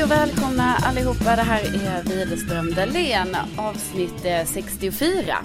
Hej 0.00 0.04
och 0.04 0.10
välkomna 0.10 0.76
allihopa. 0.82 1.36
Det 1.36 1.42
här 1.42 1.60
är 1.60 2.02
Widerström 2.02 2.74
Dahlén, 2.74 3.36
avsnitt 3.56 4.24
eh, 4.24 4.44
64. 4.44 5.36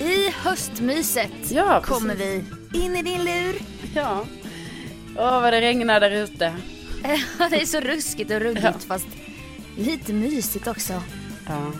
I 0.00 0.30
höstmyset 0.30 1.50
Ja, 1.50 1.80
kommer 1.80 2.14
vi 2.14 2.44
in 2.74 2.96
i 2.96 3.02
din 3.02 3.24
lur. 3.24 3.54
Ja. 3.94 4.24
Åh, 5.16 5.40
vad 5.40 5.52
det 5.52 5.60
regnar 5.60 6.00
där 6.00 6.10
ute. 6.10 6.54
det 7.50 7.60
är 7.60 7.66
så 7.66 7.80
ruskigt 7.80 8.30
och 8.30 8.40
ruggigt 8.40 8.64
Ja. 8.64 8.72
fast 8.86 9.06
lite 9.78 10.12
mysigt 10.12 10.66
också. 10.66 10.92
Ja. 11.46 11.72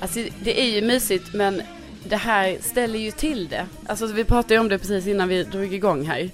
Alltså, 0.00 0.20
det 0.42 0.60
är 0.60 0.70
ju 0.74 0.86
mysigt, 0.86 1.34
men 1.34 1.62
det 2.04 2.16
här 2.16 2.58
ställer 2.60 2.98
ju 2.98 3.10
till 3.10 3.48
det. 3.48 3.66
Alltså, 3.86 4.06
vi 4.06 4.24
pratade 4.24 4.54
ju 4.54 4.60
om 4.60 4.68
det 4.68 4.78
precis 4.78 5.06
innan 5.06 5.28
vi 5.28 5.44
drog 5.44 5.74
igång 5.74 6.06
här. 6.06 6.30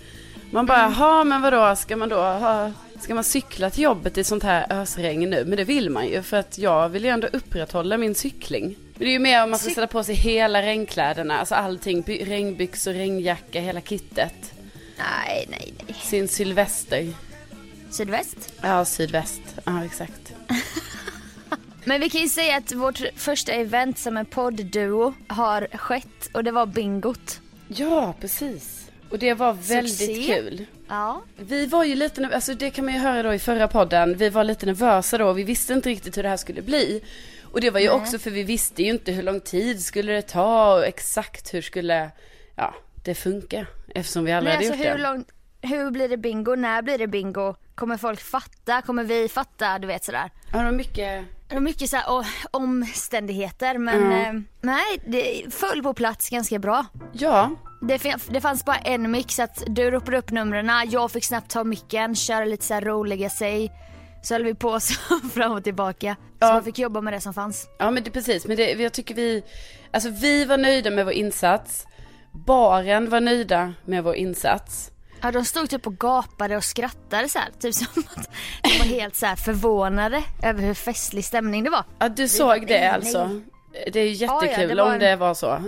Man 0.51 0.67
bara, 0.67 0.89
ha 0.89 1.25
men 1.25 1.43
vadå, 1.43 1.77
ska 1.77 1.97
man 1.97 2.09
då 2.09 2.17
ha, 2.17 2.73
ska 3.01 3.15
man 3.15 3.25
cykla 3.25 3.71
till 3.71 3.83
jobbet 3.83 4.19
i 4.19 4.25
sånt 4.25 4.43
här 4.43 4.67
ösregn 4.83 5.31
nu? 5.31 5.45
Men 5.45 5.57
det 5.57 5.65
vill 5.65 5.91
man 5.91 6.07
ju, 6.07 6.23
för 6.23 6.37
att 6.37 6.59
jag 6.59 6.89
vill 6.89 7.05
ju 7.05 7.11
ändå 7.11 7.27
upprätthålla 7.33 7.97
min 7.99 8.15
cykling. 8.15 8.65
Men 8.95 8.99
det 8.99 9.05
är 9.05 9.13
ju 9.13 9.19
mer 9.19 9.45
om 9.45 9.51
man 9.51 9.59
ska 9.59 9.69
sätta 9.71 9.87
på 9.87 10.05
sig 10.05 10.15
hela 10.15 10.63
regnkläderna, 10.63 11.39
alltså 11.39 11.55
allting, 11.55 12.03
by- 12.03 12.25
regnbyxor, 12.25 12.93
regnjacka, 12.93 13.61
hela 13.61 13.81
kittet. 13.81 14.53
Nej, 14.99 15.47
nej, 15.51 15.75
nej. 15.87 15.97
Sin 16.03 16.29
sylvester. 16.29 17.13
Sydväst. 17.91 18.53
Ja, 18.61 18.85
sydväst. 18.85 19.41
Ja, 19.65 19.85
exakt. 19.85 20.33
Men 21.85 22.01
vi 22.01 22.11
kan 22.11 22.21
ju 22.21 22.29
säga 22.29 22.57
att 22.57 22.73
vårt 22.73 23.01
första 23.17 23.53
event 23.53 23.99
som 23.99 24.17
en 24.17 24.27
poddduo 24.27 25.15
har 25.29 25.67
skett 25.73 26.27
och 26.33 26.45
det 26.45 26.51
var 26.51 26.67
bingot. 26.67 27.41
Ja, 27.69 28.15
precis. 28.21 28.87
Och 29.11 29.19
det 29.19 29.35
var 29.35 29.53
väldigt 29.53 29.97
Succé. 29.99 30.27
kul. 30.35 30.67
Ja. 30.89 31.23
Vi 31.37 31.67
var 31.67 31.85
ju 31.85 31.95
lite, 31.95 32.21
nerv- 32.21 32.35
alltså 32.35 32.55
det 32.55 32.71
kan 32.71 32.85
man 32.85 32.95
ju 32.95 33.01
höra 33.01 33.23
då 33.23 33.35
i 33.35 33.39
förra 33.39 33.69
podden, 33.69 34.17
vi 34.17 34.29
var 34.29 34.45
lite 34.45 34.67
nervösa 34.67 35.19
då, 35.19 35.33
vi 35.33 35.43
visste 35.45 35.73
inte 35.73 35.89
riktigt 35.89 36.17
hur 36.19 36.23
det 36.23 36.29
här 36.29 36.37
skulle 36.37 36.63
bli. 36.63 37.05
Och 37.53 37.61
det 37.61 37.71
var 37.71 37.81
ju 37.81 37.87
Nej. 37.89 37.97
också 37.97 38.19
för 38.19 38.31
vi 38.31 38.43
visste 38.43 38.83
ju 38.83 38.89
inte 38.91 39.13
hur 39.13 39.23
lång 39.23 39.41
tid 39.41 39.85
skulle 39.85 40.13
det 40.13 40.23
ta 40.23 40.75
och 40.75 40.85
exakt 40.87 41.55
hur 41.55 41.63
skulle, 41.63 42.11
ja, 42.57 42.75
det 43.05 43.15
funka. 43.15 43.67
Eftersom 43.95 44.25
vi 44.25 44.33
aldrig 44.33 44.59
Nej, 44.59 44.67
hade 44.69 44.69
alltså 44.73 44.89
gjort 44.89 44.99
hur, 44.99 45.03
det. 45.05 45.11
långt, 45.11 45.29
hur 45.63 45.91
blir 45.91 46.09
det 46.09 46.17
bingo? 46.17 46.55
När 46.55 46.83
blir 46.83 46.99
det 46.99 47.07
bingo? 47.07 47.55
Kommer 47.75 47.97
folk 47.97 48.21
fatta? 48.21 48.83
Kommer 48.83 49.05
vi 49.05 49.29
fatta? 49.29 49.79
Du 49.79 49.87
vet 49.87 50.05
sådär. 50.05 50.31
Ja, 50.53 50.59
det 50.59 50.65
var 50.65 50.73
mycket, 50.73 51.25
Det 51.49 51.55
var 51.55 51.61
mycket 51.61 51.91
så 51.91 51.97
här, 51.97 52.11
å- 52.13 52.25
omständigheter 52.51 53.79
men 53.79 54.11
Ja. 54.11 54.19
eh, 54.27 54.33
nej, 54.61 55.01
det 55.07 55.55
föll 55.55 55.83
på 55.83 55.95
plats 55.95 56.31
ganska 56.31 56.59
bra. 56.59 56.87
ja, 57.13 57.51
Det, 57.89 58.17
det 58.29 58.41
fanns 58.41 58.65
bara 58.65 58.77
en 58.77 59.11
mix, 59.11 59.39
att 59.39 59.63
du 59.67 59.91
ropade 59.91 60.19
upp 60.19 60.31
numren, 60.31 60.71
jag 60.91 61.11
fick 61.11 61.25
snabbt 61.25 61.51
ta 61.51 61.65
micken, 61.65 62.15
köra 62.15 62.45
lite 62.45 62.65
så 62.65 62.75
här 62.75 62.81
roliga 62.81 63.31
sig. 63.31 63.73
Så 64.23 64.35
höll 64.35 64.45
vi 64.45 64.55
på 64.55 64.81
så 64.81 64.95
fram 65.35 65.53
och 65.53 65.65
tillbaka. 65.65 66.17
Så 66.21 66.21
Ja. 66.39 66.53
man 66.53 66.65
fick 66.65 66.79
jobba 66.79 67.01
med 67.01 67.13
det 67.13 67.21
som 67.21 67.35
fanns. 67.35 67.69
ja 67.79 67.91
men 67.91 68.03
det 68.05 68.11
precis, 68.11 68.47
men 68.47 68.57
det, 68.57 68.71
jag 68.73 68.93
tycker 68.93 69.15
vi, 69.15 69.43
alltså 69.93 70.09
vi 70.11 70.45
var 70.45 70.59
nöjda 70.59 70.91
med 70.91 71.05
vår 71.05 71.15
insats. 71.15 71.87
Baren 72.47 73.11
var 73.11 73.21
nöjda 73.21 73.73
med 73.85 74.05
vår 74.05 74.15
insats. 74.15 74.91
Ja, 75.23 75.33
de 75.33 75.45
stod 75.45 75.71
typ 75.71 75.87
och 75.87 75.99
gapade 75.99 76.57
och 76.57 76.65
skrattade 76.65 77.29
så 77.29 77.39
här, 77.39 77.49
typ 77.61 77.75
som 77.75 77.87
att 78.15 78.29
de 78.63 78.79
var 78.79 78.85
helt 78.87 79.17
så 79.17 79.27
här 79.27 79.37
förvånade 79.37 80.23
över 80.43 80.63
hur 80.63 80.75
festlig 80.75 81.25
stämning 81.25 81.65
det 81.65 81.71
var. 81.71 81.85
Ja, 81.99 82.09
du 82.09 82.29
såg 82.29 82.67
det 82.67 82.81
nej. 82.81 82.89
alltså. 82.89 83.41
Det 83.93 84.01
är 84.01 84.05
ju 84.05 84.13
Ja, 84.13 84.39
ja, 84.43 84.47
jättekul 84.47 84.69
det 84.77 84.83
var 84.83 84.93
om 84.93 84.99
det 84.99 85.17
var 85.17 85.35
så. 85.35 85.63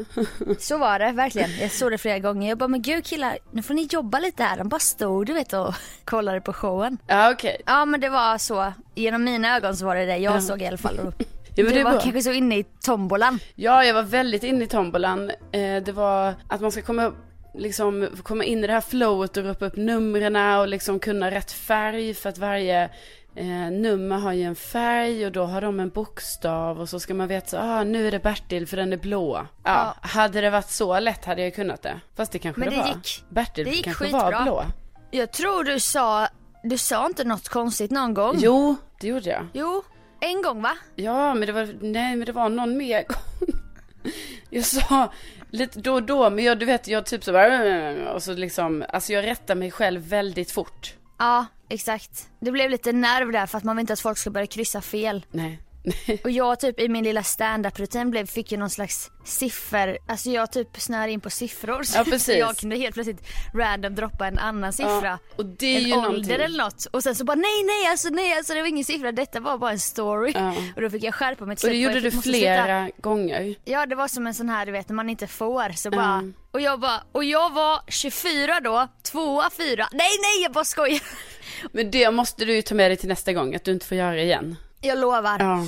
Så 0.58 0.78
var 0.78 0.98
det 0.98 1.12
verkligen. 1.12 1.50
Jag 1.60 1.70
såg 1.70 1.90
det 1.90 1.98
flera 1.98 2.18
gånger. 2.18 2.48
Jag 2.48 2.58
bara, 2.58 2.68
men 2.68 2.82
gud 2.82 3.04
killar, 3.06 3.38
nu 3.52 3.62
får 3.62 3.74
ni 3.74 3.88
jobba 3.90 4.18
lite 4.18 4.42
här. 4.42 4.56
De 4.56 4.68
bara 4.68 4.78
stod 4.80 5.26
du 5.26 5.32
vet 5.32 5.52
och 5.52 5.74
kollade 6.04 6.40
på 6.40 6.52
showen. 6.52 6.98
Ja, 7.06 7.30
okej. 7.32 7.60
Ja 7.66 7.84
men 7.84 8.00
det 8.00 8.08
var 8.08 8.38
så, 8.38 8.72
genom 8.94 9.24
mina 9.24 9.56
ögon 9.56 9.76
så 9.76 9.86
var 9.86 9.96
det 9.96 10.04
det 10.06 10.16
jag 10.16 10.36
Ja. 10.36 10.40
såg 10.40 10.62
i 10.62 10.66
alla 10.66 10.76
fall. 10.78 11.12
Ja, 11.58 11.64
men 11.64 11.72
du 11.74 11.82
var 11.82 11.92
var- 11.92 12.00
kanske 12.00 12.22
så 12.22 12.32
inne 12.32 12.58
i 12.58 12.64
tombolan. 12.64 13.38
Ja, 13.54 13.84
jag 13.84 13.94
var 13.94 14.02
väldigt 14.02 14.42
inne 14.42 14.64
i 14.64 14.66
tombolan. 14.66 15.30
Eh, 15.30 15.82
det 15.84 15.92
var 15.92 16.34
att 16.48 16.60
man 16.60 16.72
ska 16.72 16.82
komma, 16.82 17.12
liksom, 17.54 18.08
komma 18.22 18.44
in 18.44 18.64
i 18.64 18.66
det 18.66 18.72
här 18.72 18.80
flowet 18.80 19.36
och 19.36 19.44
ropa 19.44 19.66
upp 19.66 19.76
numren 19.76 20.36
och 20.60 20.68
liksom 20.68 20.98
kunna 20.98 21.30
rätt 21.30 21.52
färg 21.52 22.14
för 22.14 22.28
att 22.28 22.38
varje 22.38 22.90
eh, 23.36 23.70
nummer 23.70 24.18
har 24.18 24.32
ju 24.32 24.42
en 24.42 24.56
färg 24.56 25.26
och 25.26 25.32
då 25.32 25.44
har 25.44 25.60
de 25.60 25.80
en 25.80 25.88
bokstav 25.90 26.80
och 26.80 26.88
så 26.88 27.00
ska 27.00 27.14
man 27.14 27.28
veta 27.28 27.46
så, 27.48 27.56
ah, 27.58 27.84
nu 27.84 28.06
är 28.06 28.10
det 28.10 28.18
Bertil 28.18 28.66
för 28.66 28.76
den 28.76 28.92
är 28.92 28.96
blå. 28.96 29.46
Ja, 29.64 29.96
hade 30.00 30.40
det 30.40 30.50
varit 30.50 30.70
så 30.70 31.00
lätt 31.00 31.24
hade 31.24 31.42
jag 31.42 31.54
kunnat 31.54 31.82
det. 31.82 32.00
Fast 32.16 32.32
det 32.32 32.38
kanske 32.38 32.60
Men 32.60 32.70
det, 32.70 32.76
det 32.76 32.82
var. 32.82 32.88
gick- 32.88 33.24
Bertil 33.28 33.64
det 33.64 33.70
gick 33.70 33.84
kanske 33.84 34.04
skitbra. 34.04 34.30
var 34.30 34.42
blå. 34.42 34.64
Jag 35.10 35.32
tror 35.32 35.64
du 35.64 35.80
sa, 35.80 36.28
du 36.62 36.78
sa 36.78 37.06
inte 37.06 37.24
något 37.24 37.48
konstigt 37.48 37.90
någon 37.90 38.14
gång? 38.14 38.34
Jo, 38.38 38.76
det 39.00 39.06
gjorde 39.06 39.30
jag. 39.30 39.46
Jo, 39.52 39.82
en 40.20 40.42
gång 40.42 40.62
va? 40.62 40.72
Ja, 40.94 41.34
men 41.34 41.46
det 41.46 41.52
var, 41.52 41.68
nej 41.80 42.16
men 42.16 42.26
det 42.26 42.32
var 42.32 42.48
någon 42.48 42.76
mer 42.76 43.04
gång. 43.08 43.48
Jag 44.50 44.64
sa 44.64 45.12
lite 45.50 45.80
då 45.80 45.92
och 45.94 46.02
då, 46.02 46.30
men 46.30 46.44
jag, 46.44 46.58
du 46.58 46.66
vet, 46.66 46.88
jag 46.88 47.06
typ 47.06 47.24
så 47.24 47.32
bara, 47.32 48.12
och 48.12 48.22
så 48.22 48.32
liksom, 48.32 48.84
alltså 48.88 49.12
jag 49.12 49.24
rättar 49.26 49.54
mig 49.54 49.70
själv 49.70 50.00
väldigt 50.08 50.50
fort. 50.50 50.94
Ja, 51.18 51.46
exakt. 51.68 52.28
Det 52.40 52.50
blev 52.50 52.70
lite 52.70 52.92
nerv 52.92 53.32
där 53.32 53.46
för 53.46 53.58
att 53.58 53.64
man 53.64 53.76
vill 53.76 53.80
inte 53.80 53.92
att 53.92 54.00
folk 54.00 54.18
ska 54.18 54.30
börja 54.30 54.46
kryssa 54.46 54.80
fel. 54.80 55.26
Nej, 55.30 55.58
Och 56.24 56.30
jag 56.30 56.60
typ 56.60 56.80
i 56.80 56.88
min 56.88 57.04
lilla 57.04 57.22
stand-up-rutin 57.22 58.10
blev, 58.10 58.26
fick 58.26 58.52
ju 58.52 58.58
någon 58.58 58.70
slags 58.70 59.10
siffer, 59.24 59.98
alltså 60.08 60.30
jag 60.30 60.52
typ 60.52 60.80
snör 60.80 61.08
in 61.08 61.20
på 61.20 61.30
siffror. 61.30 61.82
Så 61.82 61.98
Ja, 61.98 62.04
precis. 62.04 62.38
jag 62.38 62.56
kunde 62.56 62.76
helt 62.76 62.94
plötsligt 62.94 63.20
random 63.54 63.94
droppa 63.94 64.26
en 64.26 64.38
annan 64.38 64.72
siffra. 64.72 65.00
Ja, 65.04 65.18
och 65.36 65.46
det 65.46 65.66
är 65.66 65.80
en 65.80 65.86
ju 65.88 65.92
ålder 65.94 66.02
någonting. 66.08 66.32
eller 66.34 66.64
något. 66.64 66.84
Och 66.84 67.02
sen 67.02 67.14
så 67.14 67.24
bara 67.24 67.34
nej 67.34 67.64
nej 67.64 67.90
alltså 67.90 68.08
nej 68.08 68.32
alltså 68.36 68.54
det 68.54 68.60
var 68.60 68.68
ingen 68.68 68.84
siffra, 68.84 69.12
detta 69.12 69.40
var 69.40 69.58
bara 69.58 69.70
en 69.70 69.78
story. 69.80 70.32
Ja. 70.34 70.54
Och 70.76 70.82
då 70.82 70.90
fick 70.90 71.02
jag 71.04 71.14
skärpa 71.14 71.44
mig 71.46 71.56
till 71.56 71.66
Och 71.68 71.72
det 71.72 71.78
gjorde 71.80 72.00
du 72.00 72.10
flera 72.10 72.90
gånger. 72.98 73.54
Ja 73.64 73.86
det 73.86 73.94
var 73.94 74.08
som 74.08 74.26
en 74.26 74.34
sån 74.34 74.48
här 74.48 74.66
du 74.66 74.72
vet 74.72 74.88
när 74.88 74.96
man 74.96 75.10
inte 75.10 75.26
får 75.26 75.72
så 75.76 75.90
bara 75.90 76.04
Mm. 76.14 76.34
Och 76.56 76.62
jag 76.62 76.80
bara, 76.80 77.02
och 77.12 77.24
jag 77.24 77.52
var 77.52 77.80
24 77.88 78.60
då, 78.60 78.88
tvåa, 79.02 79.50
fyra. 79.50 79.88
Nej 79.92 80.10
nej 80.22 80.42
jag 80.42 80.52
bara 80.52 80.64
skojar. 80.64 81.00
Men 81.72 81.90
det 81.90 82.10
måste 82.10 82.44
du 82.44 82.54
ju 82.54 82.62
ta 82.62 82.74
med 82.74 82.90
dig 82.90 82.96
till 82.96 83.08
nästa 83.08 83.32
gång, 83.32 83.54
att 83.54 83.64
du 83.64 83.72
inte 83.72 83.86
får 83.86 83.96
göra 83.96 84.20
igen. 84.22 84.56
Jag 84.80 84.98
lovar. 84.98 85.38
Ja. 85.40 85.64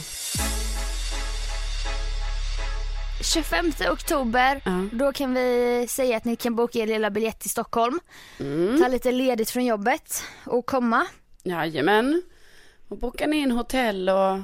25 3.35 3.73
oktober, 3.91 4.61
Ja. 4.65 4.85
då 4.93 5.13
kan 5.13 5.35
vi 5.35 5.87
säga 5.89 6.17
att 6.17 6.25
ni 6.25 6.37
kan 6.37 6.55
boka 6.57 6.79
er 6.79 6.87
lilla 6.87 7.11
biljett 7.11 7.41
till 7.41 7.51
Stockholm. 7.51 8.01
Mm. 8.41 8.81
Ta 8.81 8.89
lite 8.89 9.13
ledigt 9.13 9.51
från 9.51 9.65
jobbet 9.65 10.23
och 10.45 10.67
komma. 10.67 11.07
Jajamän. 11.43 12.23
Och 12.89 12.99
boka 12.99 13.27
ni 13.27 13.37
in 13.37 13.51
hotell 13.51 14.09
och, 14.09 14.39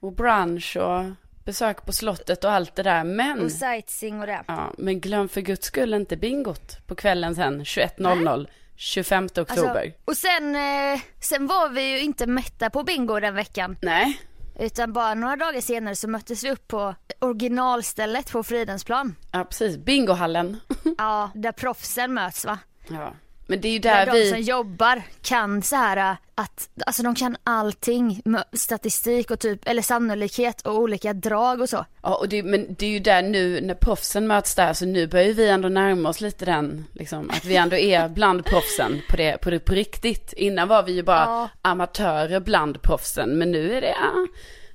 och 0.00 0.12
brunch 0.12 0.76
och 0.76 1.04
besök 1.46 1.86
på 1.86 1.92
slottet 1.92 2.44
och 2.44 2.50
allt 2.52 2.74
det 2.74 2.82
där. 2.82 3.04
Men, 3.04 3.44
Och 3.44 3.52
sightseeing 3.52 4.20
och 4.20 4.26
det. 4.26 4.42
ja, 4.46 4.72
men 4.78 5.00
glöm 5.00 5.28
för 5.28 5.40
guds 5.40 5.66
skull 5.66 5.94
inte 5.94 6.16
bingot 6.16 6.86
på 6.86 6.94
kvällen 6.94 7.34
sen 7.34 7.62
21.00 7.64 8.46
25 8.78 9.24
oktober. 9.24 9.46
Alltså, 9.52 9.92
och 10.04 10.16
sen, 10.16 10.56
eh, 10.56 11.00
sen 11.20 11.46
var 11.46 11.68
vi 11.68 11.90
ju 11.92 12.00
inte 12.00 12.26
mätta 12.26 12.70
på 12.70 12.82
bingo 12.82 13.20
den 13.20 13.34
veckan. 13.34 13.76
Nej, 13.82 14.20
Utan 14.58 14.92
bara 14.92 15.14
några 15.14 15.36
dagar 15.36 15.60
senare 15.60 15.96
så 15.96 16.08
möttes 16.08 16.44
vi 16.44 16.50
upp 16.50 16.68
på 16.68 16.94
originalstället 17.18 18.30
på 18.32 18.42
Fridhemsplan. 18.42 19.14
ja 19.32 19.44
precis. 19.44 19.76
Bingohallen. 19.76 20.60
Ja, 20.98 21.30
där 21.34 21.52
proffsen 21.52 22.14
möts 22.14 22.44
va. 22.44 22.58
ja. 22.88 23.12
Men 23.46 23.60
det 23.60 23.68
är 23.68 23.72
ju 23.72 23.78
Där 23.78 24.06
där, 24.06 24.12
de 24.12 24.28
som 24.28 24.36
vi... 24.36 24.42
jobbar 24.42 25.02
kan 25.22 25.62
så 25.62 25.76
här 25.76 25.96
äh, 26.10 26.16
att, 26.34 26.68
alltså 26.86 27.02
de 27.02 27.14
kan 27.14 27.36
allting, 27.44 28.22
statistik 28.52 29.30
och 29.30 29.40
typ, 29.40 29.68
eller 29.68 29.82
sannolikhet 29.82 30.60
och 30.60 30.74
olika 30.78 31.12
drag 31.12 31.60
och 31.60 31.68
så. 31.68 31.84
Ja, 32.02 32.14
och 32.14 32.28
det, 32.28 32.42
men 32.42 32.74
det 32.78 32.86
är 32.86 32.90
ju 32.90 32.98
där 33.00 33.22
nu 33.22 33.60
när 33.60 33.74
proffsen 33.74 34.26
möts 34.26 34.54
där, 34.54 34.72
så 34.72 34.86
nu 34.86 35.06
börjar 35.06 35.32
vi 35.32 35.48
ändå 35.48 35.68
närma 35.68 36.08
oss 36.08 36.20
lite 36.20 36.44
den, 36.44 36.84
liksom, 36.92 37.30
att 37.30 37.44
vi 37.44 37.56
ändå 37.56 37.76
är 37.76 38.08
bland 38.14 38.44
proffsen 38.44 39.00
på 39.10 39.16
det, 39.16 39.40
på 39.40 39.50
det 39.50 39.58
på 39.58 39.72
riktigt. 39.72 40.32
Innan 40.32 40.68
var 40.68 40.82
vi 40.82 40.92
ju 40.92 41.02
bara 41.02 41.24
Ja. 41.24 41.48
amatörer 41.62 42.40
bland 42.40 42.82
proffsen, 42.82 43.38
men 43.38 43.52
nu 43.52 43.76
är 43.76 43.80
det, 43.80 43.94
ja, 44.00 44.26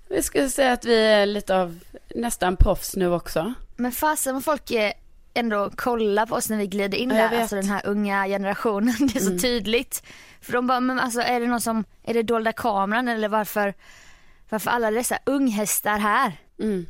vi 0.09 0.21
skulle 0.21 0.49
säga 0.49 0.71
att 0.71 0.85
vi 0.85 1.05
är 1.05 1.25
lite 1.25 1.55
av 1.57 1.79
nästan 2.15 2.55
proffs 2.57 2.95
nu 2.95 3.13
också. 3.13 3.53
Men 3.75 3.91
fasen 3.91 4.33
vad 4.33 4.43
folk 4.43 4.71
eh, 4.71 4.91
ändå 5.33 5.69
kollar 5.75 6.25
på 6.25 6.35
oss 6.35 6.49
när 6.49 6.57
vi 6.57 6.67
glider 6.67 6.97
in 6.97 7.09
där. 7.09 7.27
Mm. 7.27 7.41
alltså 7.41 7.55
den 7.55 7.65
här 7.65 7.81
unga 7.85 8.25
generationen, 8.27 8.95
det 9.13 9.15
är 9.15 9.19
så 9.19 9.37
tydligt. 9.39 10.03
För 10.41 10.53
de 10.53 10.67
bara, 10.67 10.79
men 10.79 10.99
alltså 10.99 11.21
är 11.21 11.39
det 11.39 11.47
någon 11.47 11.61
som, 11.61 11.83
är 12.03 12.13
det 12.13 12.23
dolda 12.23 12.51
kameran 12.53 13.07
eller 13.07 13.27
varför, 13.29 13.73
varför 14.49 14.71
alla 14.71 14.91
dessa 14.91 15.17
unghästar 15.25 15.97
här? 15.97 16.31
Mm. 16.59 16.85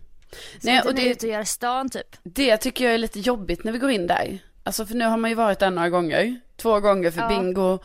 Ska 0.59 0.71
Nej, 0.71 0.81
och 0.81 0.95
det- 0.95 1.05
ut 1.09 1.23
och 1.23 1.29
göra 1.29 1.45
stan 1.45 1.89
typ? 1.89 2.17
Det 2.23 2.57
tycker 2.57 2.85
jag 2.85 2.93
är 2.93 2.97
lite 2.97 3.19
jobbigt 3.19 3.63
när 3.63 3.71
vi 3.71 3.77
går 3.77 3.91
in 3.91 4.07
där. 4.07 4.39
Alltså 4.63 4.85
för 4.85 4.95
nu 4.95 5.05
har 5.05 5.17
man 5.17 5.29
ju 5.31 5.35
varit 5.35 5.59
där 5.59 5.71
några 5.71 5.89
gånger. 5.89 6.39
Två 6.57 6.79
gånger 6.79 7.11
för 7.11 7.21
Ja. 7.21 7.27
bingo, 7.27 7.79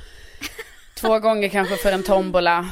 två 1.00 1.18
gånger 1.18 1.48
kanske 1.48 1.76
för 1.76 1.92
en 1.92 2.02
tombola. 2.02 2.68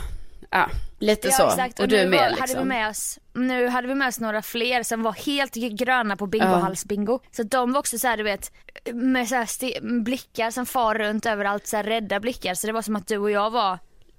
Ja, 0.50 0.68
lite 1.04 1.30
så. 1.30 1.46
exakt. 1.46 1.80
Och, 1.80 1.88
du 1.88 1.96
är 1.96 2.04
nu 2.04 2.10
med 2.10 2.18
var, 2.18 2.28
liksom. 2.28 2.40
hade 2.40 2.58
vi 2.58 2.64
med 2.68 2.90
oss, 2.90 3.18
nu 3.34 3.68
hade 3.68 3.88
vi 3.88 3.94
med 3.94 4.08
oss 4.08 4.20
några 4.20 4.42
fler 4.42 4.82
som 4.82 5.02
var 5.02 5.12
helt 5.12 5.54
gröna 5.54 6.16
på 6.16 6.26
bingohalsbingo. 6.26 7.20
Så 7.30 7.42
de 7.42 7.72
var 7.72 7.78
också 7.80 7.98
så 7.98 8.08
här, 8.08 8.16
du 8.16 8.22
vet, 8.22 8.52
med 8.92 9.28
så 9.28 9.34
här 9.34 10.02
blickar 10.04 10.50
som 10.50 10.66
far 10.66 10.94
runt 10.94 11.26
överallt, 11.26 11.66
så 11.66 11.76
här 11.76 11.84
rädda 11.84 12.20
blickar. 12.20 12.54
Så 12.54 12.66
det 12.66 12.72
var 12.72 12.82
som 12.82 12.96
att 12.96 13.06
du 13.06 13.18
och 13.18 13.30
jag 13.30 13.50
var 13.50 13.78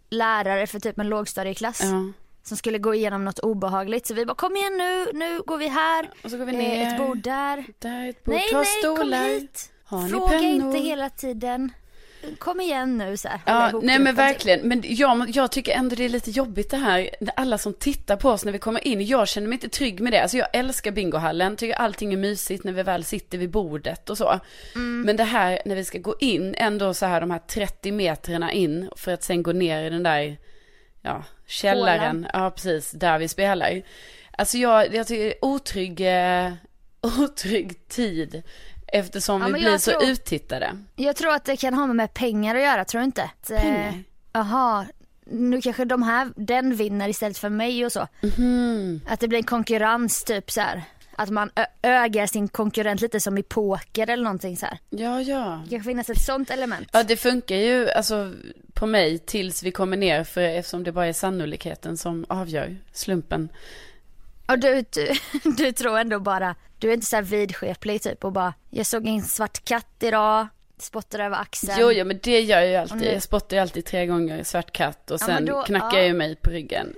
lärare 0.10 0.68
för 0.68 0.80
typ 0.80 1.00
en 1.00 1.10
lågstadieklass. 1.10 1.82
Ja. 1.84 2.12
Som 2.44 2.58
skulle 2.58 2.78
gå 2.78 2.96
igenom 2.96 3.26
något 3.26 3.40
obehagligt. 3.40 4.08
Så 4.08 4.14
vi 4.14 4.26
bara, 4.26 4.36
kom 4.36 4.56
igen 4.56 4.78
nu, 4.78 5.08
nu 5.14 5.42
går 5.42 5.58
vi 5.58 5.68
här. 5.68 6.10
Och 6.24 6.32
så 6.32 6.38
går 6.38 6.46
vi 6.46 6.52
Eh, 6.52 6.58
ner. 6.58 6.88
Ett 6.94 6.98
bord 6.98 7.18
där. 7.18 7.66
Där 7.80 8.06
är 8.06 8.10
ett 8.10 8.24
bord. 8.24 8.34
Nej, 8.36 8.50
Ta 8.52 8.58
nej, 8.58 8.66
kom 8.84 8.96
stolar. 8.96 9.28
hit. 9.28 9.72
Har 9.86 10.08
Fråga 10.08 10.40
inte 10.40 10.78
hela 10.78 11.10
tiden. 11.10 11.72
Kom 12.39 12.62
igen 12.62 12.98
nu 12.98 13.18
så 13.18 13.27
här. 13.27 13.39
Ja, 13.45 13.80
nej 13.83 14.00
men 14.00 14.13
typ. 14.13 14.19
verkligen. 14.19 14.60
Men 14.60 14.83
jag, 14.86 15.30
jag 15.30 15.51
tycker 15.51 15.72
ändå 15.72 15.95
det 15.95 16.06
är 16.06 16.10
lite 16.10 16.31
jobbigt 16.31 16.69
det 16.69 16.77
här. 16.77 17.10
Alla 17.36 17.57
som 17.57 17.74
tittar 17.74 18.16
på 18.16 18.30
oss 18.30 18.45
när 18.45 18.51
vi 18.51 18.60
kommer 18.60 18.88
in. 18.88 19.06
Jag 19.06 19.27
känner 19.27 19.48
mig 19.48 19.56
inte 19.56 19.69
trygg 19.69 20.00
med 20.00 20.13
det. 20.13 20.22
Alltså 20.22 20.38
jag 20.38 20.48
älskar 20.54 20.92
bingohallen. 20.92 21.56
Tycker 21.56 21.75
allting 21.75 22.13
är 22.13 22.18
mysigt 22.18 22.63
när 22.63 22.72
vi 22.72 22.83
väl 22.83 23.04
sitter 23.04 23.38
vid 23.38 23.50
bordet 23.50 24.10
och 24.10 24.18
så. 24.18 24.39
Mm. 24.75 25.01
Men 25.01 25.18
det 25.18 25.24
här 25.24 25.60
när 25.66 25.75
vi 25.75 25.86
ska 25.86 25.98
gå 25.98 26.16
in, 26.19 26.56
ändå 26.57 26.94
så 26.94 27.06
här 27.06 27.22
de 27.22 27.31
här 27.31 27.39
30 27.39 27.92
metrarna 27.92 28.51
in. 28.51 28.89
För 28.95 29.13
att 29.13 29.24
sen 29.24 29.44
gå 29.44 29.51
ner 29.51 29.83
i 29.83 29.89
den 29.89 30.04
där, 30.04 30.38
ja, 31.01 31.24
källaren. 31.48 32.27
Ja, 32.33 32.51
precis. 32.51 32.92
Där 32.92 33.19
vi 33.19 33.27
spelar. 33.27 33.81
Alltså 34.38 34.57
jag, 34.57 34.95
jag 34.95 35.07
tycker 35.07 35.33
otrygg, 35.42 36.01
eh, 36.01 36.54
otrygg 37.19 37.88
tid. 37.88 38.44
Eftersom 38.88 39.42
Ja, 39.42 39.48
vi 39.48 39.54
blir 39.54 39.78
så 39.78 39.92
tror- 39.92 40.04
uttittade. 40.04 40.78
Jag 40.96 41.16
tror 41.16 41.34
att 41.36 41.46
det 41.46 41.58
kan 41.58 41.74
ha 41.74 41.88
med 41.88 42.14
pengar 42.14 42.56
att 42.56 42.62
göra, 42.62 42.86
tror 42.86 43.00
du 43.02 43.06
inte? 43.06 43.30
Eh, 43.50 43.62
Pengar? 43.62 44.04
Jaha, 44.34 44.86
nu 45.26 45.62
kanske 45.62 45.86
de 45.86 46.04
här, 46.04 46.30
den 46.36 46.76
vinner 46.76 47.10
istället 47.10 47.38
för 47.38 47.50
mig 47.50 47.86
och 47.86 47.92
så. 47.92 48.08
Mhm. 48.22 49.02
Att 49.08 49.20
det 49.20 49.28
blir 49.28 49.40
en 49.40 49.44
konkurrens 49.46 50.24
typ 50.24 50.52
så 50.52 50.62
här. 50.62 50.84
Att 51.18 51.30
man 51.30 51.50
ögar 51.82 52.28
sin 52.28 52.48
konkurrent 52.48 53.02
lite 53.02 53.20
som 53.20 53.38
i 53.38 53.44
poker 53.44 54.10
eller 54.10 54.24
någonting 54.24 54.58
så 54.58 54.66
här. 54.66 54.78
Ja, 54.90 55.22
ja. 55.22 55.62
Det 55.64 55.70
kanske 55.70 55.90
finns 55.90 56.10
ett 56.10 56.22
sånt 56.22 56.50
element. 56.52 56.90
Ja, 56.92 57.04
det 57.04 57.18
funkar 57.18 57.56
ju 57.56 57.90
alltså 57.90 58.34
på 58.74 58.86
mig 58.86 59.20
tills 59.20 59.64
vi 59.64 59.72
kommer 59.72 59.98
ner 59.98 60.24
för 60.24 60.42
eftersom 60.42 60.84
det 60.84 60.92
bara 60.92 61.08
är 61.08 61.14
sannolikheten 61.14 61.98
som 61.98 62.26
avgör 62.30 62.78
slumpen. 62.94 63.50
Och 64.48 64.60
du, 64.60 64.86
du, 64.92 65.08
du 65.58 65.72
tror 65.72 66.00
ändå 66.00 66.20
bara, 66.20 66.56
du 66.86 66.90
är 66.90 66.94
inte 66.94 67.06
så 67.06 67.16
här 67.16 67.24
vidskeplig 67.24 68.02
typ 68.02 68.24
och 68.24 68.32
bara, 68.32 68.54
jag 68.70 68.86
såg 68.86 69.08
en 69.08 69.22
svart 69.22 69.66
katt 69.66 69.96
idag, 70.00 70.48
spottar 70.78 71.20
över 71.20 71.38
axeln. 71.38 71.74
Jo, 71.80 71.92
ja, 71.92 72.04
men 72.06 72.20
det 72.24 72.42
gör 72.42 72.60
jag 72.62 72.70
ju 72.70 72.76
alltid. 72.76 72.98
nu- 72.98 73.14
Jag 73.14 73.24
spottar 73.24 73.58
ju 73.58 73.62
alltid 73.62 73.86
tre 73.86 74.06
gånger 74.06 74.44
svart 74.44 74.72
katt 74.72 75.12
och 75.12 75.22
Ja, 75.22 75.26
sen 75.26 75.36
men 75.36 75.46
då- 75.46 75.64
knackar 75.64 75.88
ja. 75.88 75.98
jag 75.98 76.06
ju 76.08 76.14
mig 76.14 76.36
på 76.36 76.50
ryggen. 76.50 76.94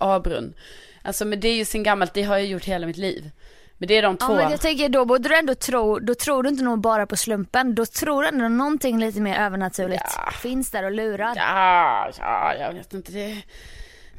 A-brunn. 0.00 0.54
Alltså, 1.02 1.24
men 1.24 1.40
det 1.40 1.48
är 1.48 1.54
ju 1.54 1.64
sen 1.64 1.82
gammalt, 1.82 2.14
det 2.14 2.22
har 2.22 2.36
jag 2.36 2.46
gjort 2.46 2.64
hela 2.64 2.86
mitt 2.86 2.96
liv. 2.96 3.30
Men 3.78 3.88
det 3.88 3.94
är 3.98 4.02
de 4.02 4.16
Ja 4.20 4.26
två. 4.26 4.34
men 4.34 4.50
jag 4.50 4.60
tänker 4.60 4.88
då 4.88 5.04
borde 5.04 5.28
du 5.28 5.36
ändå 5.38 5.54
tro, 5.54 5.98
då 5.98 6.14
tror 6.14 6.42
du 6.42 6.48
inte 6.48 6.64
nog 6.64 6.80
bara 6.80 7.06
på 7.06 7.16
slumpen, 7.16 7.74
då 7.74 7.86
tror 7.86 8.22
du 8.22 8.28
ändå 8.28 8.48
någonting 8.48 8.98
lite 9.00 9.20
mer 9.20 9.38
övernaturligt 9.38 10.02
Ja. 10.16 10.30
finns 10.30 10.70
där 10.70 10.84
och 10.84 10.90
lurar. 10.92 11.32
Ja, 11.36 12.10
ja, 12.18 12.54
jag 12.54 12.72
vet 12.72 12.94
inte. 12.94 13.12
Det, 13.12 13.42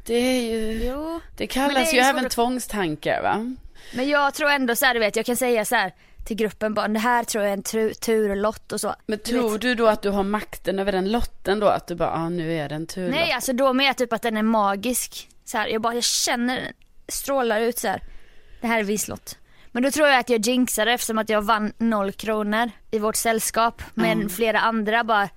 det 0.06 0.14
är 0.14 0.40
ju... 0.42 0.84
Jo. 0.84 1.20
Det 1.36 1.46
kallas 1.46 1.92
ju 1.92 1.96
ju 1.96 2.02
även 2.02 2.26
att- 2.26 2.32
tvångstankar, 2.32 3.22
va? 3.22 3.54
Men 3.94 4.08
jag 4.08 4.34
tror 4.34 4.50
ändå 4.50 4.76
så 4.76 4.86
här, 4.86 4.94
du 4.94 5.00
vet, 5.00 5.16
jag 5.16 5.26
kan 5.26 5.36
säga 5.36 5.64
så 5.64 5.74
här 5.74 5.92
till 6.24 6.36
gruppen 6.36 6.74
bara, 6.74 6.88
det 6.88 6.98
här 6.98 7.24
tror 7.24 7.44
jag 7.44 7.50
är 7.50 7.56
en 7.56 7.62
tur, 7.62 7.92
turlott 7.94 8.72
och 8.72 8.80
så. 8.80 8.94
Men 9.06 9.18
tror 9.18 9.58
du 9.58 9.74
då 9.74 9.86
att 9.86 10.02
du 10.02 10.10
har 10.10 10.22
makten 10.22 10.78
över 10.78 10.92
den 10.92 11.12
lotten 11.12 11.60
då? 11.60 11.66
Att 11.66 11.86
du 11.86 11.94
bara, 11.94 12.10
ah, 12.10 12.28
nu 12.28 12.52
är 12.52 12.68
det 12.68 12.74
en 12.74 12.86
turlott. 12.86 13.14
Nej 13.14 13.32
alltså 13.32 13.52
då 13.52 13.72
med 13.72 13.96
typ 13.96 14.12
att 14.12 14.22
den 14.22 14.36
är 14.36 14.42
magisk. 14.42 15.28
Så 15.44 15.58
här, 15.58 15.66
jag 15.66 15.82
bara, 15.82 15.94
jag 15.94 16.04
känner 16.04 16.60
den 16.60 16.72
strålar 17.08 17.60
ut 17.60 17.78
så 17.78 17.88
här. 17.88 18.02
Det 18.60 18.66
här 18.66 18.80
är 18.80 18.84
vislott. 18.84 19.38
Men 19.72 19.82
då 19.82 19.90
tror 19.90 20.08
jag 20.08 20.18
att 20.18 20.30
jag 20.30 20.46
jinxade 20.46 20.92
eftersom 20.92 21.18
att 21.18 21.28
jag 21.28 21.42
vann 21.42 21.72
noll 21.78 22.12
kronor 22.12 22.70
i 22.90 22.98
vårt 22.98 23.16
sällskap. 23.16 23.82
Men 23.94 24.28
flera 24.28 24.60
andra 24.60 25.04
bara 25.04 25.28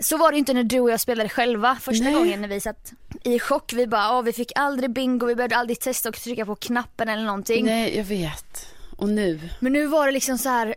så 0.00 0.16
var 0.16 0.32
det 0.32 0.38
inte 0.38 0.52
när 0.52 0.64
du 0.64 0.80
och 0.80 0.90
jag 0.90 1.00
spelade 1.00 1.28
själva 1.28 1.76
första 1.80 2.04
Nej. 2.04 2.14
gången 2.14 2.40
när 2.40 2.48
vi 2.48 2.60
satt 2.60 2.92
i 3.22 3.38
chock. 3.38 3.72
Vi 3.72 3.86
bara, 3.86 4.18
åh 4.18 4.22
vi 4.22 4.32
fick 4.32 4.52
aldrig 4.54 4.90
bingo, 4.90 5.26
vi 5.26 5.34
behövde 5.34 5.56
aldrig 5.56 5.80
testa 5.80 6.08
och 6.08 6.14
trycka 6.14 6.46
på 6.46 6.54
knappen 6.54 7.08
eller 7.08 7.24
någonting. 7.24 7.64
Nej, 7.64 7.96
jag 7.96 8.04
vet. 8.04 8.66
Och 8.96 9.08
nu? 9.08 9.40
Men 9.60 9.72
nu 9.72 9.86
var 9.86 10.06
det 10.06 10.12
liksom 10.12 10.38
så 10.38 10.48
här, 10.48 10.74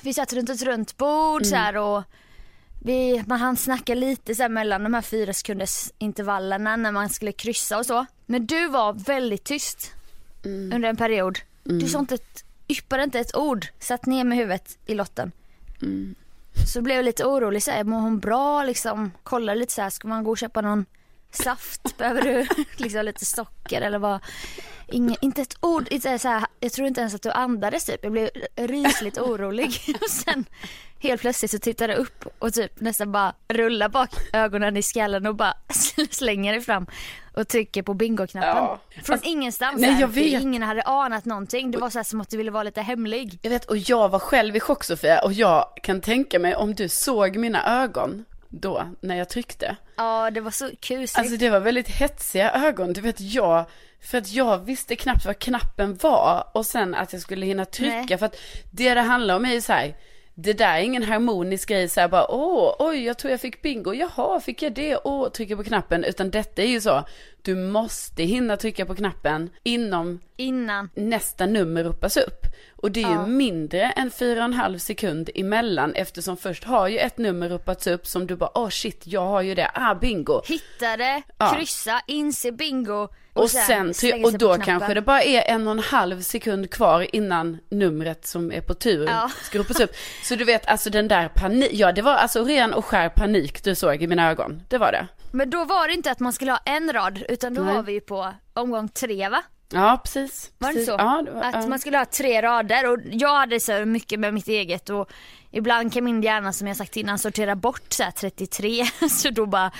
vi 0.00 0.14
satt 0.14 0.32
runt 0.32 0.50
ett 0.50 0.62
runt 0.62 0.96
bord 0.96 1.46
så 1.46 1.56
här 1.56 1.76
och 1.76 2.02
vi, 2.84 3.24
man 3.26 3.40
hann 3.40 3.56
snacka 3.56 3.94
lite 3.94 4.34
så 4.34 4.48
mellan 4.48 4.82
de 4.82 4.94
här 4.94 5.02
fyra 5.02 5.32
sekunders 5.32 5.90
intervallerna 5.98 6.76
när 6.76 6.92
man 6.92 7.08
skulle 7.08 7.32
kryssa 7.32 7.78
och 7.78 7.86
så. 7.86 8.06
Men 8.26 8.46
du 8.46 8.68
var 8.68 8.92
väldigt 8.92 9.44
tyst 9.44 9.92
under 10.44 10.88
en 10.88 10.96
period. 10.96 11.38
Du 11.64 11.88
sa 11.88 11.98
inte 11.98 12.14
ett, 12.14 12.44
yppade 12.68 13.02
inte 13.04 13.20
ett 13.20 13.36
ord, 13.36 13.66
satt 13.78 14.06
ner 14.06 14.24
med 14.24 14.38
huvudet 14.38 14.78
i 14.86 14.94
lotten. 14.94 15.32
Så 16.66 16.82
blev 16.82 16.96
jag 16.96 17.04
lite 17.04 17.24
orolig 17.24 17.62
så 17.62 17.70
här, 17.70 17.84
mår 17.84 18.00
hon 18.00 18.18
bra 18.18 18.64
liksom? 18.64 19.10
Kollade 19.22 19.58
lite 19.58 19.72
så 19.72 19.82
här, 19.82 19.90
ska 19.90 20.08
man 20.08 20.24
gå 20.24 20.30
och 20.30 20.38
köpa 20.38 20.60
någon 20.60 20.86
saft? 21.36 21.96
Behöver 21.98 22.22
du 22.22 22.46
liksom 22.84 23.04
lite 23.04 23.24
socker 23.24 23.80
eller 23.80 23.98
vad? 23.98 24.20
Inge, 24.88 25.16
inte 25.20 25.42
ett 25.42 25.56
ord, 25.60 25.88
inte 25.90 26.18
så 26.18 26.28
här, 26.28 26.46
jag 26.60 26.72
tror 26.72 26.88
inte 26.88 27.00
ens 27.00 27.14
att 27.14 27.22
du 27.22 27.30
andades 27.30 27.84
typ. 27.84 28.00
Jag 28.02 28.12
blev 28.12 28.30
rysligt 28.56 29.18
orolig. 29.18 29.96
Och 30.02 30.10
sen 30.10 30.44
helt 30.98 31.20
plötsligt 31.20 31.50
så 31.50 31.58
tittar 31.58 31.88
du 31.88 31.94
upp 31.94 32.24
och 32.38 32.52
typ 32.52 32.80
nästan 32.80 33.12
bara 33.12 33.34
rullar 33.48 33.88
bak 33.88 34.10
ögonen 34.32 34.76
i 34.76 34.82
skallen 34.82 35.26
och 35.26 35.34
bara 35.34 35.54
slänger 36.10 36.52
dig 36.52 36.60
fram 36.60 36.86
och 37.34 37.48
trycker 37.48 37.82
på 37.82 37.94
bingoknappen. 37.94 38.64
Ja. 38.64 38.80
Från 39.02 39.18
ingenstans. 39.22 39.80
nej, 39.80 40.00
jag 40.00 40.08
vet. 40.08 40.42
Ingen 40.42 40.62
hade 40.62 40.82
anat 40.82 41.24
någonting. 41.24 41.70
Det 41.70 41.78
var 41.78 41.90
så 41.90 41.98
här 41.98 42.04
som 42.04 42.20
att 42.20 42.30
du 42.30 42.36
ville 42.36 42.50
vara 42.50 42.62
lite 42.62 42.80
hemlig. 42.80 43.38
Jag 43.42 43.50
vet, 43.50 43.64
och 43.64 43.76
jag 43.76 44.08
var 44.08 44.18
själv 44.18 44.56
i 44.56 44.60
chock 44.60 44.84
Sofia, 44.84 45.20
och 45.24 45.32
jag 45.32 45.66
kan 45.82 46.00
tänka 46.00 46.38
mig 46.38 46.54
om 46.54 46.74
du 46.74 46.88
såg 46.88 47.36
mina 47.36 47.82
ögon 47.82 48.24
då, 48.60 48.88
när 49.00 49.16
jag 49.16 49.28
tryckte. 49.28 49.76
Ja, 49.96 50.30
det 50.30 50.40
var 50.40 50.50
så 50.50 50.70
kusligt. 50.80 51.18
Alltså 51.18 51.36
det 51.36 51.50
var 51.50 51.60
väldigt 51.60 51.88
hetsiga 51.88 52.52
ögon, 52.52 52.92
du 52.92 53.00
vet 53.00 53.20
jag, 53.20 53.64
för 54.00 54.18
att 54.18 54.32
jag 54.32 54.58
visste 54.58 54.96
knappt 54.96 55.24
vad 55.24 55.38
knappen 55.38 55.98
var 56.02 56.50
och 56.54 56.66
sen 56.66 56.94
att 56.94 57.12
jag 57.12 57.22
skulle 57.22 57.46
hinna 57.46 57.64
trycka 57.64 58.06
Nej. 58.08 58.18
för 58.18 58.26
att 58.26 58.36
det 58.70 58.94
det 58.94 59.00
handlar 59.00 59.36
om 59.36 59.44
är 59.44 59.52
ju 59.52 59.60
så 59.60 59.72
här, 59.72 59.94
det 60.34 60.52
där 60.52 60.74
är 60.76 60.80
ingen 60.82 61.02
harmonisk 61.02 61.68
grej 61.68 61.88
så 61.88 62.00
här 62.00 62.08
bara, 62.08 62.30
åh, 62.30 62.74
oj, 62.78 63.04
jag 63.04 63.18
tror 63.18 63.30
jag 63.30 63.40
fick 63.40 63.62
bingo, 63.62 63.92
jaha, 63.94 64.40
fick 64.40 64.62
jag 64.62 64.72
det, 64.74 64.98
åh, 65.04 65.28
trycker 65.28 65.56
på 65.56 65.64
knappen, 65.64 66.04
utan 66.04 66.30
detta 66.30 66.62
är 66.62 66.66
ju 66.66 66.80
så, 66.80 67.04
du 67.42 67.54
måste 67.54 68.22
hinna 68.22 68.56
trycka 68.56 68.86
på 68.86 68.94
knappen 68.94 69.50
inom 69.62 70.20
Innan. 70.36 70.90
nästa 70.94 71.46
nummer 71.46 71.84
ropas 71.84 72.16
upp. 72.16 72.40
Och 72.76 72.90
det 72.90 73.02
är 73.02 73.10
Ja. 73.12 73.26
ju 73.26 73.32
mindre 73.32 73.82
än 73.82 74.10
fyra 74.10 74.38
och 74.38 74.44
en 74.44 74.52
halv 74.52 74.78
sekund 74.78 75.30
emellan 75.34 75.94
eftersom 75.94 76.36
först 76.36 76.64
har 76.64 76.88
ju 76.88 76.98
ett 76.98 77.18
nummer 77.18 77.48
ropats 77.48 77.86
upp 77.86 78.06
som 78.06 78.26
du 78.26 78.36
bara, 78.36 78.50
åh 78.58 78.68
shit, 78.68 79.02
jag 79.06 79.26
har 79.26 79.42
ju 79.42 79.54
det, 79.54 79.70
ah 79.74 79.94
bingo. 79.94 80.42
Hittade, 80.46 81.22
Ja. 81.38 81.54
kryssa, 81.56 82.00
inse 82.06 82.52
bingo. 82.52 83.08
Och 83.34 83.50
sen, 83.50 83.94
slänga 83.94 84.26
och 84.26 84.38
då 84.38 84.58
kanske 84.58 84.94
det 84.94 85.02
bara 85.02 85.22
är 85.22 85.50
en 85.54 85.66
och 85.66 85.72
en 85.72 85.78
halv 85.78 86.20
sekund 86.22 86.70
kvar 86.70 87.06
innan 87.16 87.58
numret 87.70 88.26
som 88.26 88.52
är 88.52 88.60
på 88.60 88.74
tur 88.74 89.06
Ja. 89.06 89.30
ska 89.42 89.58
ropas 89.58 89.80
upp. 89.80 89.90
Så 90.22 90.34
du 90.34 90.44
vet, 90.44 90.66
alltså 90.66 90.90
den 90.90 91.08
där 91.08 91.28
panik, 91.28 91.70
ja 91.72 91.92
det 91.92 92.02
var 92.02 92.14
alltså 92.14 92.44
ren 92.44 92.74
och 92.74 92.84
skär 92.84 93.08
panik 93.08 93.64
du 93.64 93.74
såg 93.74 94.02
i 94.02 94.06
mina 94.06 94.30
ögon. 94.30 94.62
Det 94.68 94.78
var 94.78 94.92
det. 94.92 95.06
Men 95.32 95.50
då 95.50 95.64
var 95.64 95.88
det 95.88 95.94
inte 95.94 96.10
att 96.10 96.20
man 96.20 96.32
skulle 96.32 96.52
ha 96.52 96.60
en 96.64 96.92
rad 96.92 97.24
utan 97.28 97.54
då 97.54 97.62
Nej. 97.62 97.74
var 97.74 97.82
vi 97.82 97.92
ju 97.92 98.00
på 98.00 98.32
omgång 98.52 98.88
tre 98.88 99.28
va? 99.28 99.42
Ja, 99.72 100.00
precis. 100.04 100.50
Var 100.58 100.68
det 100.68 100.74
precis. 100.74 100.88
så? 100.88 100.92
Ja, 100.98 101.22
det 101.24 101.30
var, 101.30 101.42
att 101.42 101.68
man 101.68 101.78
skulle 101.78 101.98
ha 101.98 102.04
tre 102.04 102.42
rader 102.42 102.90
och 102.92 102.98
jag 103.12 103.34
hade 103.38 103.60
så 103.60 103.84
mycket 103.84 104.20
med 104.20 104.34
mitt 104.34 104.48
eget 104.48 104.90
och 104.90 105.10
ibland 105.50 105.92
kan 105.92 106.04
min 106.04 106.22
hjärna 106.22 106.52
som 106.52 106.66
jag 106.66 106.76
sagt 106.76 106.96
innan 106.96 107.18
sortera 107.18 107.56
bort 107.56 107.92
så 107.92 108.02
här 108.02 108.10
33 108.10 108.84
så 109.10 109.30
då 109.30 109.46
bara 109.46 109.70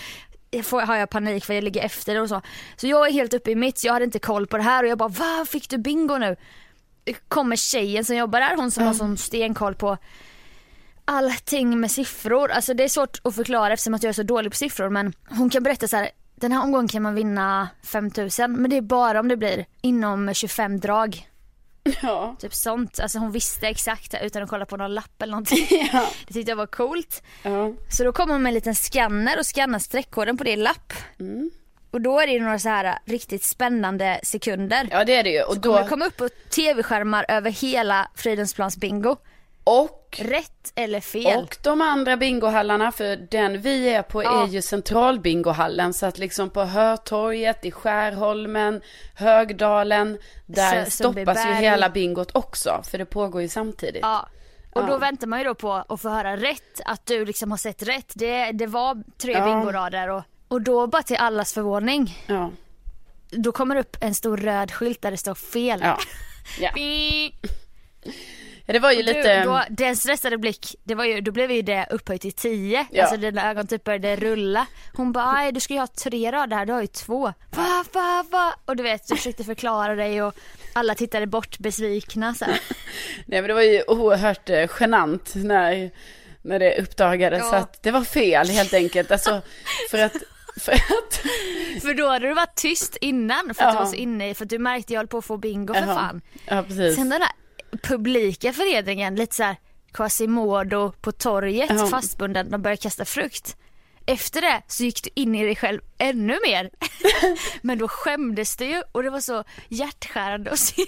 får, 0.62 0.80
har 0.80 0.96
jag 0.96 1.10
panik 1.10 1.44
för 1.44 1.54
jag 1.54 1.64
ligger 1.64 1.82
efter 1.82 2.20
och 2.20 2.28
så. 2.28 2.40
Så 2.76 2.86
jag 2.86 3.08
är 3.08 3.12
helt 3.12 3.34
uppe 3.34 3.50
i 3.50 3.54
mitt, 3.54 3.84
jag 3.84 3.92
hade 3.92 4.04
inte 4.04 4.18
koll 4.18 4.46
på 4.46 4.56
det 4.56 4.62
här 4.62 4.82
och 4.84 4.88
jag 4.88 4.98
bara 4.98 5.08
vad 5.08 5.48
fick 5.48 5.70
du 5.70 5.78
bingo 5.78 6.18
nu? 6.18 6.36
Kommer 7.28 7.56
tjejen 7.56 8.04
som 8.04 8.16
jobbar 8.16 8.40
där, 8.40 8.56
hon 8.56 8.70
som 8.70 8.86
har 8.86 8.94
sån 8.94 9.16
stenkoll 9.16 9.74
på 9.74 9.96
allting 11.04 11.80
med 11.80 11.90
siffror. 11.90 12.50
Alltså 12.50 12.74
det 12.74 12.84
är 12.84 12.88
svårt 12.88 13.20
att 13.24 13.34
förklara 13.34 13.72
eftersom 13.72 13.94
att 13.94 14.02
jag 14.02 14.08
är 14.08 14.14
så 14.14 14.22
dålig 14.22 14.52
på 14.52 14.56
siffror 14.56 14.90
men 14.90 15.12
hon 15.28 15.50
kan 15.50 15.62
berätta 15.62 15.88
så 15.88 15.96
här. 15.96 16.10
Den 16.36 16.52
här 16.52 16.62
omgången 16.62 16.88
kan 16.88 17.02
man 17.02 17.14
vinna 17.14 17.68
5000 17.82 18.52
men 18.52 18.70
det 18.70 18.76
är 18.76 18.82
bara 18.82 19.20
om 19.20 19.28
det 19.28 19.36
blir 19.36 19.64
inom 19.80 20.34
25 20.34 20.80
drag. 20.80 21.28
Ja. 22.02 22.36
Typ 22.38 22.54
sånt. 22.54 23.00
Alltså 23.00 23.18
hon 23.18 23.32
visste 23.32 23.68
exakt 23.68 24.14
utan 24.22 24.42
att 24.42 24.48
kolla 24.50 24.66
på 24.66 24.76
någon 24.76 24.94
lapp 24.94 25.22
eller 25.22 25.30
någonting. 25.30 25.66
Ja. 25.92 26.08
Det 26.26 26.34
tyckte 26.34 26.50
jag 26.50 26.56
var 26.56 26.66
coolt. 26.66 27.22
ja. 27.42 27.72
Så 27.90 28.04
då 28.04 28.12
kommer 28.12 28.32
hon 28.34 28.42
med 28.42 28.50
en 28.50 28.54
liten 28.54 28.74
scanner 28.74 29.38
och 29.38 29.46
scannar 29.46 29.78
streckkoden 29.78 30.36
på 30.36 30.44
din 30.44 30.62
lapp. 30.62 30.92
Mm. 31.20 31.50
Och 31.90 32.00
då 32.00 32.20
är 32.20 32.26
det 32.26 32.40
några 32.40 32.58
så 32.58 32.68
här 32.68 32.98
riktigt 33.04 33.44
spännande 33.44 34.20
sekunder. 34.22 34.88
ja, 34.90 35.04
det 35.04 35.14
är 35.14 35.22
det 35.22 35.30
ju. 35.30 35.42
Och 35.42 35.58
Då 35.58 35.62
kommer 35.72 35.82
det 35.82 35.88
komma 35.88 36.04
upp 36.06 36.16
på 36.16 36.28
tv-skärmar 36.50 37.26
över 37.28 37.50
hela 37.50 38.10
Fridhemsplans 38.14 38.76
bingo. 38.76 39.16
Och 39.64 40.00
Rätt 40.18 40.72
eller 40.74 41.00
fel. 41.00 41.42
Och 41.42 41.56
de 41.62 41.80
andra 41.80 42.16
bingohallarna, 42.16 42.92
för 42.92 43.16
den 43.16 43.60
vi 43.60 43.88
är 43.88 44.02
på 44.02 44.22
Ja. 44.22 44.42
är 44.44 44.48
ju 44.48 44.62
centralbingohallen. 44.62 45.92
Så 45.94 46.06
att 46.06 46.18
liksom 46.18 46.50
på 46.50 46.62
Hörtorget, 46.64 47.64
i 47.64 47.70
Skärholmen, 47.70 48.80
Högdalen, 49.14 50.18
där 50.46 50.84
stoppas 50.84 51.46
ju 51.46 51.52
hela 51.52 51.90
bingot 51.90 52.30
också. 52.36 52.82
För 52.90 52.98
det 52.98 53.04
pågår 53.06 53.42
ju 53.42 53.48
samtidigt. 53.48 54.02
Ja. 54.02 54.28
Och 54.74 54.86
då 54.86 54.92
Ja. 54.92 54.98
väntar 54.98 55.26
man 55.26 55.38
ju 55.38 55.44
då 55.44 55.54
på 55.54 55.72
att 55.72 56.00
få 56.00 56.08
höra 56.08 56.36
rätt, 56.36 56.80
att 56.84 57.06
du 57.06 57.24
liksom 57.24 57.50
har 57.50 57.58
sett 57.58 57.82
rätt. 57.82 58.12
Det, 58.14 58.52
det 58.52 58.66
var 58.66 59.02
tre 59.18 59.32
Ja. 59.32 59.44
bingorader 59.44 60.08
och, 60.10 60.22
och 60.48 60.62
då 60.62 60.86
bara 60.86 61.02
till 61.02 61.16
allas 61.16 61.52
förvåning, 61.54 62.18
Ja. 62.26 62.50
då 63.30 63.52
kommer 63.52 63.74
det 63.74 63.80
upp 63.80 63.96
en 64.00 64.14
stor 64.14 64.36
röd 64.36 64.72
skylt 64.72 65.02
där 65.02 65.10
det 65.10 65.16
står 65.16 65.34
fel. 65.34 65.80
Ja. 65.82 65.98
Ja. 68.66 68.72
Ja, 68.72 68.72
det 68.72 68.78
var 68.78 68.92
ju 68.92 69.02
Du, 69.02 69.12
lite... 69.12 69.44
då, 69.44 69.62
den 69.70 69.96
stressade 69.96 70.38
blick, 70.38 70.74
det 70.84 70.94
var 70.94 71.04
ju, 71.04 71.20
då 71.20 71.32
blev 71.32 71.50
ju 71.52 71.62
det 71.62 71.86
upphöjt 71.90 72.22
till 72.22 72.32
10. 72.32 72.86
Ja. 72.90 73.02
Alltså 73.02 73.16
dina 73.16 73.50
ögon 73.50 73.66
typ 73.66 73.84
började 73.84 74.16
rulla. 74.16 74.66
Hon 74.94 75.12
bara, 75.12 75.50
du 75.52 75.60
ska 75.60 75.74
ju 75.74 75.80
ha 75.80 75.86
tre 75.86 76.32
rader 76.32 76.56
här, 76.56 76.66
du 76.66 76.72
har 76.72 76.80
ju 76.80 76.86
två. 76.86 77.32
Va, 77.50 77.84
va, 77.92 78.24
va? 78.30 78.54
Och 78.64 78.76
du 78.76 78.82
vet, 78.82 79.08
du 79.08 79.16
försökte 79.16 79.44
förklara 79.44 79.94
dig 79.94 80.22
och 80.22 80.34
alla 80.72 80.94
tittade 80.94 81.26
bort 81.26 81.58
besvikna 81.58 82.34
så. 82.34 82.44
Nej 83.26 83.40
men 83.40 83.44
det 83.48 83.54
var 83.54 83.62
ju 83.62 83.82
oerhört 83.82 84.50
eh, 84.50 84.70
genant 84.80 85.32
när, 85.34 85.90
när 86.42 86.58
det 86.58 86.78
uppdagades 86.82 87.42
Ja. 87.52 87.56
att 87.56 87.82
det 87.82 87.90
var 87.90 88.04
fel 88.04 88.48
helt 88.48 88.74
enkelt. 88.74 89.10
Alltså, 89.10 89.40
för 89.90 89.98
att... 89.98 90.12
För 90.60 90.72
att 90.72 91.20
För 91.82 91.94
då 91.94 92.08
hade 92.08 92.28
du 92.28 92.34
varit 92.34 92.54
tyst 92.54 92.96
innan 92.96 93.54
för 93.54 93.64
att 93.64 93.74
Ja. 93.74 93.78
du 93.80 93.84
var 93.84 93.86
så 93.86 93.96
inne 93.96 94.30
i, 94.30 94.34
för 94.34 94.44
att 94.44 94.50
du 94.50 94.58
märkte 94.58 94.92
jag 94.92 94.98
höll 95.00 95.06
på 95.06 95.18
att 95.18 95.24
få 95.24 95.36
bingo 95.36 95.74
för 95.74 95.80
Jaha. 95.80 95.94
fan. 95.94 96.20
Ja, 96.46 96.62
precis. 96.62 96.94
Sen 96.96 97.08
den 97.10 97.20
där 97.20 97.28
publika 97.76 98.52
förnedringen, 98.52 99.14
lite 99.16 99.34
såhär 99.34 99.56
Quasimodo 99.92 100.92
på 101.00 101.12
torget 101.12 101.70
Ja. 101.70 101.86
fastbunden, 101.86 102.50
de 102.50 102.62
började 102.62 102.82
kasta 102.82 103.04
frukt. 103.04 103.56
Efter 104.06 104.40
det 104.40 104.62
så 104.68 104.84
gick 104.84 105.02
du 105.04 105.10
in 105.14 105.34
i 105.34 105.44
dig 105.44 105.56
själv 105.56 105.80
ännu 105.98 106.38
mer. 106.46 106.70
Men 107.62 107.78
då 107.78 107.88
skämdes 107.88 108.56
du 108.56 108.64
ju 108.64 108.82
och 108.92 109.02
det 109.02 109.10
var 109.10 109.20
så 109.20 109.44
hjärtskärande 109.68 110.50
att 110.50 110.58
se. 110.58 110.82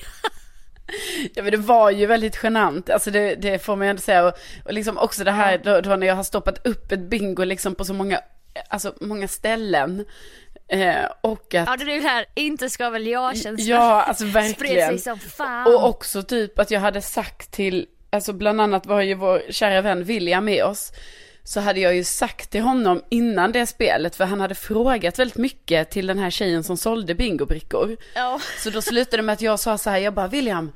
Ja 1.34 1.42
men 1.42 1.50
det 1.50 1.56
var 1.56 1.90
ju 1.90 2.06
väldigt 2.06 2.38
genant, 2.42 2.90
alltså 2.90 3.10
det, 3.10 3.34
det 3.34 3.58
får 3.64 3.76
man 3.76 3.86
ju 3.86 3.90
ändå 3.90 4.02
säga. 4.02 4.24
Och, 4.26 4.32
och 4.64 4.72
liksom 4.72 4.98
också 4.98 5.24
det 5.24 5.30
här 5.30 5.58
då, 5.64 5.80
då 5.80 5.96
när 5.96 6.06
jag 6.06 6.14
har 6.14 6.22
stoppat 6.22 6.66
upp 6.66 6.92
ett 6.92 7.00
bingo 7.10 7.44
liksom 7.44 7.74
på 7.74 7.84
så 7.84 7.94
många, 7.94 8.20
alltså 8.68 8.94
många 9.00 9.28
ställen. 9.28 10.04
Eh, 10.68 11.04
och 11.20 11.54
att, 11.54 11.68
Ja 11.68 11.76
det 11.78 11.84
det 11.84 12.00
här, 12.00 12.26
inte 12.34 12.70
ska 12.70 12.90
väl 12.90 13.06
jag 13.06 13.36
känslan. 13.36 13.66
ja 13.68 14.02
alltså 14.08 14.24
verkligen. 14.24 14.88
sig 14.88 14.98
som 14.98 15.18
fan. 15.18 15.66
Och 15.66 15.88
också 15.88 16.22
typ 16.22 16.58
att 16.58 16.70
jag 16.70 16.80
hade 16.80 17.02
sagt 17.02 17.50
till, 17.50 17.86
alltså 18.10 18.32
bland 18.32 18.60
annat 18.60 18.86
var 18.86 19.00
ju 19.00 19.14
vår 19.14 19.42
kära 19.50 19.80
vän 19.80 20.04
William 20.04 20.44
med 20.44 20.64
oss. 20.64 20.92
Så 21.44 21.60
hade 21.60 21.80
jag 21.80 21.94
ju 21.96 22.04
sagt 22.04 22.50
till 22.50 22.60
honom 22.60 23.02
innan 23.08 23.52
det 23.52 23.66
spelet, 23.66 24.16
för 24.16 24.24
han 24.24 24.40
hade 24.40 24.54
frågat 24.54 25.18
väldigt 25.18 25.36
mycket 25.36 25.90
till 25.90 26.06
den 26.06 26.18
här 26.18 26.30
tjejen 26.30 26.64
som 26.64 26.76
sålde 26.76 27.14
bingobrickor. 27.14 27.96
Ja. 28.14 28.40
Så 28.58 28.70
då 28.70 28.82
slutade 28.82 29.16
det 29.16 29.22
med 29.22 29.32
att 29.32 29.42
jag 29.42 29.60
sa 29.60 29.78
så 29.78 29.90
här, 29.90 29.98
jag 29.98 30.14
bara 30.14 30.28
William, 30.28 30.72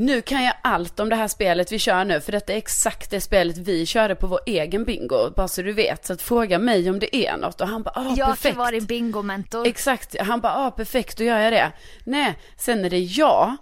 nu 0.00 0.22
kan 0.22 0.44
jag 0.44 0.54
allt 0.62 1.00
om 1.00 1.08
det 1.08 1.16
här 1.16 1.28
spelet 1.28 1.72
vi 1.72 1.78
kör 1.78 2.04
nu, 2.04 2.20
för 2.20 2.32
detta 2.32 2.52
är 2.52 2.56
exakt 2.56 3.10
det 3.10 3.20
spelet 3.20 3.56
vi 3.58 3.86
körde 3.86 4.14
på 4.14 4.26
vår 4.26 4.40
egen 4.46 4.84
bingo, 4.84 5.30
bara 5.36 5.48
så 5.48 5.62
du 5.62 5.72
vet. 5.72 6.06
Så 6.06 6.12
att 6.12 6.22
fråga 6.22 6.58
mig 6.58 6.90
om 6.90 6.98
det 6.98 7.16
är 7.16 7.36
något. 7.36 7.60
Och 7.60 7.68
han 7.68 7.82
bara, 7.82 7.90
ah 7.94 8.14
Jag 8.16 8.28
perfekt. 8.28 8.54
kan 8.54 8.58
vara 8.58 8.70
din 8.70 8.84
bingomentor. 8.84 9.66
Exakt, 9.66 10.16
han 10.20 10.40
bara, 10.40 10.52
ah 10.54 10.70
perfekt, 10.70 11.18
då 11.18 11.24
gör 11.24 11.38
jag 11.38 11.52
det. 11.52 11.72
Nej, 12.04 12.34
sen 12.56 12.84
är 12.84 12.90
det 12.90 12.98
jag 12.98 13.56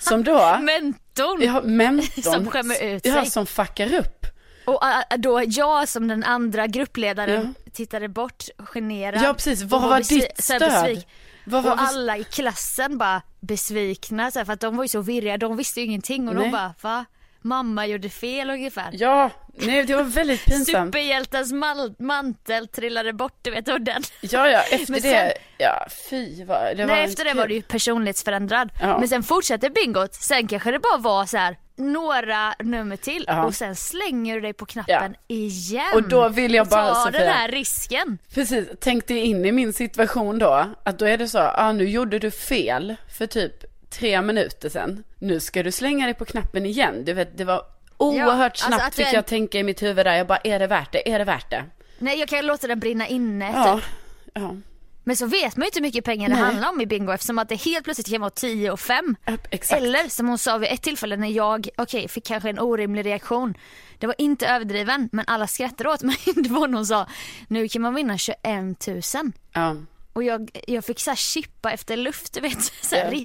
som 0.00 0.24
då, 0.24 0.56
Mentorn. 0.60 1.42
ja, 1.42 1.60
mentorn, 1.64 2.22
Som 2.22 2.50
skämmer 2.50 2.82
ut 2.82 3.06
ja, 3.06 3.14
sig. 3.14 3.26
som 3.30 3.46
fuckar 3.46 3.94
upp. 3.94 4.26
Och 4.66 4.82
äh, 4.84 5.18
då 5.18 5.42
jag 5.46 5.88
som 5.88 6.08
den 6.08 6.24
andra 6.24 6.66
gruppledaren 6.66 7.54
tittade 7.72 8.08
bort, 8.08 8.44
generad. 8.58 9.22
Ja 9.24 9.34
precis, 9.34 9.62
vad 9.62 9.82
var 9.82 9.98
besvi- 10.00 10.14
ditt 10.20 10.44
stöd? 10.44 11.02
Vad 11.46 11.62
var 11.62 11.72
och 11.72 11.80
alla 11.80 12.16
i 12.16 12.24
klassen 12.24 12.98
bara 12.98 13.22
besvikna 13.44 14.30
så 14.30 14.38
här, 14.38 14.46
för 14.46 14.52
att 14.52 14.60
de 14.60 14.76
var 14.76 14.84
ju 14.84 14.88
så 14.88 15.00
virriga, 15.00 15.38
de 15.38 15.56
visste 15.56 15.80
ju 15.80 15.86
ingenting 15.86 16.28
och 16.28 16.34
Nej. 16.34 16.44
de 16.44 16.50
bara 16.50 16.74
va? 16.80 17.04
Mamma 17.44 17.86
gjorde 17.86 18.08
fel 18.08 18.50
ungefär. 18.50 18.90
Ja, 18.92 19.30
nej 19.54 19.82
det 19.84 19.94
var 19.94 20.02
väldigt 20.02 20.44
pinsamt. 20.44 20.66
Superhjältens 20.94 21.52
mantel 21.98 22.68
trillade 22.68 23.12
bort, 23.12 23.38
du 23.42 23.50
vet 23.50 23.68
och 23.68 23.80
den. 23.80 24.02
Ja, 24.20 24.48
ja, 24.48 24.60
efter 24.60 24.92
Men 24.92 25.02
det, 25.02 25.08
sen- 25.10 25.30
ja 25.58 25.86
fy 26.10 26.44
vad, 26.44 26.76
det 26.76 26.86
var 26.86 26.94
Nej 26.94 27.04
efter 27.04 27.24
det 27.24 27.34
var 27.34 27.46
du 27.48 27.54
ju 27.54 27.62
personlighetsförändrad. 27.62 28.70
Ja. 28.80 28.98
Men 28.98 29.08
sen 29.08 29.22
fortsatte 29.22 29.70
bingot, 29.70 30.14
sen 30.14 30.46
kanske 30.48 30.70
det 30.70 30.78
bara 30.78 30.96
var 30.98 31.26
så 31.26 31.36
här 31.36 31.56
några 31.76 32.54
nummer 32.58 32.96
till 32.96 33.24
Ja. 33.28 33.44
och 33.44 33.54
sen 33.54 33.76
slänger 33.76 34.34
du 34.34 34.40
dig 34.40 34.52
på 34.52 34.66
knappen 34.66 35.14
igen. 35.28 35.84
Och 35.94 36.08
då 36.08 36.28
vill 36.28 36.54
jag 36.54 36.68
bara, 36.68 36.94
Ta 36.94 37.04
Sofia- 37.04 37.10
den 37.12 37.28
här 37.32 37.48
risken. 37.48 38.18
Precis, 38.34 38.68
tänk 38.80 39.06
dig 39.08 39.18
in 39.18 39.44
i 39.44 39.52
min 39.52 39.72
situation 39.72 40.38
då, 40.38 40.66
att 40.84 40.98
då 40.98 41.04
är 41.04 41.18
det 41.18 41.28
så, 41.28 41.38
ja 41.38 41.52
ah, 41.56 41.72
nu 41.72 41.84
gjorde 41.88 42.18
du 42.18 42.30
fel 42.30 42.96
för 43.18 43.26
typ 43.26 43.64
tre 43.98 44.22
minuter 44.22 44.68
sedan. 44.68 45.04
Nu 45.18 45.40
ska 45.40 45.62
du 45.62 45.72
slänga 45.72 46.04
dig 46.06 46.14
på 46.14 46.24
knappen 46.24 46.66
igen. 46.66 47.04
Du 47.04 47.12
vet, 47.12 47.38
det 47.38 47.44
var 47.44 47.62
oerhört 47.96 48.52
alltså 48.52 48.66
snabbt 48.66 48.94
fick 48.96 49.06
är- 49.06 49.14
jag 49.14 49.26
tänka 49.26 49.58
i 49.58 49.62
mitt 49.62 49.82
huvud 49.82 50.06
där. 50.06 50.16
Jag 50.16 50.26
bara, 50.26 50.38
är 50.44 50.58
det 50.58 50.66
värt 50.66 50.92
det? 50.92 51.10
Är 51.12 51.18
det 51.18 51.24
värt 51.24 51.50
det? 51.50 51.64
Nej 51.98 52.18
jag 52.18 52.28
kan 52.28 52.46
låta 52.46 52.66
den 52.66 52.80
brinna 52.80 53.08
inne 53.08 53.52
Ja, 53.54 53.74
typ. 53.76 53.84
ja. 54.34 54.56
Men 55.06 55.16
så 55.16 55.26
vet 55.26 55.56
man 55.56 55.64
ju 55.64 55.66
inte 55.66 55.78
hur 55.78 55.82
mycket 55.82 56.04
pengar 56.04 56.28
det 56.28 56.34
Nej. 56.34 56.44
handlar 56.44 56.68
om 56.68 56.80
i 56.80 56.86
bingo 56.86 57.12
eftersom 57.12 57.38
att 57.38 57.48
det 57.48 57.54
helt 57.54 57.84
plötsligt 57.84 58.10
kan 58.10 58.20
vara 58.20 58.30
10 58.30 58.70
och 58.70 58.80
5. 58.80 59.16
Ja, 59.24 59.32
Exakt. 59.50 59.82
Eller 59.82 60.08
som 60.08 60.28
hon 60.28 60.38
sa 60.38 60.58
vid 60.58 60.68
ett 60.72 60.82
tillfälle 60.82 61.16
när 61.16 61.28
jag, 61.28 61.68
okej 61.76 62.08
fick 62.08 62.24
kanske 62.26 62.48
en 62.50 62.58
orimlig 62.58 63.06
reaktion. 63.06 63.54
Det 63.98 64.06
var 64.06 64.14
inte 64.18 64.46
överdriven 64.46 65.08
men 65.12 65.24
alla 65.28 65.46
skrattade 65.46 65.90
åt 65.90 66.02
mig. 66.02 66.16
Det 66.36 66.48
var 66.48 66.68
när 66.68 66.76
hon 66.76 66.86
sa, 66.86 67.06
nu 67.48 67.68
kan 67.68 67.82
man 67.82 67.94
vinna 67.94 68.18
21 68.18 68.86
000. 68.86 69.00
Ja. 69.52 69.76
Och 70.12 70.22
jag, 70.24 70.50
jag 70.66 70.84
fick 70.84 71.00
så 71.00 71.10
här 71.10 71.16
chippa 71.16 71.70
efter 71.72 71.96
luft, 71.96 72.32
du 72.32 72.40
vet. 72.40 72.62
Så 72.82 72.96
här, 72.96 73.12
Ja. 73.12 73.24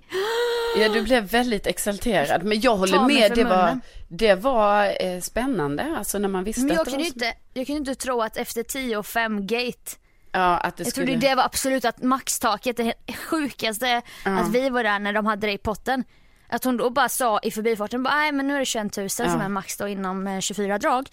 Ja, 0.77 0.89
du 0.89 1.01
blev 1.01 1.23
väldigt 1.23 1.67
exalterad. 1.67 2.43
Men 2.43 2.61
jag 2.61 2.75
håller 2.75 2.99
med, 2.99 3.31
det 3.35 3.43
var, 3.43 3.63
munnen. 3.63 3.81
det 4.07 4.35
var 4.35 5.03
eh, 5.05 5.19
spännande. 5.21 5.95
Alltså 5.97 6.17
när 6.17 6.29
man 6.29 6.43
visste 6.43 6.61
Men 6.61 6.75
jag 6.75 6.81
att 6.81 6.85
det 6.85 6.91
kunde 6.91 7.03
var 7.03 7.03
ju 7.03 7.07
inte, 7.13 7.33
jag 7.53 7.67
kunde 7.67 7.79
inte 7.79 7.95
tro 7.95 8.21
att 8.21 8.37
efter 8.37 8.63
10 8.63 8.97
och 8.97 9.05
5 9.05 9.47
gate 9.47 9.91
Ja, 10.31 10.57
att 10.57 10.77
det 10.77 10.83
Jag 10.83 10.91
skulle... 10.91 11.07
trodde 11.07 11.27
det 11.27 11.35
var 11.35 11.43
absolut 11.43 11.85
att 11.85 12.01
maxtaket, 12.01 12.77
det 12.77 12.93
sjukaste 13.29 14.01
att 14.23 14.51
vi 14.51 14.69
var 14.69 14.83
där 14.83 14.99
när 14.99 15.13
de 15.13 15.25
hade 15.25 15.47
det 15.47 15.53
i 15.53 15.57
potten. 15.57 16.03
Att 16.49 16.63
hon 16.63 16.77
då 16.77 16.89
bara 16.89 17.09
sa 17.09 17.39
i 17.39 17.51
förbifarten, 17.51 18.03
nej 18.03 18.31
men 18.31 18.47
nu 18.47 18.55
är 18.55 18.59
det 18.59 18.65
21 18.65 18.97
000 18.97 19.09
som 19.09 19.41
är 19.41 19.49
max 19.49 19.77
då 19.77 19.87
inom 19.87 20.27
eh, 20.27 20.39
24 20.39 20.77
drag. 20.77 21.09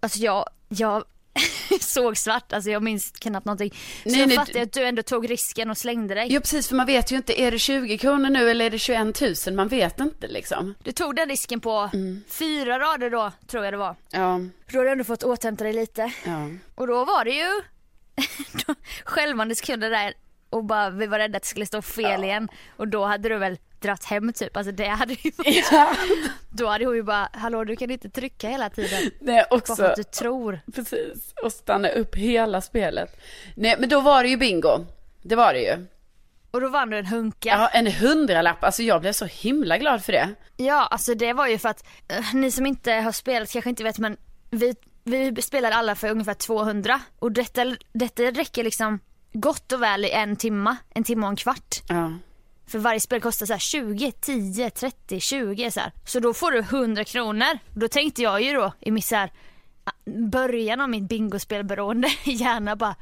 Alltså 0.00 0.18
jag, 0.18 0.44
jag 0.68 1.04
såg 1.80 2.16
svart, 2.16 2.52
alltså 2.52 2.70
jag 2.70 2.82
minns 2.82 3.10
knappt 3.18 3.46
någonting. 3.46 3.70
Så 4.02 4.08
Nej, 4.08 4.18
jag 4.20 4.28
nej, 4.28 4.36
fattade 4.36 4.62
att 4.62 4.72
du 4.72 4.84
ändå 4.84 5.02
tog 5.02 5.30
risken 5.30 5.70
och 5.70 5.78
slängde 5.78 6.14
dig. 6.14 6.32
Ja, 6.32 6.40
precis, 6.40 6.68
för 6.68 6.74
man 6.76 6.86
vet 6.86 7.12
ju 7.12 7.16
inte, 7.16 7.40
är 7.42 7.50
det 7.50 7.58
20 7.58 7.98
kronor 7.98 8.30
nu 8.30 8.50
eller 8.50 8.64
är 8.64 8.70
det 8.70 8.78
21 8.78 9.20
000? 9.46 9.54
Man 9.54 9.68
vet 9.68 10.00
inte 10.00 10.28
liksom. 10.28 10.74
Du 10.84 10.92
tog 10.92 11.16
den 11.16 11.28
risken 11.28 11.60
på 11.60 11.90
Mm. 11.94 12.24
fyra 12.28 12.78
rader 12.78 13.10
då, 13.10 13.32
tror 13.46 13.64
jag 13.64 13.72
det 13.72 13.78
var. 13.78 13.96
Ja, 14.10 14.40
Då 14.72 14.78
har 14.78 14.84
du 14.84 14.90
ändå 14.90 15.04
fått 15.04 15.22
återhämta 15.24 15.64
dig 15.64 15.72
lite. 15.72 16.12
ja. 16.24 16.48
Och 16.74 16.86
då 16.86 17.04
var 17.04 17.24
det 17.24 17.30
ju 17.30 17.62
självmande 19.04 19.54
sekunder 19.54 19.90
där 19.90 20.14
och 20.50 20.64
bara 20.64 20.90
vi 20.90 21.06
var 21.06 21.18
rädda 21.18 21.36
att 21.36 21.42
det 21.42 21.48
skulle 21.48 21.66
stå 21.66 21.82
fel 21.82 22.24
igen. 22.24 22.48
Och 22.76 22.88
då 22.88 23.04
hade 23.04 23.28
du 23.28 23.38
väl 23.38 23.58
dratt 23.82 24.04
hem 24.04 24.32
typ, 24.32 24.56
alltså 24.56 24.72
det 24.72 24.86
hade 24.86 25.12
ju 25.12 25.30
ja. 25.72 25.96
Då 26.50 26.66
hade 26.66 26.84
hon 26.84 26.94
ju 26.94 27.02
bara, 27.02 27.28
hallå 27.32 27.64
du 27.64 27.76
kan 27.76 27.90
inte 27.90 28.10
trycka 28.10 28.48
hela 28.48 28.70
tiden. 28.70 29.10
Det 29.20 29.32
är 29.32 29.46
Bara 29.50 29.56
också... 29.58 29.76
för 29.76 29.84
att 29.90 29.96
du 29.96 30.02
tror. 30.02 30.60
Precis, 30.74 31.34
och 31.42 31.52
stanna 31.52 31.88
upp 31.88 32.16
hela 32.16 32.60
spelet. 32.60 33.20
Nej, 33.54 33.76
men 33.78 33.88
då 33.88 34.00
var 34.00 34.22
det 34.22 34.28
ju 34.28 34.36
bingo. 34.36 34.86
Det 35.22 35.36
var 35.36 35.52
det 35.52 35.60
ju. 35.60 35.86
Och 36.50 36.60
då 36.60 36.68
vann 36.68 36.90
du 36.90 36.98
en 36.98 37.06
hunka. 37.06 37.48
Ja, 37.48 37.68
en 37.68 37.86
hundralapp. 37.86 38.64
Alltså 38.64 38.82
jag 38.82 39.00
blev 39.00 39.12
så 39.12 39.24
himla 39.24 39.78
glad 39.78 40.04
för 40.04 40.12
det. 40.12 40.28
Ja, 40.56 40.86
alltså 40.86 41.14
det 41.14 41.32
var 41.32 41.46
ju 41.46 41.58
för 41.58 41.68
att 41.68 41.84
eh, 42.08 42.34
ni 42.34 42.50
som 42.50 42.66
inte 42.66 42.92
har 42.92 43.12
spelat 43.12 43.50
kanske 43.50 43.70
inte 43.70 43.84
vet 43.84 43.98
men 43.98 44.16
vi, 44.50 44.74
vi 45.04 45.42
spelade 45.42 45.74
alla 45.74 45.94
för 45.94 46.10
ungefär 46.10 46.34
200 46.34 47.00
och 47.18 47.32
detta, 47.32 47.76
detta 47.92 48.22
räcker 48.22 48.64
liksom 48.64 48.98
gott 49.32 49.72
och 49.72 49.82
väl 49.82 50.04
i 50.04 50.10
en 50.10 50.36
timma, 50.36 50.76
en 50.94 51.04
timme 51.04 51.26
och 51.26 51.30
en 51.30 51.36
kvart. 51.36 51.82
Ja. 51.88 52.12
För 52.66 52.78
varje 52.78 53.00
spel 53.00 53.20
kostar 53.20 53.46
så 53.46 53.52
här 53.52 53.60
20, 53.60 54.12
10, 54.12 54.70
30, 54.70 55.20
20 55.20 55.70
så 55.70 55.80
här. 55.80 55.92
Så 56.06 56.20
då 56.20 56.34
får 56.34 56.50
du 56.50 56.58
100 56.58 57.04
kronor. 57.04 57.58
Då 57.74 57.88
tänkte 57.88 58.22
jag 58.22 58.42
ju 58.42 58.52
då 58.52 58.72
i 58.80 58.90
mitt 58.90 59.04
så 59.04 59.16
här, 59.16 59.32
ah, 59.84 60.10
början 60.32 60.80
av 60.80 60.90
mitt 60.90 61.08
bingospelberoende 61.08 62.08
gärna 62.24 62.76
bara, 62.76 62.96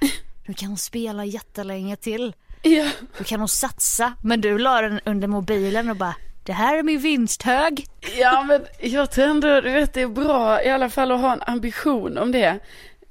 nu 0.47 0.55
kan 0.55 0.69
hon 0.69 0.79
spela 0.79 1.25
jättelänge 1.25 1.97
till. 1.97 2.35
Ja. 2.63 2.91
Då 3.19 3.25
kan 3.25 3.41
hon 3.41 3.49
satsa. 3.49 4.13
Men 4.23 4.41
du 4.41 4.59
la 4.59 4.81
den 4.81 5.01
under 5.05 5.29
mobilen 5.29 5.91
och 5.91 5.97
bara, 5.97 6.15
det 6.45 6.53
här 6.53 6.79
är 6.79 6.83
min 6.83 7.01
vinsthög. 7.01 7.87
ja, 8.19 8.43
men 8.43 8.67
jag 8.79 9.11
tror 9.11 9.27
ändå, 9.27 9.61
du 9.61 9.71
vet, 9.71 9.95
det 9.95 10.03
är 10.03 10.09
bra 10.09 10.63
i 10.63 10.71
alla 10.71 10.91
fall 10.91 11.13
att 11.13 11.21
ha 11.21 11.33
en 11.33 11.43
ambition 11.43 12.19
om 12.19 12.33
det. 12.33 12.59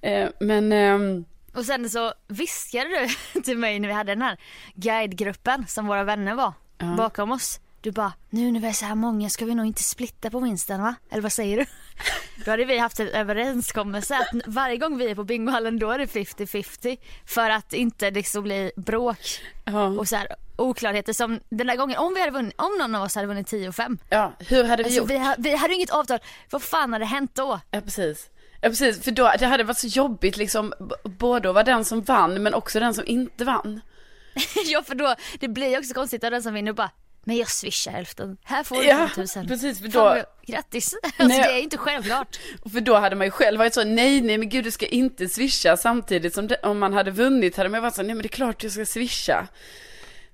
Eh, 0.01 0.29
men, 0.39 0.71
ehm, 0.71 1.25
Och 1.53 1.65
sen 1.65 1.89
så 1.89 2.13
viskade 2.27 2.89
du 3.33 3.41
till 3.41 3.57
mig 3.57 3.79
när 3.79 3.87
vi 3.87 3.93
hade 3.93 4.11
den 4.11 4.21
här 4.21 4.37
guidegruppen 4.75 5.67
som 5.67 5.87
våra 5.87 6.03
vänner 6.03 6.35
var 6.35 6.53
bakom 6.97 7.31
oss. 7.31 7.59
Du 7.81 7.91
bara, 7.91 8.13
nu 8.29 8.51
när 8.51 8.59
vi 8.59 8.67
är 8.67 8.73
så 8.73 8.85
här 8.85 8.95
många 8.95 9.29
ska 9.29 9.45
vi 9.45 9.55
nog 9.55 9.65
inte 9.65 9.83
splitta 9.83 10.29
på 10.29 10.39
vinsten 10.39 10.81
va? 10.81 10.95
Eller 11.11 11.21
vad 11.21 11.31
säger 11.33 11.57
du? 11.57 11.65
Då 12.45 12.51
hade 12.51 12.65
vi 12.65 12.77
haft 12.77 12.99
en 12.99 13.07
överenskommelse 13.07 14.17
att 14.17 14.27
varje 14.45 14.77
gång 14.77 14.97
vi 14.97 15.09
är 15.09 15.15
på 15.15 15.23
bingohallen 15.23 15.79
då 15.79 15.91
är 15.91 15.99
det 15.99 16.05
50-50 16.05 16.97
för 17.25 17.49
att 17.49 17.73
inte 17.73 18.11
liksom 18.11 18.43
bli 18.43 18.71
bråk 18.75 19.39
ja. 19.65 19.83
och 19.85 20.07
så 20.07 20.15
här 20.15 20.27
oklarheter 20.55 21.13
som 21.13 21.39
den 21.49 21.67
där 21.67 21.75
gången 21.75 21.97
om 21.97 22.13
vi 22.13 22.19
hade 22.19 22.31
vunnit, 22.31 22.53
om 22.57 22.77
någon 22.79 22.95
av 22.95 23.03
oss 23.03 23.15
hade 23.15 23.27
vunnit 23.27 23.47
10 23.47 23.69
och 23.69 23.75
5. 23.75 23.97
ja, 24.09 24.33
hur 24.39 24.63
hade 24.63 24.83
vi 24.83 24.87
Alltså, 24.99 25.13
gjort? 25.13 25.37
vi, 25.39 25.49
vi 25.49 25.55
hade 25.55 25.73
inget 25.73 25.89
avtal, 25.89 26.19
vad 26.49 26.61
fan 26.63 26.93
hade 26.93 27.05
hänt 27.05 27.35
då? 27.35 27.59
Ja, 27.71 27.81
precis. 27.81 28.29
Ja, 28.61 28.69
precis, 28.69 29.03
för 29.03 29.11
då, 29.11 29.33
det 29.39 29.45
hade 29.45 29.63
varit 29.63 29.77
så 29.77 29.87
jobbigt 29.87 30.37
liksom, 30.37 30.73
både 31.03 31.49
att 31.49 31.55
vara 31.55 31.63
den 31.63 31.85
som 31.85 32.01
vann, 32.01 32.43
men 32.43 32.53
också 32.53 32.79
den 32.79 32.93
som 32.93 33.03
inte 33.07 33.45
vann. 33.45 33.81
ja 34.65 34.83
för 34.83 34.95
då, 34.95 35.15
det 35.39 35.47
blir 35.47 35.67
ju 35.67 35.77
också 35.77 35.93
konstigt 35.93 36.23
av 36.23 36.31
den 36.31 36.43
som 36.43 36.53
vinner 36.53 36.73
bara 36.73 36.91
men 37.23 37.37
jag 37.37 37.49
swishar 37.49 37.91
hälften, 37.91 38.37
här 38.43 38.63
får 38.63 38.75
du 38.75 38.83
Ja, 38.87 38.97
5000. 38.97 39.47
precis, 39.47 39.79
för 39.79 39.87
då- 39.87 40.23
Grattis! 40.47 40.93
Alltså 41.03 41.23
Nej. 41.27 41.43
det 41.43 41.59
är 41.59 41.61
inte 41.61 41.77
självklart. 41.77 42.39
För 42.71 42.81
då 42.81 42.95
hade 42.95 43.15
man 43.15 43.27
ju 43.27 43.31
själv 43.31 43.59
varit 43.59 43.73
så, 43.73 43.83
nej, 43.83 44.21
nej, 44.21 44.37
men 44.37 44.49
gud, 44.49 44.63
du 44.63 44.71
ska 44.71 44.85
inte 44.85 45.29
swisha. 45.29 45.77
Samtidigt 45.77 46.33
som 46.33 46.47
det, 46.47 46.55
om 46.63 46.79
man 46.79 46.93
hade 46.93 47.11
vunnit 47.11 47.57
hade 47.57 47.69
man 47.69 47.81
varit 47.81 47.95
så, 47.95 48.01
nej, 48.01 48.15
men 48.15 48.21
det 48.21 48.27
är 48.27 48.29
klart 48.29 48.63
jag 48.63 48.71
ska 48.71 48.85
swisha. 48.85 49.47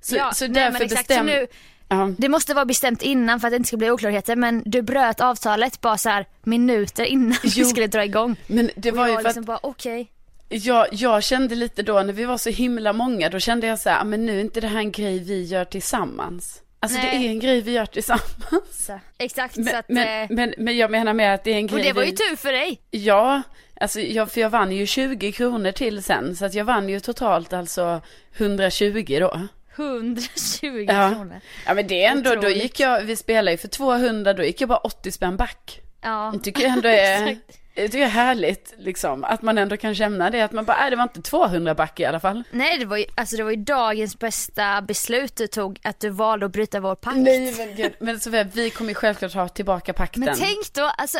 Så, 0.01 0.15
ja, 0.15 0.31
så 0.33 0.47
nej, 0.47 0.53
därför 0.53 1.23
men 1.23 1.47
Ja, 1.89 2.09
det 2.17 2.29
måste 2.29 2.53
vara 2.53 2.65
bestämt 2.65 3.01
innan 3.01 3.39
för 3.39 3.47
att 3.47 3.51
det 3.51 3.55
inte 3.57 3.67
ska 3.67 3.77
bli 3.77 3.89
oklarheter 3.91 4.35
men 4.35 4.63
du 4.65 4.81
bröt 4.81 5.21
avtalet 5.21 5.81
bara 5.81 5.97
så 5.97 6.09
här 6.09 6.25
minuter 6.43 7.03
innan 7.05 7.37
vi 7.43 7.49
Jo. 7.55 7.65
skulle 7.65 7.87
dra 7.87 8.05
igång. 8.05 8.35
men 8.47 8.71
det 8.75 8.91
Och 8.91 8.97
var 8.97 9.07
ju 9.07 9.15
för 9.15 9.23
liksom 9.23 9.41
att 9.41 9.47
bara 9.47 9.59
okej. 9.63 10.11
jag, 10.49 10.87
jag 10.91 11.23
kände 11.23 11.55
lite 11.55 11.83
då, 11.83 11.99
när 12.03 12.13
vi 12.13 12.25
var 12.25 12.37
så 12.37 12.49
himla 12.49 12.93
många, 12.93 13.29
då 13.29 13.39
kände 13.39 13.67
jag 13.67 13.79
så 13.79 13.89
här, 13.89 14.01
"Ah, 14.01 14.03
men 14.03 14.25
nu 14.25 14.37
är 14.37 14.41
inte 14.41 14.61
det 14.61 14.67
här 14.67 14.79
en 14.79 14.91
grej 14.91 15.19
vi 15.19 15.43
gör 15.43 15.65
tillsammans. 15.65 16.61
Alltså 16.79 16.97
det 17.01 17.07
Nej. 17.07 17.25
är 17.25 17.29
en 17.29 17.39
grej 17.39 17.61
vi 17.61 17.71
gör 17.71 17.85
tillsammans. 17.85 18.85
Så, 18.85 18.99
Exakt 19.17 19.55
Men, 19.57 19.65
så 19.65 19.75
att, 19.77 19.89
men, 19.89 20.23
eh, 20.23 20.27
men, 20.35 20.53
men 20.57 20.77
jag 20.77 20.91
menar 20.91 21.13
med 21.13 21.33
att 21.33 21.43
det 21.43 21.51
är 21.51 21.55
en 21.55 21.67
grej 21.67 21.77
och 21.79 21.85
det 21.85 21.93
var 21.93 22.03
ju 22.03 22.11
vi... 22.11 22.17
tur 22.17 22.35
för 22.35 22.51
dig. 22.51 22.79
Ja, 22.91 23.41
alltså 23.81 23.99
jag, 23.99 24.31
för 24.31 24.41
jag 24.41 24.49
vann 24.49 24.71
ju 24.71 24.85
20 24.85 25.31
kronor 25.31 25.71
till 25.71 26.03
sen, 26.03 26.35
så 26.35 26.45
att 26.45 26.53
jag 26.53 26.65
vann 26.65 26.89
ju 26.89 26.99
totalt 26.99 27.53
alltså 27.53 28.01
120 28.37 29.17
då. 29.19 29.39
120 29.75 30.85
Ja. 30.87 31.09
kronor. 31.09 31.41
Ja 31.65 31.73
men 31.73 31.87
det 31.87 32.05
är 32.05 32.11
ändå, 32.11 32.29
då 32.29 32.37
Otroligt. 32.37 32.63
gick 32.63 32.79
jag, 32.79 33.01
vi 33.01 33.15
spelade 33.15 33.51
ju 33.51 33.57
för 33.57 33.67
200, 33.67 34.33
då 34.33 34.43
gick 34.43 34.61
jag 34.61 34.69
bara 34.69 34.77
80 34.77 35.11
spänn 35.11 35.37
back. 35.37 35.81
Ja. 36.01 36.31
Jag 36.33 36.43
tycker 36.43 36.61
jag 36.63 36.71
ändå 36.71 36.89
är, 36.89 37.37
det 37.75 38.01
är 38.01 38.07
härligt 38.07 38.73
liksom, 38.77 39.23
att 39.23 39.41
man 39.41 39.57
ändå 39.57 39.77
kan 39.77 39.95
känna 39.95 40.29
det, 40.29 40.41
att 40.41 40.51
man 40.51 40.65
bara, 40.65 40.77
nej 40.77 40.89
det 40.89 40.95
var 40.95 41.03
inte 41.03 41.21
200 41.21 41.75
back 41.75 41.99
i 41.99 42.05
alla 42.05 42.19
fall. 42.19 42.43
Nej 42.51 42.77
det 42.79 42.85
var 42.85 42.97
ju, 42.97 43.05
alltså 43.15 43.37
det 43.37 43.43
var 43.43 43.51
ju 43.51 43.57
dagens 43.57 44.19
bästa 44.19 44.81
beslut 44.81 45.35
du 45.35 45.47
tog 45.47 45.79
att 45.83 45.99
du 45.99 46.09
valde 46.09 46.45
att 46.45 46.51
bryta 46.51 46.79
vår 46.79 46.95
pakt. 46.95 47.17
Nej 47.17 47.55
men 47.57 47.75
gud, 47.75 47.93
men 47.99 48.19
Sofia, 48.19 48.43
vi 48.43 48.69
kommer 48.69 48.89
ju 48.89 48.95
självklart 48.95 49.33
ha 49.33 49.47
tillbaka 49.47 49.93
pakten. 49.93 50.23
Men 50.23 50.35
tänk 50.37 50.73
då, 50.73 50.83
alltså 50.97 51.17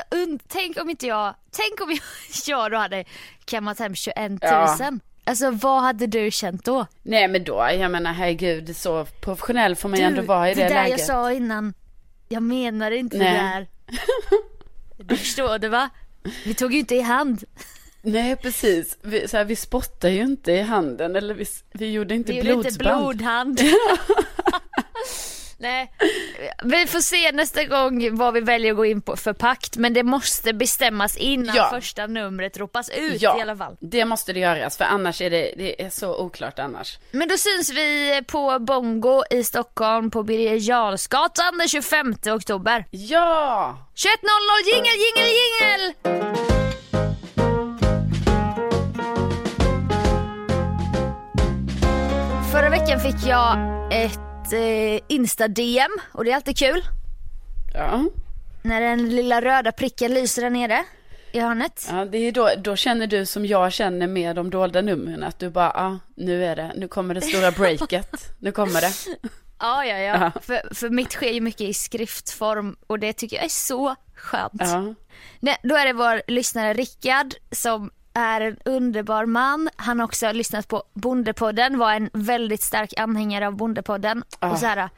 tänk 0.47 0.81
om 0.81 0.89
inte 0.89 1.07
jag, 1.07 1.35
tänk 1.51 1.81
om 1.81 1.89
jag, 1.91 1.99
jag 2.47 2.71
då 2.71 2.77
hade 2.77 3.05
kammat 3.45 3.79
hem 3.79 3.95
21 3.95 4.17
000. 4.29 4.37
Ja. 4.41 4.77
Alltså 5.27 5.51
vad 5.51 5.81
hade 5.81 6.07
du 6.07 6.31
känt 6.31 6.65
då? 6.65 6.85
Nej 7.03 7.27
men 7.27 7.43
då, 7.43 7.67
jag 7.79 7.91
menar 7.91 8.13
herregud, 8.13 8.75
så 8.77 9.05
professionell 9.05 9.75
får 9.75 9.89
man 9.89 9.99
ju 9.99 10.05
ändå 10.05 10.21
vara 10.21 10.51
i 10.51 10.53
det, 10.53 10.61
det 10.63 10.67
där 10.69 10.75
läget. 10.75 10.99
jag 10.99 11.07
sa 11.07 11.31
innan, 11.33 11.73
jag 12.29 12.43
menar 12.43 12.91
inte 12.91 13.17
Nej. 13.17 13.33
det 13.33 13.37
där. 13.39 13.67
Du 14.97 15.17
förstår 15.17 15.57
det 15.59 15.69
va? 15.69 15.89
Vi 16.45 16.53
tog 16.53 16.73
ju 16.73 16.79
inte 16.79 16.95
i 16.95 17.01
hand. 17.01 17.43
Nej 18.01 18.35
precis, 18.35 18.97
vi, 19.01 19.27
så 19.27 19.37
här, 19.37 19.45
vi 19.45 19.55
spottar 19.55 20.09
ju 20.09 20.21
inte 20.21 20.51
i 20.51 20.61
handen, 20.61 21.15
eller 21.15 21.33
vi, 21.33 21.45
vi 21.71 21.91
gjorde 21.91 22.15
inte 22.15 22.31
Vi 22.31 22.37
gjorde 22.37 22.51
inte 22.51 22.61
blodsband. 22.79 23.01
blodhand. 23.17 23.59
Nej, 25.57 25.91
vi 26.63 26.87
får 26.87 26.99
se 26.99 27.31
nästa 27.31 27.63
gång 27.63 28.15
vad 28.17 28.33
vi 28.33 28.39
väljer 28.41 28.71
att 28.71 28.77
gå 28.77 28.85
in 28.85 29.01
på 29.01 29.15
för 29.15 29.33
pakt. 29.33 29.77
Men 29.77 29.93
det 29.93 30.03
måste 30.03 30.53
bestämmas 30.53 31.17
innan 31.17 31.55
Ja. 31.55 31.69
första 31.69 32.07
numret 32.07 32.57
ropas 32.57 32.89
ut 32.89 33.21
Ja, 33.21 33.37
i 33.39 33.41
alla 33.41 33.55
fall. 33.55 33.77
det 33.79 34.05
måste 34.05 34.33
det 34.33 34.39
göras, 34.39 34.77
för 34.77 34.85
annars 34.85 35.21
är 35.21 35.29
det, 35.29 35.53
det 35.57 35.81
är 35.85 35.89
så 35.89 36.17
oklart 36.17 36.59
annars. 36.59 36.99
Men 37.11 37.27
då 37.27 37.37
syns 37.37 37.69
vi 37.69 38.21
på 38.27 38.59
Bongo 38.59 39.23
i 39.29 39.43
Stockholm 39.43 40.11
på 40.11 40.23
Birger 40.23 40.69
Jarlsgatan 40.69 41.57
den 41.57 41.67
25 41.67 42.15
oktober. 42.29 42.85
Ja! 42.91 43.77
21.00, 43.95 44.73
jingel, 44.73 44.93
jingel, 44.93 45.29
jingel! 45.35 45.93
Förra 52.51 52.69
veckan 52.69 52.99
fick 52.99 53.27
jag 53.29 53.57
ett 53.91 54.19
eh, 54.53 54.99
Insta-DM 55.07 55.91
och 56.13 56.25
det 56.25 56.31
är 56.31 56.35
alltid 56.35 56.57
kul. 56.57 56.81
Ja, 57.73 58.03
När 58.61 58.81
den 58.81 59.09
lilla 59.15 59.41
röda 59.41 59.71
pricken 59.71 60.13
lyser 60.13 60.41
där 60.41 60.49
nere 60.49 60.83
i 61.31 61.39
hörnet. 61.39 61.87
ja 61.91 62.05
det 62.05 62.17
är 62.17 62.31
då, 62.31 62.49
då 62.57 62.75
känner 62.75 63.07
du 63.07 63.25
som 63.25 63.45
jag 63.45 63.73
känner 63.73 64.07
med 64.07 64.35
de 64.35 64.49
dolda 64.49 64.81
numren, 64.81 65.23
att 65.23 65.39
du 65.39 65.49
bara, 65.49 65.71
ja, 65.75 65.99
nu 66.15 66.45
är 66.45 66.55
det, 66.55 66.71
nu 66.75 66.87
kommer 66.87 67.13
det 67.13 67.21
stora 67.21 67.51
breaket, 67.51 68.33
nu 68.39 68.51
kommer 68.51 68.81
det. 68.81 68.91
Ja, 69.59 69.85
ja, 69.85 69.97
ja. 69.97 70.31
Ja. 70.33 70.41
För, 70.41 70.73
för 70.75 70.89
mitt 70.89 71.11
sker 71.11 71.31
ju 71.31 71.41
mycket 71.41 71.61
i 71.61 71.73
skriftform 71.73 72.75
och 72.87 72.99
det 72.99 73.13
tycker 73.13 73.35
jag 73.35 73.45
är 73.45 73.49
så 73.49 73.95
skönt. 74.15 74.53
Ja, 74.59 74.93
Nej, 75.39 75.57
då 75.63 75.75
är 75.75 75.85
det 75.85 75.93
vår 75.93 76.21
lyssnare 76.27 76.73
Rickard 76.73 77.33
som 77.51 77.91
är 78.15 78.41
en 78.41 78.57
underbar 78.65 79.25
man. 79.25 79.69
Han 79.75 79.99
har 79.99 80.05
också 80.05 80.31
lyssnat 80.31 80.67
på 80.67 80.83
Bondepodden, 80.93 81.77
var 81.77 81.93
en 81.93 82.09
väldigt 82.13 82.61
stark 82.61 82.99
anhängare 82.99 83.47
av 83.47 83.55
Bondepodden. 83.55 84.23
Ah. 84.39 84.49
Och 84.51 84.59
så 84.59 84.65
här, 84.65 84.89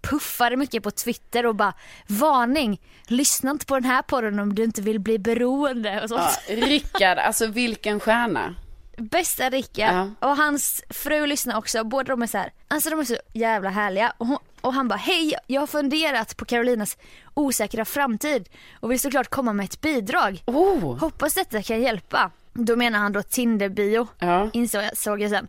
puffade 0.00 0.56
mycket 0.56 0.82
på 0.82 0.90
Twitter 0.90 1.46
och 1.46 1.54
bara 1.54 1.74
varning, 2.06 2.80
lyssna 3.06 3.50
inte 3.50 3.66
på 3.66 3.74
den 3.74 3.84
här 3.84 4.02
podden 4.02 4.38
om 4.38 4.54
du 4.54 4.64
inte 4.64 4.82
vill 4.82 5.00
bli 5.00 5.18
beroende 5.18 6.02
och 6.02 6.08
sånt. 6.08 6.40
Ja, 6.48 6.54
Rickard, 6.56 7.18
alltså 7.18 7.46
vilken 7.46 8.00
stjärna. 8.00 8.54
Bästa 8.96 9.50
Rickard. 9.50 9.94
Ja. 9.94 10.28
Och 10.28 10.36
hans 10.36 10.82
fru 10.90 11.26
lyssnar 11.26 11.58
också. 11.58 11.84
Båda 11.84 12.12
de 12.12 12.22
är 12.22 12.26
så 12.26 12.38
här, 12.38 12.52
alltså 12.68 12.90
de 12.90 13.00
är 13.00 13.04
så 13.04 13.16
jävla 13.32 13.70
härliga. 13.70 14.12
Och, 14.18 14.26
hon, 14.26 14.38
och 14.60 14.74
han 14.74 14.88
bara, 14.88 14.96
hej 14.96 15.34
jag 15.46 15.62
har 15.62 15.66
funderat 15.66 16.36
på 16.36 16.44
Carolinas 16.44 16.96
osäkra 17.34 17.84
framtid 17.84 18.48
och 18.80 18.90
vill 18.90 19.00
såklart 19.00 19.28
komma 19.28 19.52
med 19.52 19.64
ett 19.64 19.80
bidrag. 19.80 20.42
Oh, 20.46 20.98
Hoppas 20.98 21.34
detta 21.34 21.62
kan 21.62 21.82
hjälpa. 21.82 22.30
Då 22.54 22.76
menar 22.76 22.98
han 22.98 23.12
då 23.12 23.22
Tinder-bio. 23.22 24.08
ja. 24.18 24.50
Insåg 24.52 24.82
jag, 24.82 24.96
såg 24.96 25.20
jag 25.20 25.30
sen. 25.30 25.48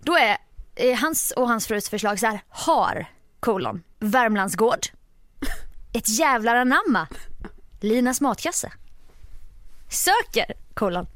Då 0.00 0.16
är 0.16 0.36
eh, 0.74 0.98
hans 0.98 1.30
och 1.30 1.48
hans 1.48 1.66
frus 1.66 1.88
förslag 1.90 2.18
så 2.18 2.26
här, 2.26 2.40
har, 2.48 3.06
kolon, 3.40 3.82
Värmlandsgård. 3.98 4.86
Ett 5.92 6.08
jävlar 6.08 6.56
anamma. 6.56 7.08
Linas 7.80 8.20
matkasse. 8.20 8.72
Söker, 9.90 10.54
kolon, 10.74 11.06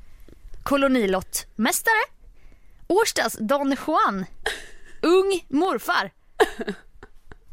kolonilottmästare. 0.63 2.03
Årstads 2.87 3.37
Don 3.41 3.77
Juan. 3.87 4.27
Ung 5.03 5.45
morfar. 5.49 6.11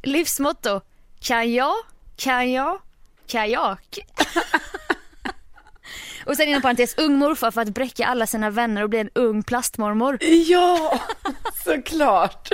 Livsmotto, 0.04 0.82
kan 1.20 1.54
jag, 1.54 1.76
kan 2.16 2.52
jag, 2.52 2.82
kajak. 3.28 4.00
Och 6.28 6.38
sen 6.38 6.48
inom 6.48 6.62
parentes, 6.62 6.98
ung 6.98 7.18
morfar 7.18 7.52
för 7.52 7.62
att 7.62 7.70
bräcka 7.70 8.06
alla 8.06 8.28
sina 8.28 8.50
vänner 8.50 8.84
och 8.84 8.90
bli 8.90 9.00
en 9.00 9.10
ung 9.14 9.44
plastmormor. 9.44 10.18
Ja, 10.48 11.00
såklart. 11.66 12.50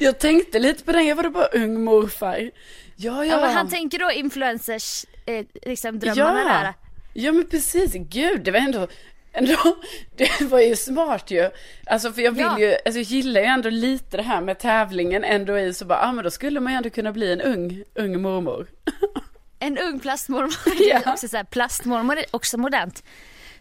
Jag 0.00 0.18
tänkte 0.18 0.58
lite 0.58 0.84
på 0.84 0.92
den, 0.92 1.06
jag 1.06 1.16
var 1.16 1.22
då 1.22 1.30
bara 1.30 1.46
ung 1.46 1.84
morfar. 1.84 2.50
Ja, 2.96 3.24
ja. 3.24 3.24
Ja, 3.24 3.40
men 3.40 3.50
han 3.56 3.68
tänker 3.68 3.98
då 3.98 4.10
influencers, 4.12 5.04
eh, 5.26 5.46
liksom 5.62 5.98
drömmarna 5.98 6.40
ja. 6.40 6.48
där. 6.48 6.74
Ja 7.14 7.32
men 7.32 7.46
precis, 7.46 7.92
gud 7.94 8.40
det 8.44 8.50
var 8.50 8.58
ändå, 8.58 8.86
ändå, 9.32 9.56
det 10.16 10.40
var 10.40 10.60
ju 10.60 10.76
smart 10.76 11.30
ju. 11.30 11.50
Alltså 11.86 12.12
för 12.12 12.22
jag 12.22 12.32
vill 12.32 12.40
Ja. 12.42 12.58
ju, 12.58 12.72
alltså 12.72 12.98
jag 12.98 13.02
gillar 13.02 13.40
ju 13.40 13.46
ändå 13.46 13.70
lite 13.70 14.16
det 14.16 14.22
här 14.22 14.40
med 14.40 14.58
tävlingen 14.58 15.24
ändå 15.24 15.58
i 15.58 15.74
så 15.74 15.84
bara, 15.84 15.98
ja 15.98 16.08
ah, 16.08 16.12
men 16.12 16.24
då 16.24 16.30
skulle 16.30 16.60
man 16.60 16.72
ju 16.72 16.76
ändå 16.76 16.90
kunna 16.90 17.12
bli 17.12 17.32
en 17.32 17.40
ung, 17.40 17.82
ung 17.94 18.22
mormor. 18.22 18.66
En 19.58 19.78
ung 19.78 20.00
plastmormor, 20.00 20.54
Ja. 20.80 21.12
också 21.12 21.28
så 21.28 21.36
här, 21.36 21.44
plastmormor 21.44 22.16
är 22.18 22.24
också 22.30 22.58
modernt. 22.58 23.02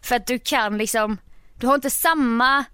För 0.02 0.16
att 0.16 0.28
du 0.28 0.40
kan 0.40 0.78
liksom, 0.78 1.18
du 1.56 1.68
har 1.68 1.76
inte 1.76 1.90
samma 1.90 2.66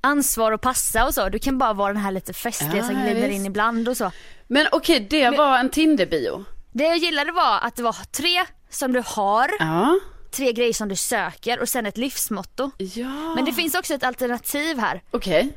ansvar 0.00 0.52
att 0.52 0.60
passa 0.60 1.06
och 1.06 1.14
så. 1.14 1.28
Du 1.28 1.38
kan 1.38 1.58
bara 1.58 1.72
vara 1.72 1.92
den 1.92 2.02
här 2.02 2.12
lite 2.12 2.32
festliga 2.32 2.84
som 2.84 2.94
Ja, 2.94 3.02
glider 3.02 3.28
visst. 3.28 3.34
in 3.40 3.46
ibland 3.46 3.88
och 3.88 3.96
så. 3.96 4.12
Men 4.46 4.66
okej, 4.72 5.06
det 5.10 5.30
var 5.30 5.58
en 5.58 5.70
Tinder-bio. 5.70 6.44
Det 6.72 6.84
jag 6.84 6.96
gillade 6.96 7.32
var 7.32 7.58
att 7.62 7.76
det 7.76 7.82
var 7.82 7.96
tre 8.12 8.44
som 8.70 8.92
du 8.92 9.02
har, 9.06 9.50
Ja. 9.58 9.98
tre 10.30 10.52
grejer 10.52 10.72
som 10.72 10.88
du 10.88 10.96
söker 10.96 11.60
och 11.60 11.68
sen 11.68 11.86
ett 11.86 11.96
livsmotto. 11.96 12.70
Ja. 12.78 13.34
Men 13.34 13.44
det 13.44 13.52
finns 13.52 13.74
också 13.74 13.94
ett 13.94 14.04
alternativ 14.04 14.78
här. 14.78 15.02
Okej. 15.10 15.52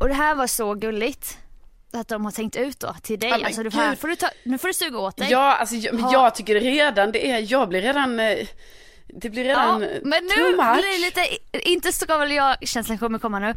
Och 0.00 0.08
det 0.08 0.14
här 0.14 0.34
var 0.34 0.46
så 0.46 0.74
gulligt. 0.74 1.38
Att 1.94 2.08
de 2.08 2.24
har 2.24 2.32
tänkt 2.32 2.56
ut 2.56 2.80
då 2.80 2.94
till 3.02 3.18
dig. 3.20 3.32
Alltså, 3.32 3.62
du, 3.62 3.70
här 3.70 3.94
får 3.96 4.08
du 4.08 4.16
ta, 4.16 4.28
nu 4.42 4.58
får 4.58 4.68
du 4.68 4.74
suga 4.74 4.98
åt 4.98 5.16
dig. 5.16 5.30
Ja, 5.30 5.56
alltså 5.56 5.74
jag, 5.74 5.94
men 5.94 6.04
Ha- 6.04 6.12
jag 6.12 6.34
tycker 6.34 6.60
redan 6.60 7.12
det 7.12 7.30
är, 7.30 7.52
jag 7.52 7.68
blir 7.68 7.82
redan, 7.82 8.20
eh, 8.20 8.46
det 9.06 9.30
blir 9.30 9.44
redan 9.44 9.82
Ja, 9.82 9.88
eh, 9.88 9.98
men 10.04 10.28
too 10.28 10.36
nu 10.38 10.56
much. 10.56 10.74
blir 10.74 10.92
det 10.92 10.98
lite, 10.98 11.26
inte 11.70 11.92
ska 11.92 12.18
väl 12.18 12.32
jag, 12.32 12.56
känslan 12.68 12.98
kommer 12.98 13.18
komma 13.18 13.38
nu. 13.38 13.54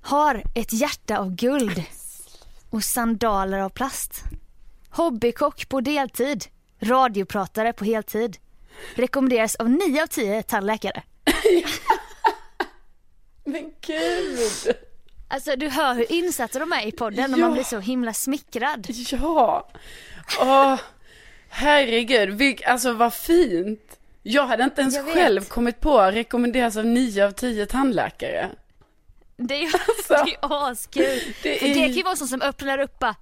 Har 0.00 0.42
ett 0.54 0.72
hjärta 0.72 1.18
av 1.18 1.34
guld 1.34 1.82
och 2.70 2.84
sandaler 2.84 3.58
av 3.58 3.68
plast. 3.68 4.22
Hobbykock 4.90 5.68
på 5.68 5.80
deltid. 5.80 6.44
Radiopratare 6.80 7.72
på 7.72 7.84
heltid. 7.84 8.36
Rekommenderas 8.94 9.54
av 9.56 9.70
9 9.70 10.02
av 10.02 10.06
10 10.06 10.42
tandläkare. 10.42 11.02
Men 13.44 13.72
gud. 13.86 14.76
Alltså 15.28 15.56
du 15.56 15.68
hör 15.68 15.94
hur 15.94 16.12
insatta 16.12 16.58
de 16.58 16.72
är 16.72 16.86
i 16.86 16.92
podden 16.92 17.32
och 17.34 17.38
Ja. 17.40 17.44
man 17.44 17.52
blir 17.52 17.64
så 17.64 17.78
himla 17.78 18.12
smickrad. 18.12 18.86
Ja. 19.12 19.68
Åh, 20.40 20.76
herregud. 21.48 22.30
Vilk, 22.34 22.62
alltså 22.62 22.92
vad 22.92 23.14
fint. 23.14 23.98
Jag 24.22 24.46
hade 24.46 24.64
inte 24.64 24.80
ens 24.80 24.98
själv 25.14 25.44
kommit 25.44 25.80
på 25.80 25.98
att 25.98 26.14
rekommenderas 26.14 26.76
av 26.76 26.86
9 26.86 27.24
av 27.26 27.30
10 27.30 27.66
tandläkare. 27.66 28.48
Det 29.36 29.54
är 29.54 29.58
ju 29.60 29.70
det 30.08 30.36
askul. 30.40 31.04
Det 31.42 31.58
För 31.58 31.66
är 31.66 31.74
det 31.74 31.80
kan 31.80 31.92
ju 31.92 32.02
vara 32.02 32.16
sånt 32.16 32.30
som 32.30 32.42
öppnar 32.42 32.78
upp 32.78 32.98
bara, 32.98 33.14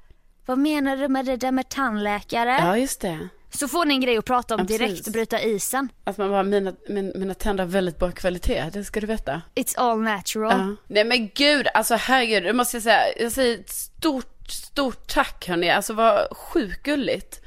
Vad 0.47 0.59
menar 0.59 0.97
du 0.97 1.09
med 1.09 1.27
det 1.27 1.37
där 1.37 1.53
med 1.53 1.69
tandläkare? 1.69 2.57
Ja, 2.61 2.79
just 2.79 3.01
det. 3.01 3.29
Så 3.59 3.69
får 3.69 3.85
ni 3.85 3.95
en 3.95 4.01
grej 4.01 4.17
att 4.17 4.25
prata 4.25 4.55
om 4.55 4.61
Ja, 4.61 4.79
direkt 4.79 5.07
och 5.07 5.12
bryta 5.12 5.40
isen. 5.40 5.88
Att 6.05 6.19
man 6.19 6.31
bara, 6.31 6.43
mina, 6.43 6.73
min, 6.88 7.12
mina 7.14 7.35
tänder 7.35 7.64
har 7.64 7.71
väldigt 7.71 7.99
bra 7.99 8.11
kvalitet, 8.11 8.64
det 8.73 8.85
ska 8.85 9.01
du 9.01 9.07
veta. 9.07 9.43
It's 9.55 9.75
all 9.77 10.01
natural. 10.03 10.59
Ja. 10.61 10.77
Nej 10.88 11.05
men 11.05 11.29
gud, 11.35 11.67
alltså 11.75 11.95
herregud, 11.95 12.43
det 12.43 12.53
måste 12.53 12.77
jag 12.77 12.83
säga. 12.83 13.01
Jag 13.19 13.33
säger 13.33 13.59
ett 13.59 13.71
stort, 13.71 14.51
stort 14.51 15.09
tack 15.14 15.49
hörni. 15.49 15.71
Alltså 15.71 15.93
vad 15.93 16.37
sjukt 16.37 16.83
gulligt. 16.83 17.40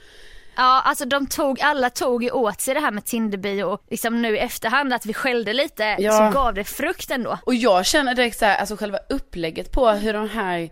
Ja, 0.56 0.82
alltså 0.86 1.06
de 1.06 1.28
tog, 1.28 1.62
alla 1.62 1.90
tog 1.90 2.24
ju 2.24 2.32
åt 2.32 2.62
sig 2.62 2.74
det 2.74 2.80
här 2.80 2.92
med 2.92 3.06
Tinderbio 3.06 3.64
och 3.64 3.84
liksom 3.90 4.22
nu 4.22 4.36
i 4.36 4.40
efterhand 4.40 4.94
att 4.94 5.06
vi 5.06 5.14
skällde 5.14 5.54
lite 5.54 5.96
Ja. 6.00 6.12
så 6.32 6.40
gav 6.40 6.54
det 6.54 6.64
frukt 6.64 7.12
ändå. 7.12 7.38
Och 7.46 7.56
jag 7.56 7.86
känner 7.86 8.16
direkt 8.16 8.40
så 8.40 8.46
här, 8.46 8.58
alltså 8.58 8.76
själva 8.76 9.00
upplägget 9.10 9.72
på 9.72 9.90
hur 9.90 10.14
de 10.14 10.30
här, 10.30 10.70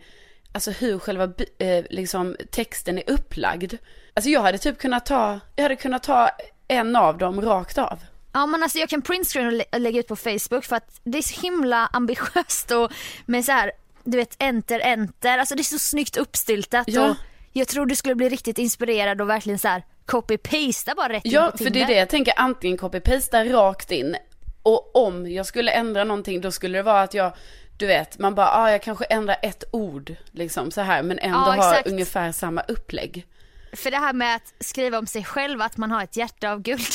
alltså 0.56 0.72
hur 0.72 1.00
själva 1.00 1.24
eh, 1.60 1.86
liksom 1.90 2.36
texten 2.52 2.98
är 2.98 3.04
upplagd. 3.10 3.74
Alltså 4.14 4.30
jag 4.30 4.42
hade 4.42 4.58
typ 4.58 4.78
kunnat 4.80 5.06
ta, 5.06 5.40
jag 5.56 5.64
hade 5.64 5.76
kunnat 5.76 6.04
ta 6.04 6.30
en 6.68 6.96
av 6.96 7.18
dem 7.18 7.42
rakt 7.42 7.78
av. 7.78 8.00
Ja 8.34 8.46
men 8.46 8.64
alltså 8.64 8.78
jag 8.78 8.90
kan 8.90 9.02
printscreen 9.02 9.48
och 9.48 9.54
lä- 9.54 9.66
och 9.72 9.80
lägga 9.82 10.00
ut 10.00 10.08
på 10.08 10.16
Facebook 10.16 10.66
för 10.66 10.76
att 10.76 11.00
det 11.04 11.18
är 11.18 11.22
så 11.22 11.42
himla 11.42 11.90
ambitiöst 11.94 12.72
och 12.72 12.92
med 13.26 13.46
så 13.46 13.52
här, 13.52 13.72
du 14.04 14.18
vet 14.18 14.36
enter 14.40 14.80
enter, 14.80 15.38
alltså 15.38 15.56
det 15.56 15.62
är 15.62 15.64
så 15.64 15.80
snyggt 15.80 16.18
uppstyltat 16.18 16.88
Ja. 16.88 17.10
och 17.10 17.16
jag 17.54 17.68
tror 17.68 17.86
du 17.86 17.96
skulle 17.96 18.16
bli 18.16 18.30
riktigt 18.30 18.58
inspirerad 18.58 19.22
och 19.22 19.30
verkligen 19.30 19.60
så 19.60 19.68
här 19.68 19.84
copy-pasta 20.06 20.96
bara 20.96 21.10
rätt 21.14 21.26
in 21.26 21.32
Ja, 21.32 21.52
på 21.52 21.58
för 21.58 21.70
det 21.70 21.82
är 21.82 21.88
det 21.88 21.96
jag 21.96 22.10
tänker, 22.10 22.34
antingen 22.38 22.78
copy-pasta 22.78 23.44
rakt 23.46 23.92
in. 23.92 24.16
Och 24.64 24.96
om 24.96 25.32
jag 25.32 25.46
skulle 25.46 25.72
ändra 25.72 26.04
någonting, 26.04 26.42
då 26.42 26.52
skulle 26.52 26.78
det 26.78 26.84
vara 26.84 27.02
att 27.02 27.14
jag, 27.14 27.34
du 27.78 27.86
vet, 27.86 28.20
man 28.20 28.36
bara, 28.36 28.52
ah, 28.52 28.72
jag 28.72 28.82
kanske 28.82 29.06
ändrar 29.06 29.38
ett 29.42 29.64
ord, 29.72 30.16
liksom 30.32 30.72
så 30.72 30.82
här, 30.82 31.04
men 31.04 31.20
ändå 31.20 31.54
Ja, 31.58 31.64
har 31.64 31.88
ungefär 31.88 32.32
samma 32.32 32.62
upplägg. 32.62 33.26
För 33.74 33.92
det 33.92 33.98
här 33.98 34.14
med 34.14 34.36
att 34.36 34.54
skriva 34.60 35.00
om 35.00 35.08
sig 35.08 35.24
själv 35.24 35.62
att 35.62 35.78
man 35.78 35.92
har 35.92 36.04
ett 36.04 36.18
hjärta 36.18 36.52
av 36.52 36.62
guld. 36.62 36.82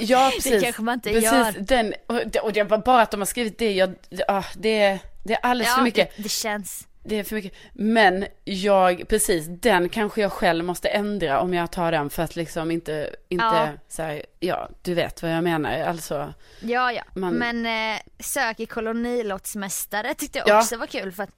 Ja, 0.00 0.30
precis. 0.34 0.52
Det 0.52 0.60
kanske 0.60 0.82
man 0.82 0.94
inte 0.94 1.10
precis, 1.12 1.32
gör. 1.32 1.54
Den, 1.58 1.94
och 2.06 2.20
det, 2.26 2.40
och 2.40 2.52
det 2.52 2.62
var 2.62 2.78
bara 2.78 3.02
att 3.02 3.10
de 3.10 3.20
har 3.20 3.26
skrivit 3.26 3.58
det, 3.58 3.72
jag, 3.72 3.94
ah, 4.28 4.44
det, 4.54 4.98
det 5.24 5.34
är 5.34 5.38
alldeles 5.42 5.74
för 5.74 5.82
mycket. 5.82 6.16
Det, 6.16 6.22
det 6.22 6.28
känns. 6.28 6.86
Det 7.08 7.18
är 7.18 7.24
för 7.24 7.34
mycket. 7.36 7.52
Men 7.72 8.26
jag, 8.44 9.08
precis, 9.08 9.46
den 9.48 9.88
kanske 9.88 10.20
jag 10.20 10.32
själv 10.32 10.64
måste 10.64 10.88
ändra 10.88 11.40
om 11.40 11.54
jag 11.54 11.72
tar 11.72 11.92
den 11.92 12.10
för 12.10 12.22
att 12.22 12.36
liksom 12.36 12.70
inte, 12.70 13.16
inte 13.28 13.44
Ja. 13.44 13.68
så 13.88 14.02
här, 14.02 14.22
ja, 14.40 14.68
du 14.82 14.94
vet 14.94 15.22
vad 15.22 15.30
jag 15.32 15.44
menar. 15.44 15.80
Alltså, 15.80 16.34
Ja 16.60 16.92
ja, 16.92 17.02
Man- 17.14 17.34
men 17.34 17.66
eh, 17.94 18.00
sök 18.20 18.60
i 18.60 18.66
kolonilottsmästare 18.66 20.14
tyckte 20.14 20.38
jag 20.38 20.48
Ja. 20.48 20.58
också 20.58 20.76
var 20.76 20.86
kul 20.86 21.12
för 21.12 21.22
att 21.22 21.30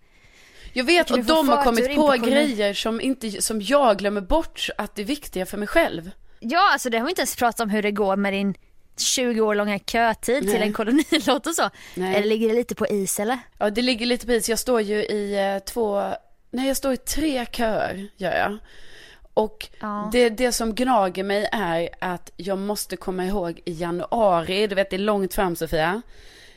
jag 0.73 0.85
vet 0.85 1.11
och 1.11 1.25
de 1.25 1.49
har 1.49 1.65
kommit 1.65 1.95
på, 1.97 2.09
på 2.11 2.17
grejer 2.27 2.75
som, 2.75 3.01
inte, 3.01 3.43
som 3.43 3.61
jag 3.61 3.99
glömmer 3.99 4.21
bort 4.21 4.69
att 4.79 4.95
det 4.95 5.03
är 5.03 5.07
viktiga 5.07 5.47
för 5.47 5.59
mig 5.59 5.69
själv. 5.69 6.11
Ja 6.41 6.73
alltså 6.73 6.91
det 6.91 6.99
har 6.99 7.05
vi 7.05 7.11
inte 7.11 7.21
ens 7.21 7.37
pratat 7.37 7.61
om 7.61 7.71
hur 7.71 7.83
det 7.83 7.91
går 7.91 8.17
med 8.17 8.33
din 8.33 8.55
20 8.97 9.41
år 9.41 9.55
långa 9.55 9.79
kötid 9.79 10.41
till 10.43 10.53
Nej. 10.53 10.63
en 10.63 10.73
kolonilott 10.73 11.47
och 11.47 11.55
så. 11.55 11.71
Nej. 11.95 12.15
Eller 12.17 12.27
ligger 12.27 12.49
det 12.49 12.55
lite 12.55 12.75
på 12.75 12.87
is 12.87 13.21
eller? 13.21 13.39
Ja, 13.59 13.71
det 13.71 13.83
ligger 13.83 14.07
lite 14.07 14.27
på 14.27 14.33
is. 14.33 14.49
Jag 14.49 14.59
står 14.59 14.81
ju 14.81 14.97
i 15.05 15.53
eh, 15.55 15.59
två, 15.65 16.13
nej 16.51 16.69
jag 16.69 16.77
står 16.77 16.93
i 16.93 16.97
tre 16.97 17.47
köer, 17.53 18.09
gör 18.17 18.33
jag. 18.37 18.59
Och 19.35 19.69
Ja. 19.81 20.09
det, 20.13 20.29
det 20.29 20.53
som 20.53 20.75
gnager 20.75 21.25
mig 21.25 21.49
är 21.53 21.89
att 22.01 22.31
jag 22.37 22.59
måste 22.59 22.97
komma 22.97 23.25
ihåg 23.27 23.61
i 23.65 23.73
januari, 23.73 24.67
du 24.67 24.75
vet 24.75 24.91
det 24.91 24.97
är 24.97 24.99
långt 24.99 25.35
fram 25.35 25.57
Sofia. 25.57 26.03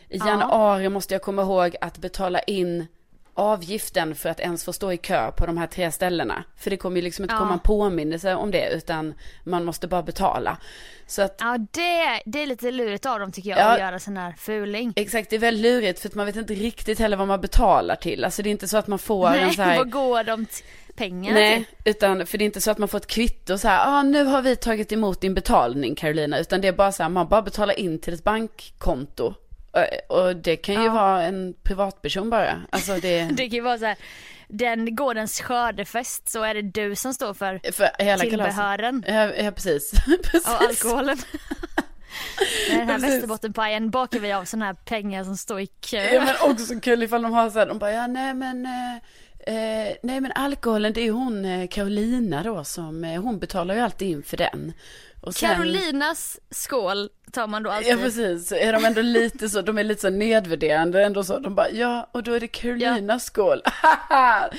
I 0.10 0.18
Ja. 0.18 0.28
januari 0.28 0.90
måste 0.90 1.14
jag 1.14 1.22
komma 1.22 1.42
ihåg 1.42 1.76
att 1.82 1.98
betala 1.98 2.40
in 2.40 2.88
avgiften 3.34 4.16
för 4.16 4.30
att 4.30 4.40
ens 4.40 4.64
få 4.66 4.74
stå 4.74 4.92
i 4.92 4.98
kö 4.98 5.32
på 5.32 5.46
de 5.46 5.58
här 5.58 5.68
tre 5.68 5.92
ställena. 5.92 6.44
För 6.58 6.70
det 6.70 6.78
kommer 6.78 6.96
ju 6.96 7.02
liksom 7.02 7.24
inte 7.24 7.36
Ja. 7.36 7.40
komma 7.40 7.54
en 7.54 7.60
påminnelse 7.60 8.36
om 8.36 8.52
det, 8.52 8.70
utan 8.74 9.14
man 9.44 9.66
måste 9.66 9.88
bara 9.88 10.04
betala. 10.04 10.58
Så 11.08 11.22
att 11.22 11.36
Ja 11.40 11.58
det, 11.72 12.22
det 12.26 12.44
är 12.44 12.48
lite 12.48 12.72
lurigt 12.72 13.06
av 13.06 13.20
dem 13.20 13.32
tycker 13.32 13.50
jag 13.50 13.60
Ja. 13.60 13.64
att 13.74 13.80
göra 13.80 14.00
sån 14.00 14.18
här 14.18 14.34
fuling. 14.38 14.94
Exakt, 14.96 15.30
det 15.30 15.36
är 15.36 15.40
väldigt 15.40 15.64
lurigt 15.64 16.00
för 16.00 16.10
att 16.10 16.16
man 16.16 16.26
vet 16.26 16.36
inte 16.36 16.54
riktigt 16.54 17.00
heller 17.00 17.18
vad 17.18 17.28
man 17.28 17.42
betalar 17.42 17.96
till. 17.96 18.24
Alltså 18.26 18.42
det 18.42 18.50
är 18.50 18.52
inte 18.52 18.68
så 18.68 18.78
att 18.78 18.88
man 18.88 19.00
får 19.00 19.28
en 19.28 19.34
Nej, 19.46 19.54
så 19.56 19.62
här... 19.62 19.78
vad 19.78 19.92
går 19.92 20.24
de 20.24 20.46
t- 20.46 20.64
pengarna 20.96 21.40
Nej, 21.40 21.56
till? 21.84 21.92
utan 21.92 22.26
för 22.26 22.38
det 22.38 22.44
är 22.44 22.46
inte 22.46 22.62
så 22.62 22.72
att 22.72 22.78
man 22.78 22.88
får 22.88 22.98
ett 22.98 23.08
kvitto 23.08 23.58
så 23.58 23.68
här, 23.68 23.88
ah, 24.00 24.04
nu 24.04 24.24
har 24.24 24.42
vi 24.42 24.56
tagit 24.56 24.92
emot 24.92 25.22
din 25.22 25.34
betalning 25.34 25.96
Carolina, 25.96 26.40
utan 26.40 26.62
det 26.62 26.68
är 26.68 26.72
bara 26.74 26.92
så 26.92 27.04
här, 27.04 27.10
man 27.10 27.28
bara 27.28 27.42
betalar 27.42 27.80
in 27.80 28.00
till 28.00 28.14
ett 28.14 28.24
bankkonto 28.24 29.34
Och, 29.74 30.18
och 30.20 30.36
det 30.36 30.56
kan 30.56 30.76
ju 30.76 30.84
Ja. 30.86 30.94
vara 30.94 31.24
en 31.24 31.54
privatperson 31.64 32.30
bara. 32.30 32.62
Alltså 32.70 32.94
det, 33.00 33.24
Det 33.32 33.44
kan 33.44 33.50
ju 33.56 33.62
vara 33.62 33.78
så 33.78 33.86
här, 33.86 33.98
den 34.48 34.96
gårdens 34.96 35.42
skördefest 35.42 36.30
så 36.30 36.44
är 36.44 36.54
det 36.54 36.62
du 36.62 36.96
som 36.96 37.14
står 37.14 37.34
för 37.34 37.72
för 37.72 37.90
hela 38.04 38.24
tillbehören 38.24 39.04
Ja, 39.08 39.34
ja 39.34 39.52
precis. 39.52 39.92
precis. 40.24 40.48
och 40.48 40.62
alkoholen. 40.62 41.18
Den 42.70 42.78
här 42.88 42.88
Precis. 42.96 43.10
västerbottenpajen 43.14 43.90
bakar 43.90 44.20
vi 44.20 44.32
av 44.34 44.46
sådana 44.46 44.66
här 44.66 44.74
pengar 44.74 45.24
som 45.24 45.38
står 45.38 45.60
i 45.62 45.66
kö. 45.68 45.98
Ja 46.14 46.26
men 46.26 46.52
också 46.52 46.80
kul 46.80 47.04
ifall 47.04 47.22
de 47.22 47.34
har 47.34 47.50
så 47.50 47.60
här, 47.60 47.66
de 47.66 47.80
bara, 47.80 47.92
ja 47.92 48.08
nej 48.08 48.34
men, 48.34 48.66
eh, 48.66 48.96
eh, 49.56 49.96
nej 50.04 50.22
men 50.22 50.32
alkoholen 50.36 50.94
det 50.94 51.02
är 51.02 51.06
ju 51.06 51.12
hon 51.12 51.46
eh, 51.46 51.68
Carolina 51.68 52.44
då 52.44 52.64
som, 52.64 53.04
eh, 53.04 53.22
hon 53.22 53.40
betalar 53.40 53.76
ju 53.76 53.82
alltid 53.82 54.08
in 54.10 54.24
för 54.24 54.38
den. 54.38 54.74
Och 55.22 55.36
sen- 55.36 55.50
Carolinas 55.56 56.40
skål 56.52 57.10
tar 57.32 57.48
man 57.48 57.64
då 57.64 57.70
alltid. 57.70 57.92
Ja 57.92 57.98
precis, 57.98 58.48
så 58.48 58.56
är 58.56 58.74
de 58.74 58.86
ändå 58.86 59.02
lite 59.02 59.50
så, 59.50 59.62
de 59.62 59.78
är 59.78 59.84
lite 59.84 60.02
så 60.02 60.10
nedvärderande 60.10 61.04
ändå 61.04 61.24
så, 61.24 61.40
de 61.40 61.56
bara, 61.56 61.70
ja 61.72 62.10
och 62.12 62.24
då 62.24 62.34
är 62.34 62.40
det 62.40 62.48
Carolinas 62.48 63.26
skål. 63.26 63.62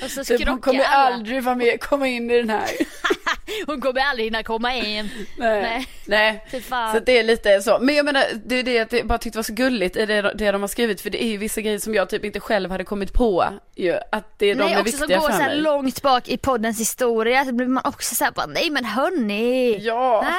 Och 0.03 0.11
så 0.11 0.23
Typ, 0.37 0.47
hon 0.47 0.61
kommer 0.61 0.83
alla. 0.83 1.13
aldrig 1.15 1.43
vara 1.43 1.55
med, 1.55 1.81
komma 1.81 2.07
in 2.07 2.31
i 2.31 2.37
den 2.37 2.49
här. 2.49 2.69
Hon 3.65 3.81
kommer 3.81 4.01
aldrig 4.01 4.25
hinna 4.27 4.43
komma 4.43 4.75
in. 4.75 5.09
Nej. 5.37 5.87
Nej. 6.05 6.45
Nej. 6.51 6.63
Så 6.93 6.99
det 7.05 7.19
är 7.19 7.23
lite 7.23 7.61
så. 7.61 7.79
Men 7.81 7.95
jag 7.95 8.05
menar, 8.05 8.23
det 8.45 8.55
är 8.55 8.63
det 8.63 8.79
att 8.79 8.93
jag 8.93 9.07
bara 9.07 9.17
tyckte 9.17 9.37
var 9.37 9.43
så 9.43 9.53
gulligt 9.53 9.97
i 9.97 10.05
det, 10.05 10.21
det 10.35 10.51
de 10.51 10.61
har 10.61 10.67
skrivit. 10.67 11.01
För 11.01 11.09
det 11.09 11.23
är 11.23 11.27
ju 11.27 11.37
vissa 11.37 11.61
grejer 11.61 11.79
som 11.79 11.95
jag 11.95 12.09
typ 12.09 12.25
inte 12.25 12.39
själv 12.39 12.71
hade 12.71 12.83
kommit 12.83 13.13
på. 13.13 13.45
Ju, 13.75 13.97
att 14.11 14.39
det 14.39 14.45
är 14.45 14.55
de 14.55 14.63
Nej 14.63 14.73
är 14.73 14.79
också 14.81 14.91
som 14.91 14.99
viktiga 14.99 15.17
går 15.19 15.27
för 15.27 15.33
så 15.33 15.41
här 15.41 15.49
mig. 15.49 15.61
långt 15.61 16.01
bak 16.01 16.27
i 16.29 16.37
poddens 16.37 16.79
historia 16.79 17.45
så 17.45 17.51
blir 17.53 17.67
man 17.67 17.85
också 17.85 18.15
såhär 18.15 18.31
bara 18.31 18.45
nej 18.45 18.69
men 18.69 18.85
hörni. 18.85 19.77
Ja. 19.81 20.21
Nej, 20.23 20.33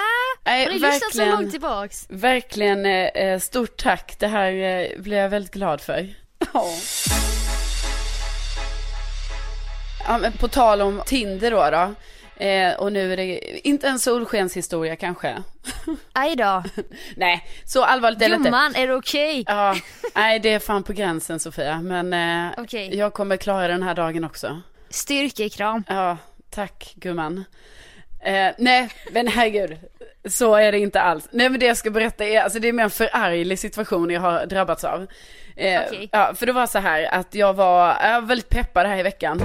Nej, 0.44 0.64
har 0.64 0.72
ni 0.72 0.78
lyssnat 0.78 1.14
så 1.14 1.24
långt 1.26 1.50
tillbaks? 1.50 2.06
Verkligen 2.16 2.86
eh, 2.86 3.06
eh, 3.06 3.38
stort 3.38 3.76
tack. 3.76 4.16
Det 4.18 4.26
här 4.26 4.52
eh, 4.52 5.00
blir 5.00 5.16
jag 5.16 5.28
väldigt 5.28 5.52
glad 5.52 5.80
för. 5.80 6.14
Ja. 6.52 6.66
Ja, 10.06 10.18
men 10.18 10.32
på 10.32 10.48
tal 10.48 10.80
om 10.82 11.02
Tinder 11.06 11.50
då. 11.50 11.70
då. 11.70 11.94
Eh, 12.44 12.74
och 12.74 12.92
nu 12.92 13.12
är 13.12 13.16
det 13.16 13.58
inte 13.68 13.88
en 13.88 13.98
solskenshistoria 13.98 14.96
kanske. 14.96 15.42
Aj 16.12 16.36
då. 16.36 16.64
Nej, 17.16 17.46
så 17.64 17.84
allvarligt 17.84 18.22
är 18.22 18.28
det 18.28 18.34
inte. 18.34 18.48
Gumman, 18.48 18.74
är 18.76 18.86
det 18.86 18.94
okej? 18.94 19.44
Ja, 19.46 19.76
nej 20.14 20.38
det 20.38 20.48
är 20.48 20.58
fan 20.58 20.82
på 20.82 20.92
gränsen 20.92 21.40
Sofia. 21.40 21.80
Men 21.80 22.12
eh, 22.12 22.52
Okej. 22.58 22.96
jag 22.96 23.12
kommer 23.12 23.36
klara 23.36 23.68
den 23.68 23.82
här 23.82 23.94
dagen 23.94 24.24
också. 24.24 24.60
Styrkekram. 24.90 25.84
Ja, 25.88 26.16
tack 26.50 26.94
gumman. 26.96 27.44
Eh, 28.20 28.50
nej, 28.58 28.88
men 29.12 29.28
herregud. 29.28 29.78
Så 30.26 30.54
är 30.54 30.72
det 30.72 30.78
inte 30.78 31.00
alls. 31.00 31.28
Nej 31.30 31.48
men 31.48 31.60
det 31.60 31.66
jag 31.66 31.76
ska 31.76 31.90
berätta 31.90 32.24
är, 32.24 32.40
alltså 32.40 32.58
det 32.58 32.68
är 32.68 32.72
mer 32.72 32.84
en 32.84 32.90
förarglig 32.90 33.58
situation 33.58 34.10
jag 34.10 34.20
har 34.20 34.46
drabbats 34.46 34.84
av. 34.84 35.06
Eh, 35.56 35.80
Okej. 35.86 36.08
Ja, 36.12 36.34
för 36.34 36.46
det 36.46 36.52
var 36.52 36.66
så 36.66 36.78
här 36.78 37.14
att 37.14 37.34
jag 37.34 37.54
var, 37.54 37.96
jag 38.02 38.20
var 38.20 38.28
väldigt 38.28 38.48
peppad 38.48 38.86
här 38.86 38.98
i 38.98 39.02
veckan. 39.02 39.42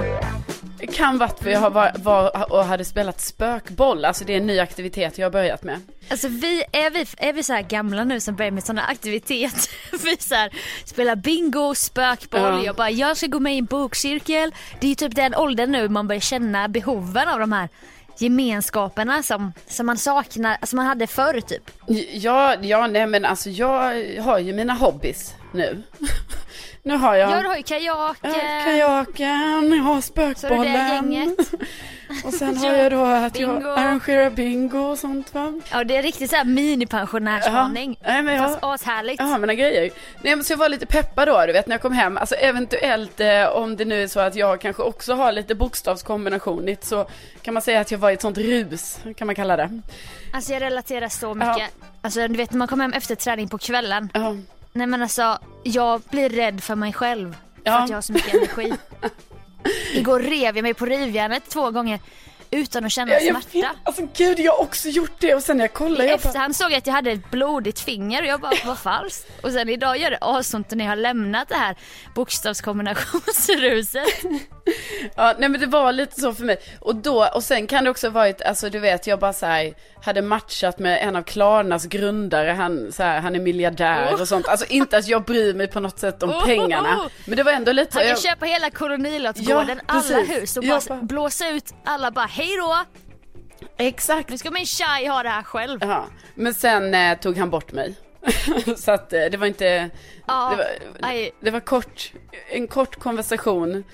Det 0.78 0.86
kan 0.86 1.18
varit 1.18 1.38
för 1.42 1.50
jag 1.50 1.60
har 1.60 1.70
var, 1.70 1.92
var 1.96 2.52
och 2.52 2.64
hade 2.64 2.84
spelat 2.84 3.20
spökboll, 3.20 4.04
alltså 4.04 4.24
det 4.24 4.32
är 4.32 4.36
en 4.36 4.46
ny 4.46 4.58
aktivitet 4.58 5.18
jag 5.18 5.26
har 5.26 5.30
börjat 5.30 5.62
med. 5.62 5.80
Alltså 6.08 6.28
vi, 6.28 6.64
är 6.72 6.90
vi, 6.90 7.06
är 7.28 7.32
vi 7.32 7.42
så 7.42 7.52
här 7.52 7.62
gamla 7.62 8.04
nu 8.04 8.20
som 8.20 8.34
börjar 8.36 8.50
med 8.50 8.64
sådana 8.64 8.82
aktiviteter? 8.82 9.70
vi 10.04 10.16
så 10.16 10.34
här, 10.34 10.50
spelar 10.84 11.16
bingo, 11.16 11.74
spökboll, 11.74 12.40
Ja. 12.40 12.62
jag 12.64 12.74
bara 12.76 12.90
jag 12.90 13.16
ska 13.16 13.26
gå 13.26 13.40
med 13.40 13.54
i 13.54 13.58
en 13.58 13.64
bokcirkel. 13.64 14.54
Det 14.80 14.86
är 14.86 14.88
ju 14.88 14.94
typ 14.94 15.14
den 15.14 15.34
åldern 15.34 15.72
nu 15.72 15.88
man 15.88 16.08
börjar 16.08 16.20
känna 16.20 16.68
behoven 16.68 17.28
av 17.28 17.38
de 17.40 17.52
här 17.52 17.68
gemenskaperna 18.18 19.22
som, 19.22 19.52
som 19.66 19.86
man 19.86 19.98
saknar, 19.98 20.66
som 20.66 20.76
man 20.76 20.86
hade 20.86 21.06
förr 21.06 21.40
typ. 21.40 21.70
Ja, 22.12 22.54
ja 22.62 22.86
nej 22.86 23.06
men 23.06 23.24
alltså 23.24 23.50
jag 23.50 24.04
har 24.22 24.38
ju 24.38 24.52
mina 24.52 24.72
hobbys 24.72 25.34
nu. 25.52 25.82
nu 26.84 26.96
har 26.96 27.14
jag... 27.14 27.30
Jag 27.30 27.42
har 27.48 27.56
ju 27.56 27.62
kajaken. 27.62 28.30
Ja, 28.34 28.64
kajaken, 28.64 29.72
jag 29.76 29.82
har 29.82 29.96
Så 29.96 30.02
spökbollen. 30.02 31.36
Och 32.24 32.34
sen 32.34 32.56
har 32.56 32.66
Ja, 32.72 32.76
jag 32.76 32.92
då 32.92 33.04
att 33.04 33.32
bingo. 33.38 33.60
jag 33.60 33.78
arrangerar 33.78 34.30
bingo 34.30 34.78
och 34.78 34.98
sånt 34.98 35.34
va. 35.34 35.60
Ja 35.72 35.84
det 35.84 35.96
är 35.96 36.02
riktigt 36.02 36.30
såhär 36.30 36.44
minipensionärsvarning. 36.44 37.98
Nej, 38.04 38.22
men 38.22 38.34
jag- 38.34 38.44
Fast 38.44 38.58
ashärligt. 38.62 39.20
Jag 39.20 39.26
har 39.26 39.38
mina 39.38 39.54
grejer. 39.54 39.90
Nej 40.22 40.36
men 40.36 40.44
så 40.44 40.52
jag 40.52 40.58
var 40.58 40.68
lite 40.68 40.86
peppad 40.86 41.28
då 41.28 41.46
du 41.46 41.52
vet 41.52 41.66
när 41.66 41.74
jag 41.74 41.82
kom 41.82 41.92
hem. 41.92 42.16
Alltså 42.18 42.34
eventuellt 42.34 43.20
eh, 43.20 43.44
om 43.48 43.76
det 43.76 43.84
nu 43.84 44.02
är 44.02 44.08
så 44.08 44.20
att 44.20 44.34
jag 44.34 44.60
kanske 44.60 44.82
också 44.82 45.14
har 45.14 45.32
lite 45.32 45.54
bokstavskombinationigt 45.54 46.84
så 46.84 47.06
kan 47.42 47.54
man 47.54 47.62
säga 47.62 47.80
att 47.80 47.90
jag 47.90 47.98
var 47.98 48.10
i 48.10 48.14
ett 48.14 48.22
sånt 48.22 48.38
rus 48.38 48.98
kan 49.16 49.26
man 49.26 49.34
kalla 49.34 49.56
det. 49.56 49.80
Alltså 50.32 50.52
jag 50.52 50.62
relaterar 50.62 51.08
så 51.08 51.34
mycket. 51.34 51.70
Alltså 52.02 52.28
du 52.28 52.36
vet 52.36 52.50
när 52.50 52.58
man 52.58 52.68
kommer 52.68 52.84
hem 52.84 52.92
efter 52.92 53.14
träning 53.14 53.48
på 53.48 53.58
kvällen. 53.58 54.08
Ja. 54.14 54.36
Nej 54.72 54.86
men 54.86 55.02
alltså 55.02 55.38
jag 55.62 56.00
blir 56.10 56.28
rädd 56.28 56.62
för 56.62 56.74
mig 56.74 56.92
själv. 56.92 57.32
För 57.32 57.40
Ja. 57.64 57.78
att 57.82 57.90
jag 57.90 57.96
har 57.96 58.02
så 58.02 58.12
mycket 58.12 58.34
energi. 58.34 58.72
Igår 59.94 60.20
rev 60.20 60.56
jag 60.56 60.62
mig 60.62 60.74
på 60.74 60.86
rivjärnet 60.86 61.42
två 61.48 61.70
gånger 61.70 62.00
utan 62.50 62.84
att 62.84 62.92
känna 62.92 63.12
Jag, 63.12 63.22
jag 63.24 63.42
smärta. 63.42 63.70
alltså 63.84 64.08
gud 64.16 64.38
jag 64.40 64.52
har 64.52 64.60
också 64.60 64.88
gjort 64.88 65.12
det 65.18 65.34
och 65.34 65.42
sen 65.42 65.56
när 65.56 65.64
jag 65.64 65.70
I 65.70 65.74
kollade 65.74 66.04
jag 66.06 66.20
bara, 66.20 66.28
efterhand 66.28 66.56
såg 66.56 66.70
jag 66.72 66.78
att 66.78 66.86
jag 66.86 66.94
hade 66.94 67.10
ett 67.10 67.30
blodigt 67.30 67.80
finger 67.80 68.22
och 68.22 68.28
jag 68.28 68.40
bara, 68.40 68.52
vad 68.66 68.78
falskt. 68.78 69.26
Och 69.42 69.52
sen 69.52 69.68
idag 69.68 69.96
gör 69.98 70.10
det 70.10 70.18
asont 70.20 70.70
när 70.70 70.84
jag 70.84 70.90
har 70.90 70.96
lämnat 70.96 71.48
det 71.48 71.54
här 71.54 71.76
bokstavskombinationsruset. 72.14 74.08
Ja, 75.16 75.34
nej 75.38 75.48
men 75.48 75.60
det 75.60 75.66
var 75.66 75.92
lite 75.92 76.20
så 76.20 76.34
för 76.34 76.44
mig. 76.44 76.56
Och 76.80 76.94
då, 76.96 77.24
och 77.34 77.44
sen 77.44 77.66
kan 77.66 77.84
det 77.84 77.90
också 77.90 78.10
varit, 78.10 78.42
alltså 78.42 78.70
du 78.70 78.78
vet, 78.78 79.06
jag 79.06 79.18
bara 79.18 79.32
så 79.32 79.46
här, 79.46 79.74
hade 80.02 80.22
matchat 80.22 80.78
med 80.78 81.02
en 81.08 81.16
av 81.16 81.22
Klarnas 81.22 81.86
grundare, 81.86 82.50
han, 82.50 82.92
så 82.92 83.02
här, 83.02 83.20
han 83.20 83.34
är 83.34 83.40
miljardär 83.40 84.20
och 84.20 84.28
sånt. 84.28 84.48
Alltså 84.48 84.66
inte 84.66 84.96
att 84.96 85.08
jag 85.08 85.24
bryr 85.24 85.54
mig 85.54 85.68
på 85.68 85.80
något 85.80 85.98
sätt 85.98 86.22
om 86.22 86.30
Oh. 86.30 86.44
pengarna. 86.44 87.10
Men 87.26 87.36
det 87.36 87.42
var 87.42 87.52
ändå 87.52 87.72
lite. 87.72 87.90
Han 87.94 88.02
kan 88.02 88.08
Jag, 88.08 88.20
köpa 88.22 88.46
hela 88.46 88.70
kolonilottgården, 88.70 89.80
Ja, 89.88 89.94
alla 89.94 90.18
hus 90.18 90.56
och 90.56 90.64
Jag 90.64 90.82
bara 90.82 90.94
bara- 90.96 91.02
blåsa 91.06 91.48
ut 91.48 91.74
alla 91.84 92.10
bara 92.10 92.26
hej 92.26 92.56
då. 92.56 92.78
exakt. 93.76 94.28
Nu 94.28 94.38
ska 94.38 94.50
min 94.50 94.66
tjej 94.66 95.06
ha 95.06 95.22
det 95.22 95.28
här 95.28 95.42
själv. 95.42 95.78
Ja, 95.82 96.06
men 96.34 96.54
sen 96.54 96.94
eh, 96.94 97.18
tog 97.18 97.36
han 97.38 97.50
bort 97.50 97.72
mig. 97.72 97.94
så 98.76 98.90
att 98.92 99.12
eh, 99.12 99.20
det 99.30 99.36
var 99.36 99.46
inte, 99.46 99.90
Ja, 100.26 100.50
det 100.50 100.56
var, 101.02 101.30
det 101.44 101.50
var 101.50 101.60
kort, 101.60 102.12
en 102.50 102.68
kort 102.68 102.96
konversation. 102.96 103.84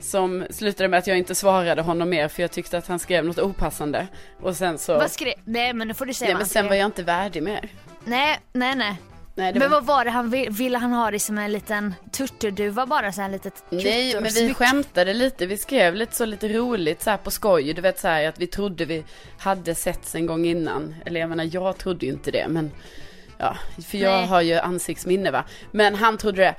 Som 0.00 0.46
slutade 0.50 0.88
med 0.88 0.98
att 0.98 1.06
jag 1.06 1.18
inte 1.18 1.34
svarade 1.34 1.82
honom 1.82 2.10
mer 2.10 2.28
för 2.28 2.42
jag 2.42 2.50
tyckte 2.50 2.78
att 2.78 2.86
han 2.86 2.98
skrev 2.98 3.24
något 3.24 3.38
opassande. 3.38 4.06
Och 4.40 4.56
sen 4.56 4.78
så, 4.78 4.98
Vad 4.98 5.10
skrev, 5.10 5.34
nej 5.44 5.72
men 5.72 5.88
nu 5.88 5.94
får 5.94 6.06
du 6.06 6.14
säga 6.14 6.28
nej 6.28 6.36
men 6.38 6.46
sen 6.46 6.68
var 6.68 6.74
jag 6.74 6.86
inte 6.86 7.02
värdig 7.02 7.42
mer. 7.42 7.68
Nej, 8.04 8.38
nej 8.52 8.76
nej. 8.76 8.96
Nej, 9.38 9.52
Men 9.52 9.62
var... 9.62 9.68
vad 9.68 9.86
var 9.86 10.04
det 10.04 10.10
han 10.10 10.30
ville, 10.30 10.50
ville 10.50 10.78
han 10.78 10.92
ha 10.92 11.10
det 11.10 11.18
som 11.18 11.38
en 11.38 11.52
liten 11.52 11.94
turturduva 12.12 12.86
bara 12.86 13.12
så 13.12 13.22
här 13.22 13.28
litet 13.28 13.64
Nej, 13.70 14.14
men 14.20 14.32
vi 14.34 14.54
skämtade 14.54 15.14
lite. 15.14 15.46
Vi 15.46 15.56
skrev 15.56 15.94
lite 15.94 16.14
så 16.16 16.24
lite 16.24 16.48
roligt 16.48 17.02
så 17.02 17.10
här 17.10 17.16
på 17.16 17.30
skoj. 17.30 17.72
Du 17.74 17.80
vet 17.82 17.98
så 17.98 18.08
här 18.08 18.28
att 18.28 18.38
vi 18.38 18.46
trodde 18.46 18.84
vi 18.84 19.04
hade 19.38 19.74
setts 19.74 20.14
en 20.14 20.26
gång 20.26 20.46
innan. 20.46 20.94
Eller 21.06 21.20
jag 21.20 21.28
menar, 21.28 21.48
jag 21.52 21.78
trodde 21.78 22.06
ju 22.06 22.12
inte 22.12 22.30
det, 22.30 22.46
men 22.48 22.70
ja, 23.38 23.56
för 23.88 23.98
jag 23.98 24.12
Nej. 24.12 24.26
har 24.26 24.40
ju 24.40 24.54
ansiktsminne 24.54 25.30
va. 25.30 25.44
Men 25.70 25.94
han 25.94 26.18
trodde 26.18 26.42
det. 26.42 26.54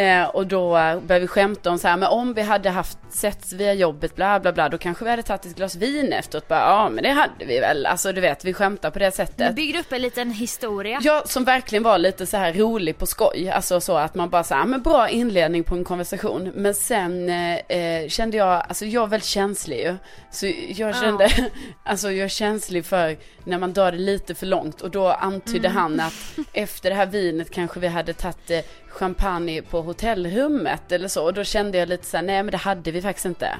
Eh, 0.00 0.24
och 0.24 0.46
då 0.46 0.76
eh, 0.76 1.00
började 1.00 1.20
vi 1.20 1.26
skämta 1.26 1.70
om 1.70 1.78
så 1.78 1.88
här, 1.88 1.96
men 1.96 2.08
om 2.08 2.34
vi 2.34 2.42
hade 2.42 2.70
haft 2.70 2.98
setts 3.10 3.52
via 3.52 3.74
jobbet, 3.74 4.16
bla 4.16 4.40
bla 4.40 4.52
bla, 4.52 4.68
då 4.68 4.78
kanske 4.78 5.04
vi 5.04 5.10
hade 5.10 5.22
tagit 5.22 5.46
ett 5.46 5.56
glas 5.56 5.76
vin 5.76 6.12
efteråt. 6.12 6.48
Bara, 6.48 6.60
ja, 6.60 6.88
men 6.88 7.04
det 7.04 7.10
hade 7.10 7.44
vi 7.44 7.60
väl. 7.60 7.86
Alltså 7.86 8.12
du 8.12 8.20
vet, 8.20 8.44
vi 8.44 8.54
skämtar 8.54 8.90
på 8.90 8.98
det 8.98 9.10
sättet. 9.10 9.54
byggde 9.54 9.80
upp 9.80 9.92
en 9.92 10.02
liten 10.02 10.30
historia. 10.30 10.98
Ja, 11.02 11.22
som 11.26 11.44
verkligen 11.44 11.82
var 11.82 11.98
lite 11.98 12.26
så 12.26 12.36
här 12.36 12.52
rolig 12.52 12.98
på 12.98 13.06
skoj. 13.06 13.50
Alltså 13.50 13.80
så 13.80 13.96
att 13.96 14.14
man 14.14 14.30
bara 14.30 14.44
så 14.44 14.54
här, 14.54 14.64
men 14.64 14.82
bra 14.82 15.08
inledning 15.08 15.64
på 15.64 15.74
en 15.74 15.84
konversation. 15.84 16.52
Men 16.54 16.74
sen 16.74 17.28
eh, 17.28 17.78
eh, 17.78 18.08
kände 18.08 18.36
jag, 18.36 18.64
alltså 18.68 18.84
jag 18.84 19.02
är 19.02 19.06
väldigt 19.06 19.28
känslig 19.28 19.78
ju. 19.78 19.96
Så 20.30 20.52
jag 20.68 20.96
kände, 20.96 21.28
alltså 21.84 22.10
jag 22.10 22.24
är 22.24 22.28
känslig 22.28 22.86
för 22.86 23.16
när 23.44 23.58
man 23.58 23.72
drar 23.72 23.92
det 23.92 23.98
lite 23.98 24.34
för 24.34 24.46
långt. 24.46 24.80
Och 24.80 24.90
då 24.90 25.08
antydde 25.08 25.68
han 25.68 26.00
att 26.00 26.21
efter 26.52 26.90
det 26.90 26.96
här 26.96 27.06
vinet 27.06 27.50
kanske 27.50 27.80
vi 27.80 27.88
hade 27.88 28.12
tagit 28.12 28.50
eh, 28.50 28.60
champagne 28.88 29.62
på 29.62 29.82
hotellrummet 29.82 30.92
eller 30.92 31.08
så. 31.08 31.24
Och 31.24 31.34
då 31.34 31.44
kände 31.44 31.78
jag 31.78 31.88
lite 31.88 32.06
så 32.06 32.16
här, 32.16 32.24
nej 32.24 32.42
men 32.42 32.50
det 32.52 32.58
hade 32.58 32.90
vi 32.90 33.02
faktiskt 33.02 33.26
inte. 33.26 33.56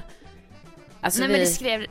Alltså 1.00 1.20
nej 1.20 1.28
vi... 1.28 1.32
men 1.32 1.40
det 1.40 1.46
skrev, 1.46 1.86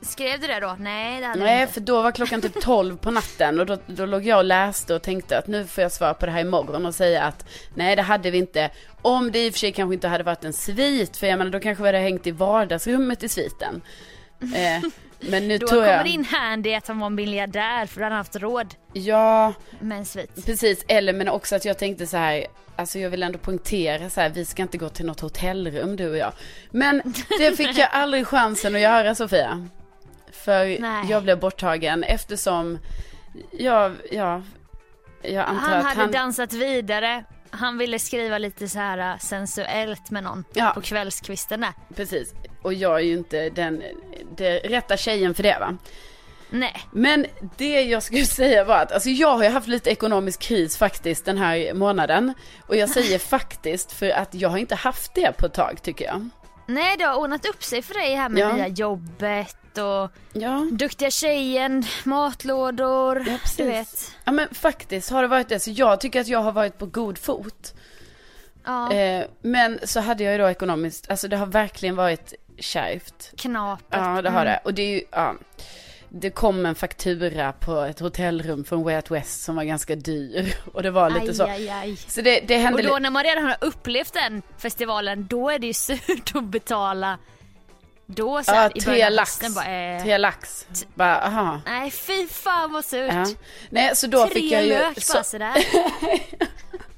skrev 0.00 0.40
du 0.40 0.46
det 0.46 0.60
då? 0.60 0.76
Nej 0.78 1.20
det 1.20 1.26
hade 1.26 1.40
Nej, 1.40 1.60
inte. 1.60 1.72
för 1.72 1.80
då 1.80 2.02
var 2.02 2.12
klockan 2.12 2.40
typ 2.40 2.60
12 2.62 2.96
på 2.96 3.10
natten 3.10 3.60
och 3.60 3.66
då, 3.66 3.78
då 3.86 4.06
låg 4.06 4.26
jag 4.26 4.38
och 4.38 4.44
läste 4.44 4.94
och 4.94 5.02
tänkte 5.02 5.38
att 5.38 5.46
nu 5.46 5.66
får 5.66 5.82
jag 5.82 5.92
svara 5.92 6.14
på 6.14 6.26
det 6.26 6.32
här 6.32 6.40
imorgon 6.40 6.86
och 6.86 6.94
säga 6.94 7.22
att 7.22 7.46
nej, 7.74 7.96
det 7.96 8.02
hade 8.02 8.30
vi 8.30 8.38
inte. 8.38 8.70
Om 9.02 9.32
det 9.32 9.46
i 9.46 9.50
och 9.50 9.52
för 9.52 9.58
sig 9.58 9.72
kanske 9.72 9.94
inte 9.94 10.08
hade 10.08 10.24
varit 10.24 10.44
en 10.44 10.52
svit, 10.52 11.16
för 11.16 11.26
jag 11.26 11.38
menar 11.38 11.50
då 11.50 11.60
kanske 11.60 11.82
vi 11.82 11.88
hade 11.88 11.98
hängt 11.98 12.26
i 12.26 12.30
vardagsrummet 12.30 13.22
i 13.22 13.28
sviten. 13.28 13.82
Eh, 14.40 14.90
men 15.30 15.48
nu 15.48 15.58
Då 15.58 15.66
tror 15.66 15.80
kommer 15.84 16.04
det 16.04 16.10
in 16.10 16.24
handy 16.24 16.74
att 16.74 16.88
han 16.88 16.98
var 16.98 17.10
miljardär 17.10 17.86
för 17.86 18.00
då 18.00 18.04
hade 18.04 18.14
han 18.14 18.20
haft 18.20 18.36
råd 18.36 18.74
Ja, 18.92 19.52
med 19.80 19.98
en 19.98 20.04
svit. 20.04 20.46
precis. 20.46 20.84
Eller 20.88 21.12
men 21.12 21.28
också 21.28 21.56
att 21.56 21.64
jag 21.64 21.78
tänkte 21.78 22.06
så 22.06 22.16
här, 22.16 22.46
alltså 22.76 22.98
jag 22.98 23.10
vill 23.10 23.22
ändå 23.22 23.38
poängtera 23.38 24.10
så 24.10 24.20
här, 24.20 24.28
vi 24.30 24.44
ska 24.44 24.62
inte 24.62 24.78
gå 24.78 24.88
till 24.88 25.06
något 25.06 25.20
hotellrum 25.20 25.96
du 25.96 26.10
och 26.10 26.16
jag. 26.16 26.32
Men 26.70 27.02
det 27.38 27.52
fick 27.56 27.78
jag 27.78 27.88
aldrig 27.92 28.26
chansen 28.26 28.74
att 28.74 28.80
göra 28.80 29.14
Sofia. 29.14 29.68
För 30.32 30.80
Nej. 30.80 31.06
jag 31.10 31.22
blev 31.22 31.38
borttagen 31.40 32.04
eftersom 32.04 32.78
jag, 33.52 33.96
ja, 34.10 34.42
jag 35.22 35.44
antar 35.44 35.68
Han 35.68 35.78
att 35.78 35.84
hade 35.84 36.00
han... 36.00 36.10
dansat 36.12 36.52
vidare 36.52 37.24
Han 37.50 37.78
ville 37.78 37.98
skriva 37.98 38.38
lite 38.38 38.68
så 38.68 38.78
här 38.78 38.98
äh, 39.12 39.18
sensuellt 39.18 40.10
med 40.10 40.24
någon 40.24 40.44
Ja. 40.54 40.72
på 40.74 40.80
kvällskvisten 40.80 41.60
där. 41.60 41.72
Precis. 41.96 42.34
Och 42.62 42.74
jag 42.74 42.94
är 42.96 43.04
ju 43.04 43.12
inte 43.12 43.50
den, 43.50 43.82
den 44.36 44.58
rätta 44.58 44.96
tjejen 44.96 45.34
för 45.34 45.42
det 45.42 45.56
va. 45.60 45.76
Nej. 46.50 46.86
Men 46.92 47.26
det 47.56 47.82
jag 47.82 48.02
skulle 48.02 48.24
säga 48.26 48.64
var 48.64 48.76
att, 48.76 48.92
alltså 48.92 49.08
jag 49.10 49.36
har 49.36 49.42
ju 49.44 49.50
haft 49.50 49.68
lite 49.68 49.90
ekonomisk 49.90 50.40
kris 50.40 50.76
faktiskt 50.76 51.24
den 51.24 51.38
här 51.38 51.74
månaden. 51.74 52.34
Och 52.66 52.76
jag 52.76 52.88
säger 52.88 53.18
faktiskt 53.28 53.92
för 53.92 54.10
att 54.10 54.34
jag 54.34 54.48
har 54.48 54.58
inte 54.58 54.74
haft 54.74 55.14
det 55.14 55.32
på 55.38 55.46
ett 55.46 55.54
tag 55.54 55.82
tycker 55.82 56.04
jag. 56.04 56.28
Nej, 56.66 56.96
det 56.96 57.04
har 57.04 57.16
ordnat 57.16 57.46
upp 57.46 57.62
sig 57.64 57.82
för 57.82 57.94
dig 57.94 58.14
här 58.14 58.28
med 58.28 58.40
Ja. 58.42 58.52
nya 58.52 58.68
jobbet 58.68 59.56
och 59.78 60.10
Ja. 60.32 60.66
duktiga 60.72 61.10
tjejen, 61.10 61.84
matlådor, 62.04 63.24
Ja, 63.28 63.38
du 63.56 63.64
vet. 63.64 64.12
Ja 64.24 64.32
men 64.32 64.48
faktiskt 64.54 65.10
har 65.10 65.22
det 65.22 65.28
varit 65.28 65.48
det. 65.48 65.60
Så 65.60 65.70
jag 65.70 66.00
tycker 66.00 66.20
att 66.20 66.28
jag 66.28 66.38
har 66.42 66.52
varit 66.52 66.78
på 66.78 66.86
god 66.86 67.18
fot. 67.18 67.74
Ja, 68.64 68.92
Eh, 68.92 69.24
men 69.42 69.78
så 69.84 70.00
hade 70.00 70.24
jag 70.24 70.32
ju 70.32 70.38
då 70.38 70.48
ekonomiskt, 70.50 71.10
alltså 71.10 71.28
det 71.28 71.36
har 71.36 71.46
verkligen 71.46 71.96
varit 71.96 72.34
kärvt. 72.58 73.32
knapert. 73.36 73.84
Ja 73.90 74.22
det 74.22 74.30
har 74.30 74.44
det. 74.44 74.60
Och 74.64 74.74
det 74.74 74.82
är 74.82 74.90
ju, 74.90 75.02
ja. 75.10 75.34
Det 76.08 76.30
kom 76.30 76.66
en 76.66 76.74
faktura 76.74 77.52
på 77.52 77.80
ett 77.80 78.00
hotellrum 78.00 78.64
från 78.64 78.82
Way 78.82 78.96
Out 78.96 79.10
West 79.10 79.42
som 79.42 79.56
var 79.56 79.64
ganska 79.64 79.94
dyr. 79.94 80.54
Och 80.72 80.82
det 80.82 80.90
var 80.90 81.10
lite 81.10 81.26
aj, 81.26 81.34
så. 81.34 81.44
aj, 81.44 81.68
aj. 81.70 81.96
Så 81.96 82.20
det, 82.22 82.40
det 82.40 82.56
hände 82.56 82.82
Och 82.82 82.88
då 82.88 82.98
när 82.98 83.10
man 83.10 83.24
redan 83.24 83.44
har 83.44 83.56
upplevt 83.60 84.12
den 84.12 84.42
festivalen, 84.58 85.26
då 85.26 85.50
är 85.50 85.58
det 85.58 85.66
ju 85.66 85.72
surt 85.74 86.32
att 86.34 86.44
betala. 86.44 87.18
Då 88.06 88.42
så 88.42 88.52
Ja, 88.54 88.70
i 88.74 88.80
tre 88.80 89.10
lax. 89.10 89.54
bara, 89.54 89.66
eh, 89.96 90.02
Tre 90.02 90.18
lax. 90.18 90.66
Bara, 90.94 91.20
aha. 91.20 91.60
Nej 91.66 91.90
fy 91.90 92.28
fan 92.28 92.72
vad 92.72 92.84
surt. 92.84 93.12
Ja. 93.12 93.26
Nej, 93.70 93.96
så 93.96 94.06
då 94.06 94.24
Tre 94.26 94.34
fick 94.34 94.52
jag 94.52 94.62
ju, 94.62 94.68
lök 94.68 95.02
så, 95.02 95.12
bara 95.12 95.24
sådär. 95.24 95.54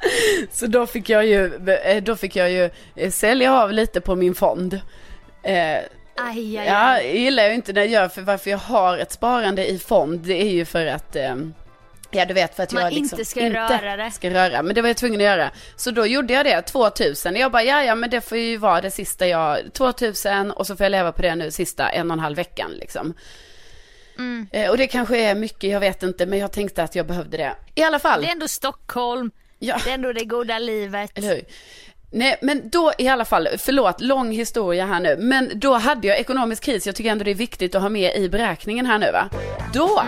så 0.52 0.66
då 0.66 0.86
fick 0.86 1.08
jag 1.08 1.26
ju, 1.26 1.68
eh, 1.84 2.02
då 2.02 2.16
fick 2.16 2.36
jag 2.36 2.50
ju 2.50 2.70
eh, 2.96 3.10
sälja 3.10 3.54
av 3.62 3.72
lite 3.72 4.00
på 4.00 4.16
min 4.16 4.34
fond. 4.34 4.80
Eh, 5.42 5.78
Aj, 6.22 6.38
aj, 6.38 6.58
aj. 6.58 6.66
Ja, 6.66 7.00
jag 7.02 7.16
gillar 7.16 7.48
ju 7.48 7.54
inte 7.54 7.72
när 7.72 7.80
jag 7.80 7.90
gör, 7.90 8.08
för 8.08 8.22
varför 8.22 8.50
jag 8.50 8.58
har 8.58 8.98
ett 8.98 9.12
sparande 9.12 9.70
i 9.70 9.78
fond, 9.78 10.20
det 10.20 10.42
är 10.42 10.50
ju 10.50 10.64
för 10.64 10.86
att 10.86 11.16
eh, 11.16 11.36
Ja 12.12 12.24
du 12.24 12.34
vet 12.34 12.56
för 12.56 12.62
att 12.62 12.72
Man 12.72 12.82
jag 12.82 12.92
liksom 12.92 13.18
inte 13.18 13.30
ska 13.30 13.50
röra 13.50 13.96
det. 13.96 14.10
ska 14.10 14.30
röra, 14.30 14.62
men 14.62 14.74
det 14.74 14.82
var 14.82 14.88
jag 14.88 14.96
tvungen 14.96 15.20
att 15.20 15.24
göra. 15.24 15.50
Så 15.76 15.90
då 15.90 16.06
gjorde 16.06 16.32
jag 16.32 16.46
det, 16.46 16.62
2000. 16.62 17.36
Jag 17.36 17.52
bara, 17.52 17.62
ja 17.62 17.84
ja 17.84 17.94
men 17.94 18.10
det 18.10 18.20
får 18.20 18.38
ju 18.38 18.56
vara 18.56 18.80
det 18.80 18.90
sista 18.90 19.26
jag, 19.26 19.72
2000 19.72 20.50
och 20.50 20.66
så 20.66 20.76
får 20.76 20.84
jag 20.84 20.90
leva 20.90 21.12
på 21.12 21.22
det 21.22 21.34
nu 21.34 21.50
sista 21.50 21.88
en 21.88 22.10
och 22.10 22.14
en 22.14 22.20
halv 22.20 22.36
veckan 22.36 22.70
liksom. 22.70 23.14
Mm. 24.18 24.46
Eh, 24.52 24.70
och 24.70 24.76
det 24.78 24.86
kanske 24.86 25.18
är 25.18 25.34
mycket, 25.34 25.70
jag 25.70 25.80
vet 25.80 26.02
inte, 26.02 26.26
men 26.26 26.38
jag 26.38 26.52
tänkte 26.52 26.82
att 26.82 26.94
jag 26.94 27.06
behövde 27.06 27.36
det. 27.36 27.52
I 27.74 27.82
alla 27.82 27.98
fall. 27.98 28.20
Det 28.22 28.28
är 28.28 28.32
ändå 28.32 28.48
Stockholm, 28.48 29.30
Ja. 29.62 29.80
det 29.84 29.90
är 29.90 29.94
ändå 29.94 30.12
det 30.12 30.24
goda 30.24 30.58
livet. 30.58 31.10
Eller 31.14 31.28
hur? 31.28 31.42
Nej, 32.12 32.38
men 32.42 32.68
då 32.70 32.92
i 32.98 33.08
alla 33.08 33.24
fall, 33.24 33.48
förlåt, 33.58 34.00
lång 34.00 34.32
historia 34.32 34.86
här 34.86 35.00
nu, 35.00 35.16
men 35.18 35.50
då 35.54 35.74
hade 35.74 36.08
jag 36.08 36.18
ekonomisk 36.18 36.62
kris, 36.62 36.86
jag 36.86 36.96
tycker 36.96 37.10
ändå 37.10 37.24
det 37.24 37.30
är 37.30 37.34
viktigt 37.34 37.74
att 37.74 37.82
ha 37.82 37.88
med 37.88 38.16
i 38.16 38.28
beräkningen 38.28 38.86
här 38.86 38.98
nu 38.98 39.12
va. 39.12 39.28
Då 39.74 40.02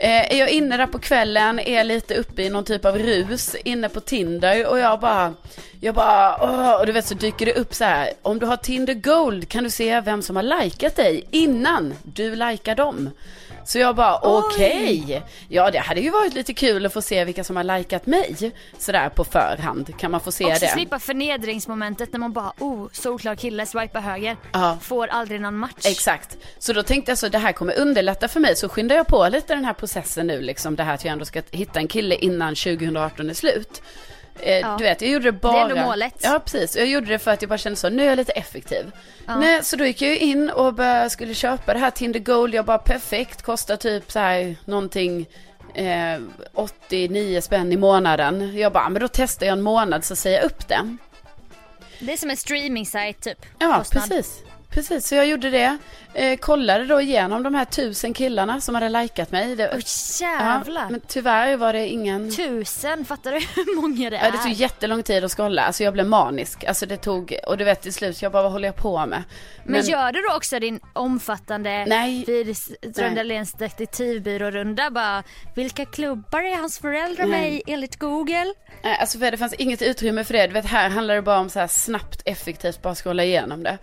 eh, 0.00 0.34
är 0.34 0.38
jag 0.38 0.50
inne 0.50 0.76
där 0.76 0.86
på 0.86 0.98
kvällen, 0.98 1.58
är 1.58 1.84
lite 1.84 2.14
uppe 2.14 2.42
i 2.42 2.50
någon 2.50 2.64
typ 2.64 2.84
av 2.84 2.98
rus, 2.98 3.56
inne 3.64 3.88
på 3.88 4.00
Tinder 4.00 4.66
och 4.66 4.78
jag 4.78 5.00
bara, 5.00 5.34
jag 5.80 5.94
bara, 5.94 6.42
åh, 6.42 6.80
och 6.80 6.86
du 6.86 6.92
vet 6.92 7.06
så 7.06 7.14
dyker 7.14 7.46
det 7.46 7.54
upp 7.54 7.74
så 7.74 7.84
här, 7.84 8.10
om 8.22 8.38
du 8.38 8.46
har 8.46 8.56
Tinder 8.56 8.94
Gold 8.94 9.48
kan 9.48 9.64
du 9.64 9.70
se 9.70 10.00
vem 10.00 10.22
som 10.22 10.36
har 10.36 10.42
likat 10.42 10.96
dig 10.96 11.24
innan 11.30 11.94
du 12.02 12.36
likar 12.36 12.74
dem. 12.74 13.10
Så 13.64 13.78
jag 13.78 13.96
bara 13.96 14.18
okej, 14.22 15.22
ja 15.48 15.70
det 15.70 15.78
hade 15.78 16.00
ju 16.00 16.10
varit 16.10 16.34
lite 16.34 16.54
kul 16.54 16.86
att 16.86 16.92
få 16.92 17.02
se 17.02 17.24
vilka 17.24 17.44
som 17.44 17.56
har 17.56 17.64
likat 17.64 18.06
mig 18.06 18.52
sådär 18.78 19.08
på 19.08 19.24
förhand. 19.24 19.98
Kan 19.98 20.10
man 20.10 20.20
få 20.20 20.32
se 20.32 20.44
Också 20.44 20.60
det? 20.60 20.70
slippa 20.70 20.98
förnedringsmomentet 20.98 22.12
när 22.12 22.20
man 22.20 22.32
bara 22.32 22.52
oh, 22.58 22.88
solklar 22.92 23.34
kille, 23.34 23.66
swipa 23.66 24.00
höger. 24.00 24.36
Ja. 24.52 24.78
Får 24.82 25.06
aldrig 25.06 25.40
någon 25.40 25.56
match. 25.56 25.86
Exakt. 25.86 26.36
Så 26.58 26.72
då 26.72 26.82
tänkte 26.82 27.10
jag 27.10 27.18
så 27.18 27.28
det 27.28 27.38
här 27.38 27.52
kommer 27.52 27.78
underlätta 27.78 28.28
för 28.28 28.40
mig. 28.40 28.56
Så 28.56 28.68
skyndar 28.68 28.96
jag 28.96 29.06
på 29.06 29.28
lite 29.28 29.54
den 29.54 29.64
här 29.64 29.72
processen 29.74 30.26
nu 30.26 30.40
liksom. 30.40 30.76
Det 30.76 30.82
här 30.82 30.94
att 30.94 31.04
jag 31.04 31.12
ändå 31.12 31.24
ska 31.24 31.42
hitta 31.50 31.78
en 31.78 31.88
kille 31.88 32.14
innan 32.14 32.54
2018 32.54 33.30
är 33.30 33.34
slut. 33.34 33.82
Eh, 34.40 34.58
Ja. 34.58 34.76
Du 34.78 34.84
vet, 34.84 35.02
jag 35.02 35.10
gjorde 35.10 35.24
det 35.24 35.32
bara. 35.32 35.60
ändå 35.62 35.76
målet. 35.76 36.14
Ja, 36.22 36.40
precis. 36.44 36.76
Jag 36.76 36.86
gjorde 36.86 37.06
det 37.06 37.18
för 37.18 37.30
att 37.30 37.42
jag 37.42 37.48
bara 37.48 37.58
kände 37.58 37.76
så, 37.76 37.88
nu 37.88 38.02
är 38.02 38.06
jag 38.06 38.16
lite 38.16 38.32
effektiv. 38.32 38.90
Nej, 39.26 39.64
så 39.64 39.76
då 39.76 39.86
gick 39.86 40.02
jag 40.02 40.16
in 40.16 40.50
och 40.50 40.74
började, 40.74 41.10
skulle 41.10 41.34
köpa 41.34 41.72
det 41.72 41.78
här 41.80 41.90
Tinder 41.90 42.20
Gold. 42.20 42.54
Jag 42.54 42.64
bara 42.64 42.78
perfekt, 42.78 43.42
kostar 43.42 43.76
typ 43.76 44.12
så 44.12 44.18
här 44.18 44.56
någonting 44.64 45.26
eh, 45.74 46.20
89 46.54 47.40
spänn 47.40 47.72
i 47.72 47.76
månaden. 47.76 48.56
Jag 48.58 48.72
bara, 48.72 48.88
men 48.88 49.00
då 49.02 49.08
testar 49.08 49.46
jag 49.46 49.52
en 49.52 49.62
månad 49.62 50.04
så 50.04 50.16
säger 50.16 50.36
jag 50.36 50.44
upp 50.46 50.68
det. 50.68 50.96
Det 51.98 52.12
är 52.12 52.16
som 52.16 52.30
en 52.30 52.36
streaming 52.36 52.86
site 52.86 53.20
typ. 53.20 53.46
Ja, 53.58 53.78
Kostnad. 53.78 54.08
precis. 54.08 54.42
Precis, 54.70 55.08
så 55.08 55.14
jag 55.14 55.26
gjorde 55.26 55.50
det. 55.50 55.78
Eh, 56.14 56.36
kollade 56.38 56.84
då 56.84 57.00
igenom 57.00 57.42
de 57.42 57.54
här 57.54 57.64
tusen 57.64 58.14
killarna 58.14 58.60
som 58.60 58.74
hade 58.74 58.88
likat 58.88 59.32
mig. 59.32 59.56
Det, 59.56 59.70
Oj 59.74 59.82
ja, 60.20 60.26
jävlar. 60.26 60.90
men 60.90 61.00
tyvärr 61.06 61.56
var 61.56 61.72
det 61.72 61.88
ingen... 61.88 62.30
Tusen, 62.30 63.04
fattar 63.04 63.32
du 63.32 63.38
hur 63.54 63.80
många 63.80 64.10
det 64.10 64.16
är? 64.16 64.24
Ja, 64.24 64.30
det 64.30 64.38
tog 64.38 64.52
jättelång 64.52 65.02
tid 65.02 65.24
att 65.24 65.32
scrolla. 65.32 65.62
Alltså 65.62 65.84
jag 65.84 65.92
blev 65.92 66.06
manisk. 66.06 66.64
Alltså 66.64 66.86
det 66.86 66.96
tog, 66.96 67.36
och 67.46 67.58
du 67.58 67.64
vet 67.64 67.82
till 67.82 67.92
slut, 67.92 68.22
jag 68.22 68.32
bara 68.32 68.42
vad 68.42 68.52
håller 68.52 68.68
jag 68.68 68.76
på 68.76 69.06
med? 69.06 69.22
Men, 69.64 69.82
gör 69.82 70.12
du 70.12 70.20
då 70.20 70.36
också 70.36 70.58
din 70.58 70.80
omfattande 70.92 71.84
Nej. 71.84 72.24
Viris 72.26 72.70
Röndaléns 72.96 73.52
detektivbyrårunda 73.52 74.90
bara 74.90 75.22
Vilka 75.54 75.84
klubbar 75.84 76.42
är 76.42 76.56
hans 76.56 76.78
föräldrar 76.78 77.26
med 77.26 77.52
i 77.52 77.62
enligt 77.66 77.98
Google? 77.98 78.54
Nej, 78.82 78.98
alltså 79.00 79.18
det 79.18 79.36
fanns 79.36 79.54
inget 79.54 79.82
utrymme 79.82 80.24
för 80.24 80.34
det. 80.34 80.46
Du 80.46 80.52
vet 80.52 80.66
här 80.66 80.90
handlar 80.90 81.14
det 81.14 81.22
bara 81.22 81.38
om 81.38 81.50
så 81.50 81.58
här 81.60 81.66
snabbt, 81.66 82.22
effektivt, 82.24 82.82
bara 82.82 82.94
scrolla 82.94 83.24
igenom 83.24 83.62
det. 83.62 83.78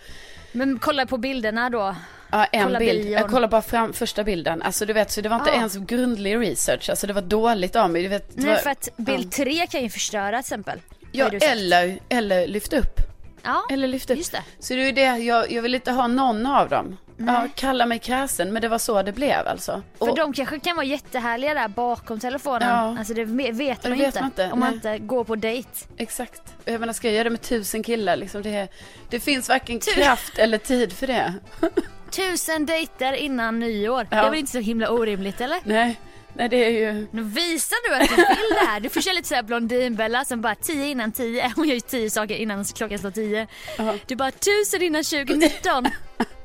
Men 0.58 0.80
kolla 0.80 1.06
på 1.06 1.17
bilderna 1.17 1.70
då. 1.70 1.96
Ja, 2.32 2.46
en 2.46 2.63
Kolla 2.63 2.80
bild. 2.80 3.02
bion. 3.04 3.12
Jag 3.12 3.30
kollade 3.30 3.48
bara 3.48 3.62
fram 3.62 3.93
första 3.93 4.24
bilden. 4.24 4.62
Alltså 4.62 4.86
du 4.86 4.93
vet, 4.93 5.12
så 5.12 5.22
det 5.22 5.30
var 5.30 5.36
inte 5.39 5.52
Ah. 5.52 5.56
ens 5.56 5.76
grundlig 5.78 6.38
research. 6.38 6.89
Alltså 6.89 7.08
det 7.08 7.13
var 7.13 7.22
dåligt 7.22 7.76
av 7.76 7.89
mig. 7.89 8.04
Du 8.04 8.08
vet, 8.08 8.36
Nej 8.36 8.48
var, 8.50 8.56
för 8.56 8.70
att 8.70 8.89
bild 8.98 9.32
tre 9.32 9.67
kan 9.67 9.82
ju 9.82 9.89
förstöra 9.89 10.30
till 10.32 10.39
exempel. 10.39 10.80
Ja, 11.12 11.30
eller, 11.41 12.00
eller 12.10 12.48
lyft 12.48 12.74
upp. 12.74 13.00
Ja, 13.43 13.62
Eller 13.72 13.88
lyft 13.88 14.10
upp. 14.10 14.17
just 14.17 14.32
det. 14.32 14.43
Så 14.60 14.74
det 14.74 14.82
är 14.82 14.93
det, 14.93 15.02
jag, 15.24 15.52
jag 15.52 15.62
vill 15.62 15.76
inte 15.76 15.91
ha 15.91 16.08
någon 16.08 16.46
av 16.46 16.70
dem. 16.70 16.98
Ja, 17.17 17.47
kalla 17.56 17.86
mig 17.86 17.99
kräsen, 17.99 18.53
men 18.53 18.62
det 18.62 18.67
var 18.67 18.77
så 18.77 19.01
det 19.01 19.12
blev 19.12 19.47
alltså. 19.47 19.82
För 19.97 20.10
Och- 20.10 20.15
de 20.17 20.34
kanske 20.34 20.60
kan 20.60 20.75
vara 20.75 20.86
jättehärliga 20.86 21.53
där 21.53 21.67
bakom 21.67 22.19
telefonen. 22.19 22.69
Ja. 22.69 22.95
Alltså 22.99 23.13
det 23.13 23.25
ve- 23.25 23.51
vet 23.51 23.82
Det 23.82 23.89
man 23.89 23.97
vet 23.97 24.08
inte. 24.08 24.19
man 24.21 24.25
inte, 24.30 24.49
Om 24.51 24.60
man 24.60 24.80
nej. 24.84 24.95
inte 24.95 25.06
går 25.06 25.23
på 25.23 25.36
dejt. 25.36 25.69
Exakt. 25.97 26.41
Jag 26.65 26.80
menar, 26.80 26.93
ska 26.93 27.08
jag 27.08 27.13
göra 27.15 27.23
det 27.23 27.30
med 27.30 27.41
tusen 27.41 27.84
killar 27.84 28.15
liksom? 28.15 28.41
Det, 28.41 28.67
det 29.10 29.19
finns 29.19 29.49
varken 29.49 29.80
kraft 29.80 30.38
eller 30.38 30.58
tid 30.58 30.93
för 30.93 31.08
det. 31.08 31.34
Tusen 32.12 32.65
dejter 32.65 33.13
innan 33.13 33.60
nyår. 33.60 34.08
Ja. 34.12 34.15
Det 34.21 34.27
är 34.27 34.30
väl 34.30 34.39
inte 34.39 34.51
så 34.51 34.60
himla 34.60 34.89
orimligt 34.89 35.41
eller? 35.41 35.60
Nej, 35.63 35.99
nej 36.34 36.49
det 36.49 36.65
är 36.65 36.69
ju... 36.69 37.08
Nu 37.12 37.23
visar 37.23 37.89
du 37.89 37.95
att 37.95 38.10
du 38.10 38.15
vill 38.15 38.53
det 38.60 38.65
här. 38.67 38.80
Du 38.80 38.89
får 38.89 39.01
köra 39.01 39.13
lite 39.13 39.27
såhär 39.27 39.43
Blondinbella 39.43 40.25
som 40.25 40.41
bara 40.41 40.56
10 40.56 40.86
innan 40.88 41.12
10. 41.12 41.51
Hon 41.56 41.67
gör 41.67 41.75
ju 41.75 41.80
10 41.82 42.10
saker 42.10 42.36
innan 42.36 42.65
klockan 42.65 42.99
slår 42.99 43.12
10. 43.12 43.47
Ja. 43.77 43.93
Du 44.08 44.15
bara 44.15 44.30
1000 44.30 44.82
innan 44.82 45.03
2019. 45.03 45.88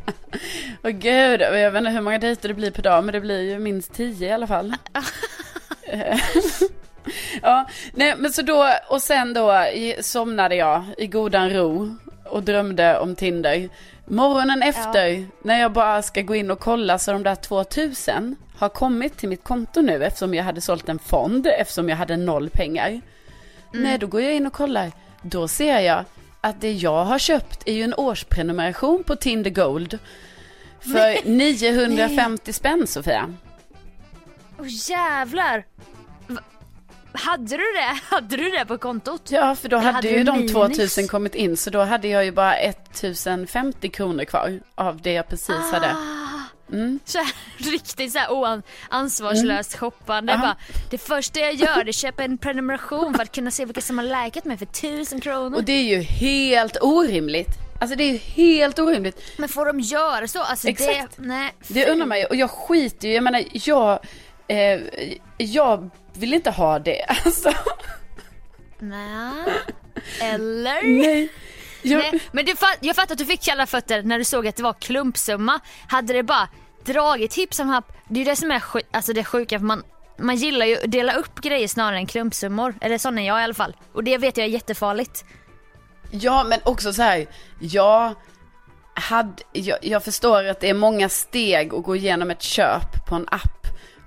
Åh 0.83 0.91
gud, 0.91 1.41
jag 1.41 1.71
vet 1.71 1.81
inte 1.81 1.91
hur 1.91 2.01
många 2.01 2.19
dejter 2.19 2.49
det 2.49 2.55
blir 2.55 2.71
per 2.71 2.83
dag, 2.83 3.05
men 3.05 3.12
det 3.12 3.21
blir 3.21 3.41
ju 3.41 3.59
minst 3.59 3.95
tio 3.95 4.29
i 4.29 4.33
alla 4.33 4.47
fall. 4.47 4.75
Ja, 7.43 7.69
nej 7.93 8.15
men 8.19 8.33
så 8.33 8.43
då, 8.43 8.75
och 8.88 9.03
sen 9.03 9.35
då 9.35 9.67
somnade 10.01 10.55
jag 10.55 10.85
i 10.99 11.07
godan 11.07 11.51
ro 11.51 11.97
och 12.25 12.43
drömde 12.43 12.99
om 12.99 13.17
Tinder. 13.17 13.69
Morgonen 14.07 14.62
efter, 14.62 15.27
när 15.43 15.61
jag 15.61 15.73
bara 15.73 16.03
ska 16.03 16.23
gå 16.23 16.35
in 16.35 16.51
och 16.51 16.61
kolla 16.61 16.99
så 16.99 17.12
de 17.12 17.23
där 17.23 17.35
2000 17.35 18.37
har 18.57 18.69
kommit 18.69 19.17
till 19.17 19.29
mitt 19.29 19.45
konto 19.45 19.81
nu 19.81 20.05
eftersom 20.05 20.35
jag 20.35 20.45
hade 20.45 20.61
sålt 20.61 20.88
en 20.88 20.99
fond, 20.99 21.47
eftersom 21.47 21.88
jag 21.88 21.97
hade 21.97 22.17
noll 22.17 22.51
pengar. 22.51 23.01
Nej, 23.73 23.99
då 23.99 24.07
går 24.07 24.21
jag 24.23 24.35
in 24.35 24.47
och 24.47 24.53
kollar. 24.53 24.93
Då 25.23 25.49
ser 25.49 25.81
jag 25.81 26.05
att 26.44 26.61
det 26.61 26.72
jag 26.72 27.05
har 27.05 27.18
köpt 27.18 27.62
är 27.68 27.72
ju 27.72 27.83
en 27.83 27.94
årsprenumeration 27.94 29.05
på 29.05 29.16
Tinder 29.16 29.50
Gold. 29.50 29.98
För 30.81 31.28
950 31.28 32.52
spänn 32.52 32.87
Sofia. 32.87 33.35
Åh 34.59 34.66
jävlar. 34.90 35.64
Va- 36.26 36.40
Hade 37.12 37.57
du 37.57 37.57
det? 37.57 37.98
Hade 38.14 38.37
du 38.37 38.50
det 38.50 38.64
på 38.66 38.78
kontot? 38.78 39.22
Ja, 39.31 39.55
för 39.55 39.68
då 39.68 39.76
hade, 39.76 39.90
hade 39.92 40.09
ju 40.09 40.24
de 40.24 40.37
minus? 40.37 40.52
2000 40.52 41.09
kommit 41.09 41.35
in. 41.35 41.57
Så 41.57 41.70
då 41.70 41.81
hade 41.81 42.09
jag 42.09 42.24
ju 42.24 42.33
bara 42.33 42.55
1050 42.57 43.88
kronor 43.88 44.25
kvar 44.25 44.60
av 44.75 45.00
det 45.02 45.12
jag 45.12 45.29
precis 45.29 45.71
hade. 45.73 45.96
Mm. 46.73 46.98
Så 47.04 47.18
här, 47.18 47.33
riktigt 47.73 48.12
så 48.12 48.18
här 48.18 48.31
oansvarslöst 48.31 49.77
shoppande. 49.77 50.33
Ja. 50.33 50.38
Bara, 50.38 50.56
det 50.90 50.98
första 50.98 51.40
jag 51.40 51.54
gör 51.54 51.81
är 51.81 51.88
att 51.88 51.94
köpa 51.94 52.25
en 52.25 52.38
prenumeration 52.38 53.14
för 53.14 53.23
att 53.23 53.35
kunna 53.35 53.50
se 53.50 53.64
vilka 53.64 53.81
som 53.81 53.98
har 53.98 54.25
likat 54.25 54.44
mig 54.44 54.56
för 54.58 54.66
1000 54.66 55.20
kronor. 55.20 55.56
Och 55.56 55.64
det 55.64 55.73
är 55.73 55.83
ju 55.83 56.00
helt 56.00 56.77
orimligt. 56.81 57.48
Alltså 57.81 57.96
det 57.96 58.04
är 58.04 58.12
ju 58.12 58.18
helt 58.18 58.79
orimligt. 58.79 59.23
Men 59.38 59.48
får 59.48 59.66
de 59.66 59.81
göra 59.81 60.29
så? 60.29 60.42
Alltså 60.42 60.68
Exakt. 60.68 61.16
det, 61.16 61.23
nej. 61.23 61.54
Det 61.68 61.90
undrar 61.90 62.06
man 62.06 62.18
ju. 62.18 62.25
Och 62.25 62.37
jag 62.37 62.50
skiter 62.50 63.08
ju, 63.08 63.14
jag 63.14 63.25
menar 63.25 63.44
jag, 63.52 63.98
eh, 64.48 64.81
jag 65.37 65.90
vill 66.12 66.35
inte 66.35 66.50
ha 66.50 66.79
det. 66.79 67.04
Alltså. 67.25 67.52
Nej. 68.79 69.44
Eller? 70.20 70.83
Nej. 70.83 71.29
Jag, 71.83 71.98
Nej, 71.98 72.20
men 72.33 72.44
du, 72.44 72.54
jag 72.81 72.96
fattar 72.96 73.12
att 73.14 73.18
du 73.18 73.27
fick 73.27 73.42
kalla 73.42 73.66
fötter 73.66 74.02
när 74.02 74.18
du 74.18 74.25
såg 74.25 74.46
att 74.46 74.56
det 74.56 74.62
var 74.62 74.73
klumpsumma. 74.73 75.60
Hade 75.88 76.12
det 76.12 76.23
bara 76.23 76.48
dragit 76.85 77.35
hipp 77.35 77.54
som 77.54 77.68
happ, 77.68 77.92
det 78.08 78.14
är 78.14 78.24
ju 78.24 78.30
det 78.30 78.37
som 78.37 78.50
är 78.50 78.60
sjuk, 78.60 78.85
alltså 78.90 79.12
det 79.12 79.24
sjuka 79.24 79.58
för 79.58 79.66
man, 79.66 79.83
man 80.16 80.37
gillar 80.37 80.66
ju 80.66 80.76
att 80.76 80.90
dela 80.90 81.12
upp 81.12 81.40
grejer 81.40 81.68
snarare 81.68 81.96
än 81.96 82.06
klumpsummor. 82.06 82.74
Eller 82.80 82.98
sån 82.98 83.18
är 83.18 83.26
jag 83.26 83.40
i 83.40 83.44
alla 83.44 83.54
fall. 83.54 83.76
Och 83.92 84.04
det 84.04 84.18
vet 84.18 84.37
jag 84.37 84.46
är 84.46 84.50
jättefarligt. 84.50 85.24
Ja, 86.10 86.44
men 86.44 86.60
också 86.64 86.92
så 86.92 87.02
här, 87.02 87.26
jag, 87.60 88.14
hade, 88.94 89.42
jag, 89.52 89.78
jag 89.83 90.04
förstår 90.04 90.44
att 90.44 90.60
det 90.60 90.70
är 90.70 90.74
många 90.74 91.08
steg 91.08 91.74
att 91.74 91.83
gå 91.83 91.96
igenom 91.96 92.30
ett 92.30 92.42
köp 92.42 93.06
på 93.08 93.14
en 93.14 93.28
app. 93.30 93.62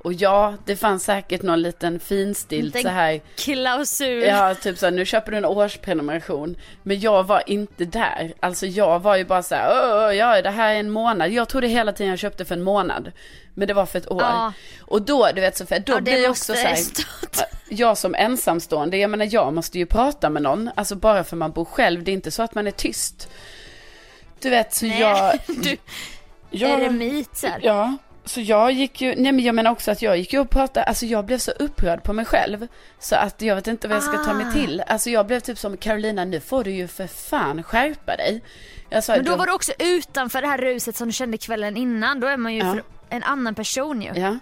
Och 0.06 0.14
ja, 0.14 0.54
det 0.66 0.76
fanns 0.76 1.04
säkert 1.04 1.42
någon 1.42 1.62
liten 1.62 2.00
finstilt 2.00 2.82
så 2.82 2.88
här. 2.88 3.22
Klausul. 3.36 4.24
Ja, 4.24 4.56
typ 4.56 4.78
så 4.78 4.86
här, 4.86 4.92
nu 4.92 5.06
köper 5.06 5.32
du 5.32 5.38
en 5.38 5.46
årsprenumeration. 5.46 6.56
Men 6.84 7.00
jag 7.00 7.24
var 7.24 7.44
inte 7.46 7.86
där. 7.86 8.34
Alltså 8.40 8.66
jag 8.66 9.00
var 9.00 9.16
ju 9.16 9.26
bara 9.26 9.44
så 9.44 9.56
här, 9.56 9.70
"Åh, 9.72 10.16
ja 10.16 10.42
det 10.42 10.50
här 10.50 10.74
är 10.76 10.80
en 10.80 10.90
månad. 10.90 11.32
Jag 11.32 11.50
trodde 11.50 11.68
hela 11.68 11.94
tiden 11.94 12.10
jag 12.10 12.20
köpte 12.20 12.46
för 12.46 12.56
en 12.56 12.62
månad. 12.64 13.12
Men 13.54 13.68
det 13.68 13.74
var 13.74 13.86
för 13.86 14.00
ett 14.00 14.12
år. 14.12 14.22
Ja. 14.22 14.54
Och 14.82 15.02
då, 15.02 15.30
du 15.36 15.42
vet 15.42 15.58
Sofia, 15.58 15.80
då 15.80 15.94
Ja, 15.94 16.02
blir 16.02 16.22
jag 16.22 16.32
också 16.32 16.54
så 16.54 16.68
här, 16.68 16.78
jag 17.70 17.98
som 17.98 18.16
ensamstående, 18.16 18.98
jag 18.98 19.10
menar 19.10 19.28
jag 19.32 19.54
måste 19.54 19.78
ju 19.80 19.86
prata 19.86 20.30
med 20.30 20.42
någon. 20.42 20.70
Alltså 20.76 20.96
bara 20.96 21.24
för 21.24 21.36
man 21.36 21.52
bor 21.52 21.66
själv, 21.66 22.04
det 22.04 22.12
är 22.12 22.14
inte 22.14 22.32
så 22.32 22.44
att 22.44 22.56
man 22.56 22.68
är 22.68 22.72
tyst. 22.72 23.30
Du 24.40 24.50
vet, 24.50 24.74
så 24.74 24.86
Nej, 24.86 25.00
jag... 25.00 25.40
du, 25.64 25.78
jag 26.50 26.82
eremit 26.82 27.38
så 27.38 27.48
här. 27.48 27.60
Ja, 27.64 27.98
så 28.26 28.42
jag 28.42 28.72
gick 28.72 29.02
ju, 29.02 29.16
nej 29.16 29.32
men 29.32 29.46
jag 29.46 29.56
menar 29.56 29.72
också 29.72 29.92
att 29.92 30.02
jag 30.02 30.18
gick 30.18 30.34
ju 30.34 30.40
och 30.40 30.50
pratade, 30.50 30.84
alltså 30.86 31.06
jag 31.06 31.26
blev 31.26 31.38
så 31.38 31.52
upprörd 31.52 32.04
på 32.04 32.14
mig 32.14 32.26
själv. 32.26 32.68
Så 33.00 33.16
att 33.16 33.42
jag 33.42 33.56
vet 33.56 33.68
inte 33.68 33.88
vad 33.88 33.96
jag 33.98 34.04
ska 34.04 34.18
ta 34.24 34.34
mig 34.34 34.46
Ah. 34.50 34.52
till. 34.52 34.84
Alltså 34.88 35.10
jag 35.10 35.28
blev 35.28 35.40
typ 35.40 35.58
som 35.58 35.78
Carolina, 35.78 36.26
nu 36.26 36.40
får 36.40 36.64
du 36.64 36.72
ju 36.72 36.88
för 36.88 37.08
fan 37.08 37.64
skärpa 37.64 38.16
dig. 38.16 38.42
Sa, 39.02 39.16
Men 39.16 39.26
då 39.26 39.32
jag- 39.32 39.38
var 39.38 39.46
du 39.46 39.52
också 39.54 39.72
utanför 39.80 40.42
det 40.42 40.48
här 40.48 40.58
ruset 40.58 40.96
som 40.96 41.08
du 41.08 41.14
kände 41.14 41.38
kvällen 41.38 41.78
innan. 41.78 42.20
Då 42.20 42.28
är 42.28 42.38
man 42.38 42.54
ju 42.54 42.60
Ja. 42.60 42.76
en 43.10 43.24
annan 43.24 43.56
person 43.56 44.02
ju. 44.02 44.12
Ja. 44.16 44.38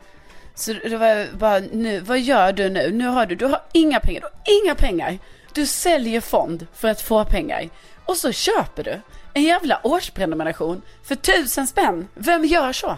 Så 0.55 0.73
det 0.73 0.97
var 0.97 1.37
bara, 1.37 1.59
nu, 1.59 1.99
vad 1.99 2.19
gör 2.19 2.51
du 2.53 2.69
nu? 2.69 2.91
Nu 2.91 3.07
har 3.07 3.25
du, 3.25 3.35
du 3.35 3.45
har 3.45 3.61
inga 3.71 3.99
pengar, 3.99 4.21
du 4.21 4.27
har 4.27 4.63
inga 4.63 4.75
pengar. 4.75 5.19
Du 5.53 5.65
säljer 5.65 6.21
fond 6.21 6.67
för 6.75 6.87
att 6.87 7.01
få 7.01 7.25
pengar. 7.25 7.69
Och 8.05 8.17
så 8.17 8.31
köper 8.31 8.83
du 8.83 9.01
en 9.33 9.43
jävla 9.43 9.79
årsprenumeration 9.83 10.81
för 11.03 11.15
tusen 11.15 11.67
spänn. 11.67 12.07
Vem 12.15 12.45
gör 12.45 12.73
så? 12.73 12.97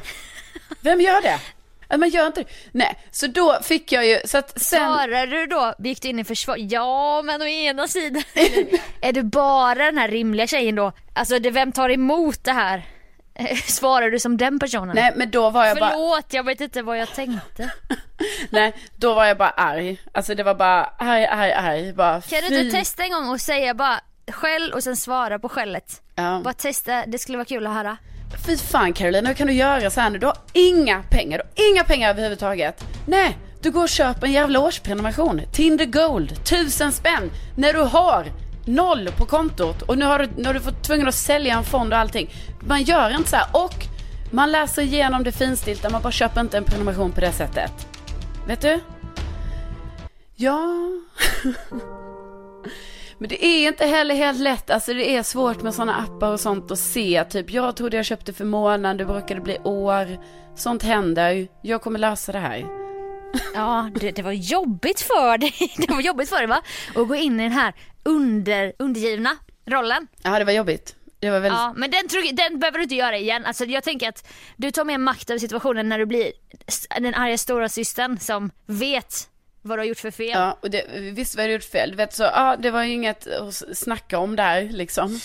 Vem 0.81 1.01
gör 1.01 1.21
det? 1.21 1.39
Man 1.97 2.09
gör 2.09 2.27
inte 2.27 2.41
det. 2.41 2.49
Nej, 2.71 2.99
så 3.11 3.27
då 3.27 3.59
fick 3.61 3.91
jag 3.91 4.05
ju, 4.07 4.19
så 4.25 4.37
att 4.37 4.61
sen... 4.61 4.79
Svarar 4.79 5.27
du 5.27 5.45
då, 5.45 5.73
gick 5.79 6.01
du 6.01 6.07
in 6.07 6.19
i 6.19 6.23
försvar? 6.23 6.55
Ja 6.59 7.21
men 7.21 7.41
å 7.41 7.45
ena 7.45 7.87
sidan 7.87 8.23
är 9.01 9.13
du 9.13 9.23
bara 9.23 9.85
den 9.85 9.97
här 9.97 10.07
rimliga 10.07 10.47
tjejen 10.47 10.75
då? 10.75 10.91
Alltså 11.13 11.39
det, 11.39 11.51
vem 11.51 11.71
tar 11.71 11.89
emot 11.89 12.43
det 12.43 12.51
här? 12.51 12.85
Svarar 13.67 14.11
du 14.11 14.19
som 14.19 14.37
den 14.37 14.59
personen? 14.59 14.95
Nej, 14.95 15.13
men 15.15 15.31
då 15.31 15.49
var 15.49 15.65
jag 15.65 15.77
bara... 15.77 15.89
Förlåt, 15.89 16.33
jag 16.33 16.43
vet 16.43 16.61
inte 16.61 16.81
vad 16.81 16.97
jag 16.97 17.13
tänkte. 17.13 17.71
Nej, 18.49 18.73
då 18.95 19.13
var 19.13 19.25
jag 19.25 19.37
bara 19.37 19.49
arg. 19.49 20.01
Alltså 20.11 20.35
det 20.35 20.43
var 20.43 20.55
bara 20.55 20.83
arg, 20.83 21.25
arg, 21.25 21.51
arg. 21.51 21.93
Bara, 21.93 22.21
Kan 22.21 22.41
du 22.49 22.59
inte 22.59 22.77
testa 22.77 23.03
en 23.03 23.11
gång 23.11 23.29
och 23.29 23.41
säga 23.41 23.73
bara 23.73 23.99
skäll 24.31 24.71
och 24.73 24.83
sen 24.83 24.95
svara 24.95 25.39
på 25.39 25.49
skället? 25.49 26.01
Ja. 26.15 26.41
Bara 26.43 26.53
testa, 26.53 27.05
det 27.05 27.17
skulle 27.19 27.37
vara 27.37 27.45
kul 27.45 27.67
att 27.67 27.73
höra. 27.73 27.97
Fy 28.45 28.57
fan 28.57 28.93
Carolina, 28.93 29.27
hur 29.27 29.35
kan 29.35 29.47
du 29.47 29.53
göra 29.53 29.89
så 29.89 30.01
här 30.01 30.09
nu? 30.09 30.17
Du 30.17 30.25
har 30.25 30.37
inga 30.53 31.03
pengar, 31.09 31.37
du 31.37 31.63
har 31.63 31.71
inga 31.71 31.83
pengar 31.83 32.09
överhuvudtaget. 32.09 32.85
Nej, 33.05 33.37
du 33.61 33.71
går 33.71 33.83
och 33.83 33.89
köper 33.89 34.27
en 34.27 34.33
jävla 34.33 34.59
årsprenumeration. 34.59 35.41
Tinder 35.51 35.85
Gold, 35.85 36.45
tusen 36.45 36.91
spänn. 36.91 37.31
När 37.57 37.73
du 37.73 37.79
har 37.79 38.25
noll 38.65 39.09
på 39.17 39.25
kontot 39.25 39.81
och 39.81 39.97
nu 39.97 40.05
har 40.05 40.19
du, 40.19 40.29
nu 40.37 40.43
har 40.43 40.53
du 40.53 40.59
fått 40.59 40.83
tvungen 40.83 41.07
att 41.07 41.15
sälja 41.15 41.55
en 41.55 41.63
fond 41.63 41.93
och 41.93 41.99
allting. 41.99 42.29
Man 42.59 42.83
gör 42.83 43.09
inte 43.09 43.29
så 43.29 43.35
här 43.35 43.47
och 43.51 43.85
man 44.31 44.51
läser 44.51 44.81
igenom 44.81 45.23
det 45.23 45.31
finstilta, 45.31 45.89
man 45.89 46.01
bara 46.01 46.11
köper 46.11 46.41
inte 46.41 46.57
en 46.57 46.63
prenumeration 46.63 47.11
på 47.11 47.21
det 47.21 47.31
sättet. 47.31 47.71
Vet 48.47 48.61
du? 48.61 48.79
Ja. 50.35 50.61
Men 53.25 53.29
det 53.29 53.45
är 53.45 53.67
inte 53.67 53.85
heller 53.85 54.15
helt 54.15 54.39
lätt, 54.39 54.69
alltså 54.69 54.93
det 54.93 55.15
är 55.15 55.23
svårt 55.23 55.61
med 55.61 55.73
sådana 55.73 55.95
appar 55.95 56.31
och 56.31 56.39
sånt 56.39 56.71
att 56.71 56.79
se. 56.79 57.23
Typ, 57.29 57.51
jag 57.51 57.75
trodde 57.75 57.97
jag 57.97 58.05
köpte 58.05 58.33
för 58.33 58.45
månad, 58.45 58.97
det 58.97 59.05
brukade 59.05 59.41
bli 59.41 59.57
år. 59.63 60.17
Sånt 60.55 60.83
händer. 60.83 61.47
Jag 61.61 61.81
kommer 61.81 61.99
lösa 61.99 62.31
det 62.31 62.39
här. 62.39 62.65
Ja, 63.55 63.89
det, 63.99 64.11
det 64.11 64.21
var 64.21 64.31
jobbigt 64.31 65.01
för 65.01 65.37
dig. 65.37 65.53
Det 65.77 65.93
var 65.93 66.01
jobbigt 66.01 66.29
för 66.29 66.37
dig 66.37 66.47
va? 66.47 66.61
Att 66.95 67.07
gå 67.07 67.15
in 67.15 67.39
i 67.39 67.43
den 67.43 67.51
här 67.51 67.73
under, 68.03 68.73
undergivna 68.79 69.37
rollen. 69.65 70.07
Ja, 70.23 70.39
det 70.39 70.45
var 70.45 70.53
jobbigt. 70.53 70.95
Det 71.19 71.29
var 71.29 71.39
väldigt... 71.39 71.59
Ja, 71.59 71.73
men 71.77 71.91
den, 71.91 72.07
tror- 72.07 72.35
den 72.35 72.59
behöver 72.59 72.77
du 72.77 72.83
inte 72.83 72.95
göra 72.95 73.17
igen. 73.17 73.45
Alltså, 73.45 73.65
jag 73.65 73.83
tänker 73.83 74.09
att 74.09 74.27
du 74.57 74.71
tar 74.71 74.85
mer 74.85 74.97
makt 74.97 75.29
över 75.29 75.39
situationen 75.39 75.89
när 75.89 75.99
du 75.99 76.05
blir 76.05 76.31
den 76.99 77.15
arga 77.15 77.37
stora 77.37 77.69
systern 77.69 78.19
som 78.19 78.51
vet 78.65 79.29
vad 79.65 79.77
du 79.77 79.81
har 79.81 79.85
gjort 79.85 79.99
för 79.99 80.11
fel. 80.11 80.29
Ja, 80.29 80.57
och 80.61 80.69
det, 80.69 80.85
visst 80.97 81.35
var 81.35 81.43
jag 81.43 81.53
gjort 81.53 81.63
fel. 81.63 81.89
Du 81.89 81.95
vet 81.95 82.13
så, 82.13 82.23
ja, 82.23 82.55
det 82.59 82.71
var 82.71 82.83
ju 82.83 82.93
inget 82.93 83.27
att 83.27 83.63
snacka 83.77 84.17
om 84.17 84.35
där 84.35 84.61
liksom. 84.61 85.19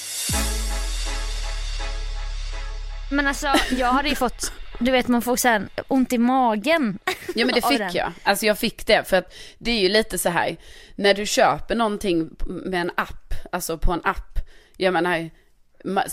Men 3.10 3.26
alltså 3.26 3.48
jag 3.70 3.86
hade 3.86 4.08
ju 4.08 4.14
fått, 4.14 4.52
du 4.78 4.90
vet 4.90 5.08
man 5.08 5.22
får 5.22 5.36
sen 5.36 5.68
ont 5.88 6.12
i 6.12 6.18
magen. 6.18 6.98
Ja 7.34 7.46
men 7.46 7.54
det 7.54 7.68
fick 7.68 7.94
jag. 7.94 8.12
Alltså 8.22 8.46
jag 8.46 8.58
fick 8.58 8.86
det 8.86 9.08
för 9.08 9.16
att 9.16 9.34
det 9.58 9.70
är 9.70 9.80
ju 9.80 9.88
lite 9.88 10.18
så 10.18 10.28
här. 10.28 10.56
När 10.94 11.14
du 11.14 11.26
köper 11.26 11.74
någonting 11.74 12.30
med 12.46 12.80
en 12.80 12.90
app, 12.94 13.34
alltså 13.52 13.78
på 13.78 13.92
en 13.92 14.00
app. 14.04 14.38
Jag 14.76 14.92
menar, 14.92 15.30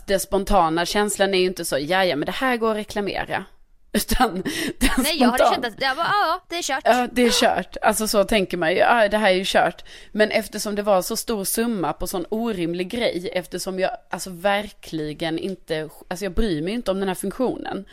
den 0.08 0.20
spontana 0.20 0.86
känslan 0.86 1.34
är 1.34 1.40
ju 1.40 1.46
inte 1.46 1.66
så, 1.66 1.78
ja 1.80 2.16
men 2.16 2.26
det 2.26 2.32
här 2.32 2.58
går 2.58 2.72
att 2.72 2.78
reklamera. 2.78 3.46
Utan 3.94 4.34
den 4.80 4.90
Nej 4.98 5.18
jag 5.20 5.28
hade 5.30 5.44
spontan- 5.46 5.54
känt 5.64 5.66
att, 5.66 5.82
jag 5.82 5.98
bara, 5.98 6.08
ja 6.08 6.42
det 6.50 6.58
är 6.58 6.62
kört. 6.62 6.82
Ja, 6.86 7.08
det 7.12 7.22
är 7.22 7.32
kört. 7.32 7.78
Alltså 7.82 8.08
så 8.08 8.24
tänker 8.24 8.58
man 8.58 8.72
ju, 8.72 8.78
ja 8.78 9.10
det 9.10 9.18
här 9.18 9.30
är 9.30 9.34
ju 9.36 9.44
kört. 9.46 9.84
Men 10.12 10.32
eftersom 10.32 10.76
det 10.76 10.82
var 10.82 11.02
så 11.02 11.16
stor 11.18 11.44
summa 11.44 11.94
på 11.94 12.08
sån 12.08 12.26
orimlig 12.30 12.90
grej, 12.90 13.30
eftersom 13.34 13.80
jag 13.80 13.92
alltså 14.10 14.30
verkligen 14.30 15.40
inte, 15.40 15.90
alltså 16.08 16.26
jag 16.26 16.34
bryr 16.34 16.62
mig 16.62 16.74
inte 16.74 16.92
om 16.92 17.00
den 17.00 17.08
här 17.08 17.16
funktionen. 17.16 17.86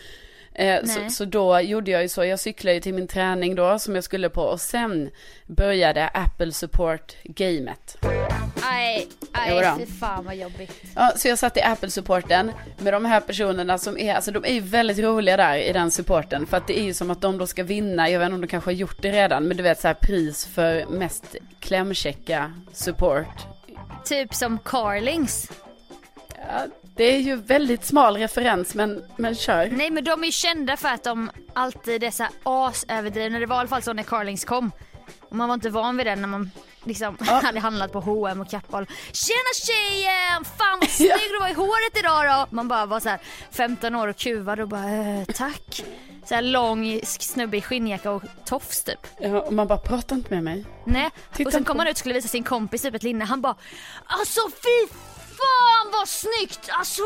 Eh, 0.54 0.84
så, 0.84 1.10
så 1.10 1.24
då 1.24 1.60
gjorde 1.60 1.90
jag 1.90 2.02
ju 2.02 2.08
så, 2.08 2.24
jag 2.24 2.40
cyklade 2.40 2.74
ju 2.74 2.80
till 2.80 2.94
min 2.94 3.06
träning 3.08 3.54
då 3.54 3.78
som 3.78 3.94
jag 3.94 4.04
skulle 4.04 4.28
på 4.28 4.42
och 4.42 4.60
sen 4.60 5.10
började 5.46 6.08
Apple 6.08 6.52
Support 6.52 7.16
gamet. 7.24 7.96
Nej, 8.62 9.08
Jo 9.22 9.30
nej 9.32 9.64
då. 9.64 9.76
fy 9.78 9.86
fan 9.86 10.24
vad 10.24 10.36
jobbigt. 10.36 10.72
Ja, 10.94 11.12
så 11.16 11.28
jag 11.28 11.38
satt 11.38 11.56
i 11.56 11.60
Apple-supporten 11.60 12.52
med 12.78 12.92
de 12.92 13.04
här 13.04 13.20
personerna 13.20 13.78
som 13.78 13.98
är, 13.98 14.14
alltså 14.14 14.30
de 14.30 14.44
är 14.44 14.52
ju 14.52 14.60
väldigt 14.60 14.98
roliga 14.98 15.36
där 15.36 15.56
i 15.56 15.72
den 15.72 15.90
supporten. 15.90 16.46
För 16.46 16.56
att 16.56 16.66
det 16.66 16.78
är 16.78 16.82
ju 16.84 16.94
som 16.94 17.10
att 17.10 17.20
de 17.20 17.38
då 17.38 17.46
ska 17.46 17.62
vinna, 17.62 18.10
jag 18.10 18.18
vet 18.18 18.26
inte 18.26 18.34
om 18.34 18.40
de 18.40 18.46
kanske 18.46 18.68
har 18.70 18.74
gjort 18.74 19.02
det 19.02 19.12
redan, 19.12 19.44
men 19.44 19.56
du 19.56 19.62
vet 19.62 19.80
så 19.80 19.86
här 19.88 19.94
pris 19.94 20.46
för 20.46 20.86
mest 20.86 21.36
klämkäcka 21.60 22.52
support. 22.72 23.46
Typ 24.04 24.34
som 24.34 24.58
Carlings. 24.58 25.50
Ja, 26.36 26.66
det 26.96 27.04
är 27.04 27.18
ju 27.18 27.36
väldigt 27.36 27.84
smal 27.84 28.16
referens, 28.16 28.74
men, 28.74 29.04
men 29.16 29.34
kör. 29.34 29.68
Nej 29.72 29.90
men 29.90 30.04
de 30.04 30.20
är 30.22 30.26
ju 30.26 30.32
kända 30.32 30.76
för 30.76 30.88
att 30.88 31.04
de 31.04 31.30
alltid 31.52 32.04
är 32.04 32.10
så 32.10 32.26
asöverdrivna. 32.42 33.38
Det 33.38 33.46
var 33.46 33.56
i 33.56 33.58
alla 33.58 33.68
fall 33.68 33.82
så 33.82 33.92
när 33.92 34.02
Carlings 34.02 34.44
kom. 34.44 34.70
Och 35.20 35.36
man 35.36 35.48
var 35.48 35.54
inte 35.54 35.70
van 35.70 35.96
vid 35.96 36.06
det 36.06 36.16
när 36.16 36.28
man 36.28 36.50
liksom 36.84 37.16
hade 37.20 37.60
handlat 37.60 37.92
på 37.92 38.00
H&M 38.00 38.40
och 38.40 38.50
Kappahl. 38.50 38.86
Tjena 39.12 39.54
tjejen! 39.54 40.44
Fan 40.44 40.78
vad 40.80 40.88
snygg 40.90 41.30
du 41.32 41.38
var 41.40 41.48
i 41.48 41.52
håret 41.52 41.98
idag 41.98 42.24
då! 42.24 42.56
Man 42.56 42.68
bara 42.68 42.86
var 42.86 43.00
så 43.00 43.08
här 43.08 43.18
15 43.50 43.94
år 43.94 44.08
och 44.08 44.16
kuvad 44.16 44.60
och 44.60 44.68
bara 44.68 44.90
eh, 44.90 45.24
tack. 45.24 45.84
Så 46.24 46.34
här 46.34 46.42
lång 46.42 47.00
snubbe 47.04 47.56
i 47.56 47.62
skinnjacka 47.62 48.10
och 48.10 48.22
tofs 48.44 48.84
typ. 48.84 49.06
Ja, 49.18 49.40
och 49.40 49.52
man 49.52 49.66
bara, 49.66 49.78
prata 49.78 50.14
inte 50.14 50.34
med 50.34 50.44
mig. 50.44 50.64
Nej. 50.84 51.10
Titta 51.32 51.48
och 51.48 51.52
sen 51.52 51.64
kom 51.64 51.78
han 51.78 51.88
ut 51.88 51.92
och 51.92 51.98
skulle 51.98 52.14
visa 52.14 52.28
sin 52.28 52.44
kompis 52.44 52.82
typ 52.82 52.94
ett 52.94 53.02
linne. 53.02 53.24
Han 53.24 53.40
bara 53.40 53.56
Alltså 54.04 54.40
fy 54.50 54.94
fan 55.44 55.92
vad 55.92 56.08
snyggt! 56.08 56.68
Alltså 56.78 57.02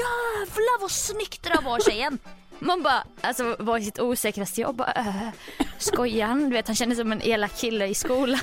jävlar 0.00 0.80
vad 0.80 0.90
snyggt 0.90 1.42
det 1.42 1.48
där 1.48 1.62
var 1.62 1.80
tjejen. 1.90 2.18
Man 2.58 2.82
bara, 2.82 3.04
alltså 3.20 3.56
var 3.58 3.78
i 3.78 3.84
sitt 3.84 4.00
osäkraste 4.00 4.60
jag 4.60 4.74
bara 4.74 4.92
äh, 4.92 5.28
skojar 5.78 6.26
han? 6.26 6.48
Du 6.48 6.56
vet 6.56 6.66
han 6.66 6.76
kände 6.76 6.96
som 6.96 7.12
en 7.12 7.22
elak 7.22 7.56
kille 7.56 7.86
i 7.86 7.94
skolan. 7.94 8.40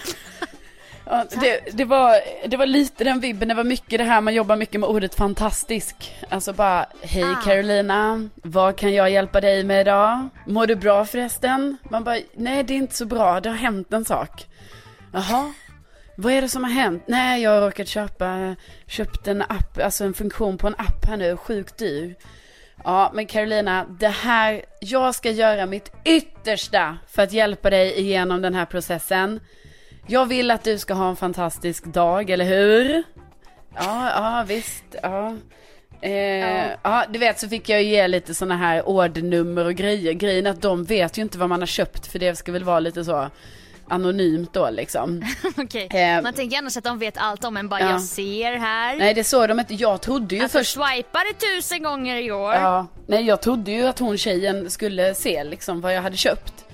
Ja, 1.10 1.26
det, 1.42 1.60
det, 1.74 1.86
var, 1.86 2.20
det 2.48 2.58
var 2.58 2.66
lite 2.66 3.04
den 3.04 3.20
vibben, 3.20 3.48
det 3.48 3.54
var 3.54 3.64
mycket 3.64 4.00
det 4.00 4.04
här, 4.04 4.22
man 4.22 4.34
jobbar 4.34 4.56
mycket 4.56 4.80
med 4.80 4.90
ordet 4.90 5.16
fantastisk. 5.16 6.16
Alltså 6.30 6.54
bara, 6.54 6.86
hej 7.02 7.24
Ah. 7.24 7.42
Carolina, 7.46 8.30
vad 8.36 8.76
kan 8.78 8.94
jag 8.94 9.10
hjälpa 9.10 9.42
dig 9.42 9.64
med 9.64 9.82
idag? 9.82 10.30
Mår 10.48 10.68
du 10.68 10.76
bra 10.76 11.06
förresten? 11.06 11.78
Man 11.90 12.04
bara, 12.04 12.18
nej 12.34 12.64
det 12.64 12.74
är 12.74 12.78
inte 12.78 12.96
så 12.96 13.06
bra, 13.06 13.40
det 13.40 13.50
har 13.50 13.56
hänt 13.56 13.94
en 13.94 14.06
sak. 14.06 14.46
Jaha, 15.14 15.54
vad 16.20 16.34
är 16.34 16.42
det 16.42 16.50
som 16.50 16.64
har 16.64 16.72
hänt? 16.72 17.04
Nej, 17.08 17.42
jag 17.42 17.52
har 17.52 17.62
råkat 17.62 17.88
köpa, 17.88 18.56
köpt 18.88 19.28
en 19.28 19.42
app, 19.42 19.80
alltså 19.84 20.04
en 20.04 20.14
funktion 20.14 20.58
på 20.58 20.68
en 20.68 20.76
app 20.78 21.06
här 21.06 21.18
nu, 21.18 21.38
sjukt 21.38 21.78
dyr. 21.78 22.16
Ja, 22.84 23.12
men 23.14 23.26
Carolina, 23.26 23.86
det 24.00 24.08
här, 24.08 24.66
jag 24.80 25.16
ska 25.16 25.32
göra 25.32 25.66
mitt 25.66 25.92
yttersta 26.06 26.98
för 27.08 27.22
att 27.22 27.34
hjälpa 27.34 27.70
dig 27.70 28.00
igenom 28.00 28.42
den 28.42 28.56
här 28.56 28.66
processen. 28.66 29.40
Jag 30.08 30.26
vill 30.26 30.52
att 30.52 30.64
du 30.64 30.78
ska 30.78 30.94
ha 30.94 31.10
en 31.10 31.16
fantastisk 31.16 31.86
dag, 31.86 32.30
eller 32.30 32.46
hur? 32.46 33.04
Ja, 33.76 34.10
ja 34.10 34.46
visst, 34.48 34.86
ja. 35.04 35.36
Eh, 36.02 36.12
ja. 36.12 36.68
ja. 36.84 37.06
du 37.10 37.20
vet 37.20 37.40
så 37.40 37.50
fick 37.50 37.70
jag 37.70 37.84
ge 37.84 38.08
lite 38.08 38.34
sådana 38.34 38.58
här 38.58 38.88
ordnummer 38.88 39.66
och 39.66 39.76
grejer. 39.76 40.14
Grejen 40.14 40.46
är 40.46 40.52
att 40.52 40.62
de 40.62 40.84
vet 40.84 41.18
ju 41.18 41.22
inte 41.22 41.38
vad 41.38 41.50
man 41.50 41.60
har 41.60 41.68
köpt 41.68 42.08
för 42.08 42.20
det 42.20 42.36
ska 42.36 42.52
väl 42.52 42.64
vara 42.64 42.80
lite 42.80 43.04
så 43.06 43.30
anonymt 43.90 44.54
då 44.54 44.70
liksom. 44.70 45.24
Okej, 45.58 45.88
eh, 45.92 46.22
man 46.22 46.34
tänker 46.34 46.58
annars 46.58 46.78
att 46.78 46.84
de 46.84 47.00
vet 47.00 47.18
allt 47.18 47.44
om 47.44 47.58
en 47.58 47.70
bara 47.70 47.80
ja. 47.80 47.90
jag 47.90 48.02
ser 48.02 48.54
här. 48.54 48.96
Nej 48.96 49.14
det 49.14 49.24
såg 49.24 49.48
de 49.48 49.60
inte, 49.60 49.74
jag 49.74 50.02
trodde 50.02 50.36
ju 50.36 50.42
alltså, 50.42 50.58
först. 50.58 50.74
swipade 50.74 51.34
tusen 51.34 51.84
gånger 51.84 52.16
i 52.16 52.32
år. 52.32 52.54
Ja, 52.54 52.88
nej 53.08 53.26
jag 53.26 53.42
trodde 53.42 53.72
ju 53.72 53.88
att 53.88 54.00
hon 54.00 54.18
tjejen 54.18 54.70
skulle 54.70 55.14
se 55.14 55.44
liksom 55.44 55.82
vad 55.82 55.96
jag 55.96 56.02
hade 56.02 56.18
köpt. 56.18 56.66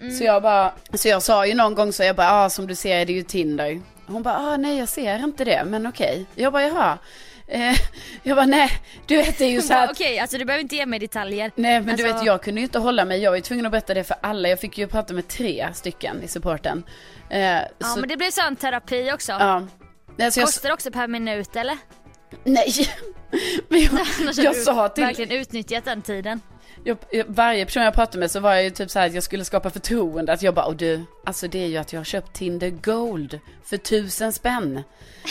Mm. 0.00 0.14
Så 0.14 0.24
jag 0.24 0.42
bara, 0.42 0.72
så 0.94 1.08
jag 1.08 1.22
sa 1.22 1.46
ju 1.46 1.54
någon 1.54 1.74
gång 1.74 1.92
så 1.92 2.02
jag 2.02 2.16
bara, 2.16 2.44
ah, 2.44 2.50
som 2.50 2.66
du 2.66 2.74
ser 2.74 2.96
är 2.96 3.06
det 3.06 3.12
ju 3.12 3.22
Tinder. 3.22 3.80
Hon 4.06 4.22
bara, 4.22 4.38
ah, 4.38 4.56
nej 4.56 4.78
jag 4.78 4.88
ser 4.88 5.24
inte 5.24 5.44
det, 5.44 5.64
men 5.66 5.86
okej. 5.86 6.12
Okay. 6.12 6.44
Jag 6.44 6.52
bara, 6.52 6.62
jaha. 6.62 6.98
Eh, 7.46 7.76
jag 8.22 8.36
bara, 8.36 8.46
nej, 8.46 8.70
du 9.06 9.16
vet 9.16 9.38
det 9.38 9.44
är 9.44 9.50
ju 9.50 9.62
så 9.62 9.72
här. 9.72 9.90
Okej, 9.90 10.06
okay, 10.06 10.18
alltså 10.18 10.38
du 10.38 10.44
behöver 10.44 10.62
inte 10.62 10.76
ge 10.76 10.86
mig 10.86 10.98
detaljer. 10.98 11.52
Nej, 11.54 11.80
men 11.80 11.90
alltså... 11.90 12.06
du 12.06 12.12
vet 12.12 12.24
jag 12.24 12.42
kunde 12.42 12.60
ju 12.60 12.64
inte 12.64 12.78
hålla 12.78 13.04
mig. 13.04 13.22
Jag 13.22 13.30
var 13.30 13.36
ju 13.36 13.42
tvungen 13.42 13.66
att 13.66 13.72
berätta 13.72 13.94
det 13.94 14.04
för 14.04 14.16
alla. 14.20 14.48
Jag 14.48 14.60
fick 14.60 14.78
ju 14.78 14.86
prata 14.86 15.14
med 15.14 15.28
tre 15.28 15.68
stycken 15.74 16.22
i 16.22 16.28
supporten. 16.28 16.84
Eh, 17.30 17.40
ja, 17.40 17.66
så... 17.78 18.00
men 18.00 18.08
det 18.08 18.16
blir 18.16 18.30
sån 18.30 18.56
terapi 18.56 19.12
också. 19.12 19.32
Ja. 19.32 19.66
Alltså, 20.22 20.40
Kostar 20.40 20.68
jag... 20.68 20.74
också 20.74 20.90
per 20.90 21.08
minut 21.08 21.56
eller? 21.56 21.78
Nej, 22.44 22.72
men 23.68 23.80
jag, 23.80 24.34
jag 24.44 24.56
sa 24.56 24.88
till... 24.88 25.04
verkligen 25.04 25.40
utnyttjat 25.40 25.84
den 25.84 26.02
tiden 26.02 26.40
jag, 26.84 26.96
varje 27.26 27.66
person 27.66 27.82
jag 27.82 27.94
pratade 27.94 28.18
med 28.18 28.30
så 28.30 28.40
var 28.40 28.54
jag 28.54 28.64
ju 28.64 28.70
typ 28.70 28.90
så 28.90 28.98
här 28.98 29.06
att 29.06 29.14
jag 29.14 29.22
skulle 29.22 29.44
skapa 29.44 29.70
förtroende. 29.70 30.32
Att 30.32 30.42
jag 30.42 30.54
bara, 30.54 30.66
och 30.66 30.76
du, 30.76 31.04
alltså 31.24 31.48
det 31.48 31.64
är 31.64 31.66
ju 31.66 31.76
att 31.76 31.92
jag 31.92 32.00
har 32.00 32.04
köpt 32.04 32.32
Tinder 32.32 32.70
Gold 32.70 33.40
för 33.64 33.76
tusen 33.76 34.32
spänn. 34.32 34.82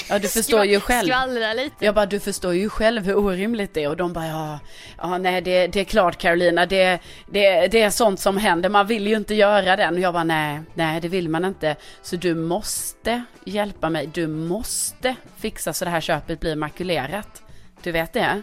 Ja 0.10 0.20
du 0.20 0.28
förstår 0.28 0.66
ju 0.66 0.80
själv. 0.80 1.08
Skvallra 1.08 1.54
lite. 1.54 1.86
Jag 1.86 1.95
bara, 1.95 2.06
du 2.06 2.20
förstår 2.20 2.54
ju 2.54 2.70
själv 2.70 3.06
hur 3.06 3.18
orimligt 3.18 3.74
det 3.74 3.84
är. 3.84 3.89
Och 3.89 3.97
de 3.97 4.14
bara, 4.14 4.28
ja, 4.28 4.60
ja 4.97 5.18
nej 5.18 5.41
det, 5.41 5.68
det 5.68 5.80
är 5.80 5.84
klart 5.84 6.18
Carolina, 6.18 6.66
det, 6.66 6.99
det, 7.28 7.68
det 7.68 7.82
är 7.82 7.89
sånt 7.89 8.20
som 8.20 8.38
händer. 8.38 8.70
Man 8.70 8.88
vill 8.88 9.08
ju 9.08 9.16
inte 9.16 9.36
göra 9.36 9.76
den. 9.76 9.93
Och 9.93 9.99
jag 9.99 10.14
bara, 10.14 10.24
nej, 10.24 10.62
nej 10.74 11.01
det 11.01 11.08
vill 11.08 11.30
man 11.30 11.45
inte. 11.45 11.76
Så 12.01 12.16
du 12.16 12.36
måste 12.36 13.24
hjälpa 13.45 13.89
mig. 13.89 14.10
Du 14.14 14.28
måste 14.28 15.16
fixa 15.38 15.74
så 15.74 15.86
det 15.86 15.91
här 15.91 16.01
köpet 16.01 16.39
blir 16.39 16.56
makulerat. 16.56 17.43
Du 17.84 17.91
vet 17.91 18.14
det? 18.14 18.41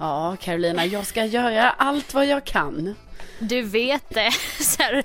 Ja, 0.00 0.36
Carolina, 0.40 0.86
jag 0.86 1.06
ska 1.06 1.24
göra 1.24 1.70
allt 1.70 2.14
vad 2.14 2.26
jag 2.26 2.44
kan. 2.44 2.94
Du 3.38 3.62
vet 3.62 4.10
det, 4.10 4.30
så 4.60 4.82
här, 4.82 5.02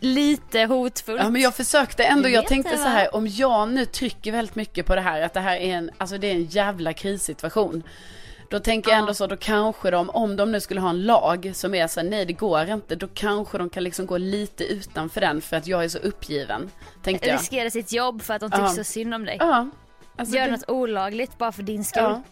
lite 0.00 0.60
hotfullt. 0.64 1.20
Ja 1.22 1.30
men 1.30 1.42
jag 1.42 1.54
försökte 1.54 2.04
ändå, 2.04 2.28
jag 2.28 2.46
tänkte 2.46 2.72
det, 2.72 2.78
så 2.78 2.88
här, 2.88 3.14
om 3.14 3.26
jag 3.26 3.68
nu 3.68 3.84
trycker 3.84 4.32
väldigt 4.32 4.54
mycket 4.54 4.86
på 4.86 4.94
det 4.94 5.00
här, 5.00 5.22
att 5.22 5.34
det 5.34 5.40
här 5.40 5.56
är 5.56 5.74
en, 5.74 5.90
alltså 5.98 6.18
det 6.18 6.26
är 6.26 6.34
en 6.34 6.44
jävla 6.44 6.92
krissituation. 6.92 7.82
Då 8.50 8.58
tänker 8.60 8.90
jag 8.90 8.98
ändå 8.98 9.14
så, 9.14 9.26
då 9.26 9.36
kanske 9.36 9.90
de, 9.90 10.10
om 10.10 10.36
de 10.36 10.52
nu 10.52 10.60
skulle 10.60 10.80
ha 10.80 10.90
en 10.90 11.02
lag 11.02 11.50
som 11.54 11.74
är 11.74 11.86
så 11.86 12.02
nej 12.02 12.24
det 12.24 12.32
går 12.32 12.70
inte, 12.70 12.96
då 12.96 13.08
kanske 13.14 13.58
de 13.58 13.70
kan 13.70 13.84
liksom 13.84 14.06
gå 14.06 14.18
lite 14.18 14.64
utanför 14.64 15.20
den 15.20 15.40
för 15.40 15.56
att 15.56 15.66
jag 15.66 15.84
är 15.84 15.88
så 15.88 15.98
uppgiven. 15.98 16.70
Tänkte 17.02 17.28
jag. 17.28 17.34
Riskera 17.34 17.70
sitt 17.70 17.92
jobb 17.92 18.22
för 18.22 18.34
att 18.34 18.40
de 18.40 18.50
tycker 18.50 18.62
ja. 18.62 18.68
så 18.68 18.84
synd 18.84 19.14
om 19.14 19.24
dig. 19.24 19.36
Ja. 19.40 19.68
Alltså 20.16 20.36
Gör 20.36 20.44
det... 20.44 20.50
något 20.50 20.68
olagligt 20.70 21.38
bara 21.38 21.52
för 21.52 21.62
din 21.62 21.84
skull. 21.84 22.02
Ja. 22.02 22.22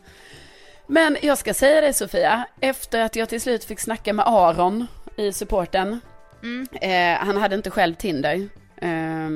Men 0.87 1.17
jag 1.23 1.39
ska 1.39 1.55
säga 1.55 1.81
det 1.81 1.93
Sofia, 1.93 2.47
efter 2.61 3.01
att 3.01 3.17
jag 3.17 3.29
till 3.29 3.41
slut 3.41 3.65
fick 3.65 3.81
snacka 3.81 4.13
med 4.13 4.25
Aron 4.29 4.87
i 5.17 5.33
supporten. 5.33 6.01
Mm. 6.43 6.67
Eh, 6.73 7.27
han 7.27 7.37
hade 7.37 7.55
inte 7.55 7.71
själv 7.71 7.95
Tinder. 7.95 8.49
Eh, 8.77 9.29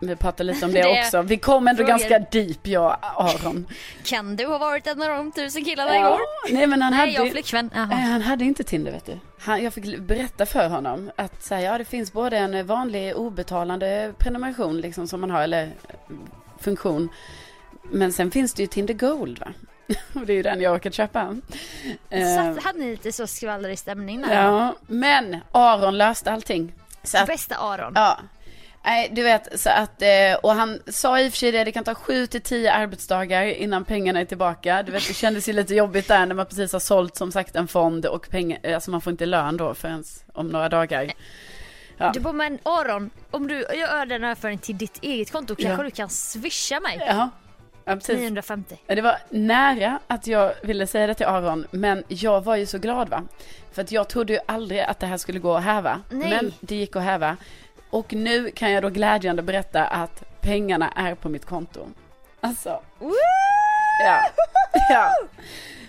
vi 0.00 0.16
pratade 0.16 0.52
lite 0.52 0.66
om 0.66 0.72
det, 0.72 0.82
det 0.82 1.00
också. 1.00 1.22
Vi 1.22 1.36
kom 1.36 1.68
ändå 1.68 1.76
frågor. 1.76 1.88
ganska 1.88 2.18
deep 2.18 2.66
jag 2.66 2.96
och 3.16 3.24
Aron. 3.24 3.66
Kan 4.04 4.36
du 4.36 4.46
ha 4.46 4.58
varit 4.58 4.86
en 4.86 5.02
av 5.02 5.08
de 5.08 5.32
tusen 5.32 5.64
killarna 5.64 5.94
ja. 5.94 6.06
igår? 6.06 6.20
Nej 6.54 6.66
men 6.66 6.82
han 6.82 6.92
Nej, 6.92 7.00
hade, 7.00 7.12
jag 7.12 7.32
flickvän. 7.32 7.70
Eh, 7.74 7.80
han 7.88 8.22
hade 8.22 8.44
inte 8.44 8.64
Tinder 8.64 8.92
vet 8.92 9.06
du. 9.06 9.18
Han, 9.38 9.62
jag 9.64 9.74
fick 9.74 9.98
berätta 9.98 10.46
för 10.46 10.68
honom 10.68 11.10
att 11.16 11.42
så 11.42 11.54
ja, 11.54 11.78
det 11.78 11.84
finns 11.84 12.12
både 12.12 12.38
en 12.38 12.66
vanlig 12.66 13.16
obetalande 13.16 14.12
prenumeration 14.18 14.80
liksom 14.80 15.08
som 15.08 15.20
man 15.20 15.30
har, 15.30 15.42
eller 15.42 15.70
funktion. 16.60 17.08
Men 17.82 18.12
sen 18.12 18.30
finns 18.30 18.54
det 18.54 18.62
ju 18.62 18.66
Tinder 18.66 18.94
Gold 18.94 19.38
va? 19.38 19.48
Och 20.14 20.26
det 20.26 20.32
är 20.32 20.36
ju 20.36 20.42
den 20.42 20.60
jag 20.60 20.74
orkar 20.74 20.90
köpa. 20.90 21.36
Så 22.10 22.16
ehm. 22.16 22.58
hade 22.62 22.78
ni 22.78 22.90
lite 22.90 23.12
så 23.12 23.26
skvallrig 23.26 23.78
stämning 23.78 24.22
där? 24.22 24.44
Ja, 24.44 24.74
men 24.86 25.36
Aron 25.52 25.98
löste 25.98 26.32
allting. 26.32 26.72
Så 27.02 27.18
att, 27.18 27.26
Bästa 27.26 27.56
Aron. 27.56 27.92
Ja. 27.94 28.18
Nej, 28.84 29.08
du 29.12 29.22
vet, 29.22 29.60
så 29.60 29.70
att, 29.70 30.02
eh, 30.02 30.34
och 30.42 30.52
han 30.52 30.78
sa 30.86 31.20
i 31.20 31.28
och 31.28 31.32
för 31.32 31.38
sig 31.38 31.52
det, 31.52 31.64
det 31.64 31.72
kan 31.72 31.84
ta 31.84 31.94
sju 31.94 32.26
till 32.26 32.40
tio 32.40 32.72
arbetsdagar 32.72 33.44
innan 33.44 33.84
pengarna 33.84 34.20
är 34.20 34.24
tillbaka. 34.24 34.82
Du 34.82 34.92
vet, 34.92 35.08
det 35.08 35.14
kändes 35.14 35.48
ju 35.48 35.52
lite 35.52 35.74
jobbigt 35.74 36.08
där 36.08 36.26
när 36.26 36.34
man 36.34 36.46
precis 36.46 36.72
har 36.72 36.80
sålt 36.80 37.16
som 37.16 37.32
sagt 37.32 37.56
en 37.56 37.68
fond 37.68 38.06
och 38.06 38.28
pengar, 38.30 38.74
alltså 38.74 38.90
man 38.90 39.00
får 39.00 39.10
inte 39.10 39.26
lön 39.26 39.56
då 39.56 39.74
förrän 39.74 40.04
om 40.32 40.48
några 40.48 40.68
dagar. 40.68 41.12
Ja. 41.96 42.10
Du 42.14 42.20
bara, 42.20 42.32
men 42.32 42.58
Aron, 42.62 43.10
om 43.30 43.48
du 43.48 43.54
gör 43.54 44.06
den 44.06 44.24
överföringen 44.24 44.60
till 44.60 44.78
ditt 44.78 44.98
eget 45.02 45.32
konto 45.32 45.54
kanske 45.54 45.82
ja. 45.82 45.84
du 45.84 45.90
kan 45.90 46.08
swisha 46.08 46.80
mig? 46.80 47.04
Ja, 47.06 47.30
Ja, 47.84 47.94
precis. 47.94 48.16
950. 48.16 48.76
Det 48.86 49.00
var 49.00 49.18
nära 49.30 49.98
att 50.06 50.26
jag 50.26 50.52
ville 50.62 50.86
säga 50.86 51.06
det 51.06 51.14
till 51.14 51.26
Aron, 51.26 51.66
men 51.70 52.04
jag 52.08 52.40
var 52.40 52.56
ju 52.56 52.66
så 52.66 52.78
glad 52.78 53.08
va. 53.08 53.22
För 53.72 53.82
att 53.82 53.92
jag 53.92 54.08
trodde 54.08 54.32
ju 54.32 54.38
aldrig 54.46 54.80
att 54.80 55.00
det 55.00 55.06
här 55.06 55.16
skulle 55.16 55.38
gå 55.38 55.54
att 55.56 55.64
häva. 55.64 56.00
Nej. 56.10 56.30
Men 56.30 56.52
det 56.60 56.74
gick 56.76 56.96
att 56.96 57.02
häva. 57.02 57.36
Och 57.90 58.14
nu 58.14 58.50
kan 58.50 58.72
jag 58.72 58.82
då 58.82 58.88
glädjande 58.88 59.42
berätta 59.42 59.86
att 59.86 60.22
pengarna 60.40 60.90
är 60.96 61.14
på 61.14 61.28
mitt 61.28 61.44
konto. 61.44 61.86
Alltså. 62.40 62.82
Woo! 62.98 63.12
Ja. 64.04 64.20
ja. 64.90 65.10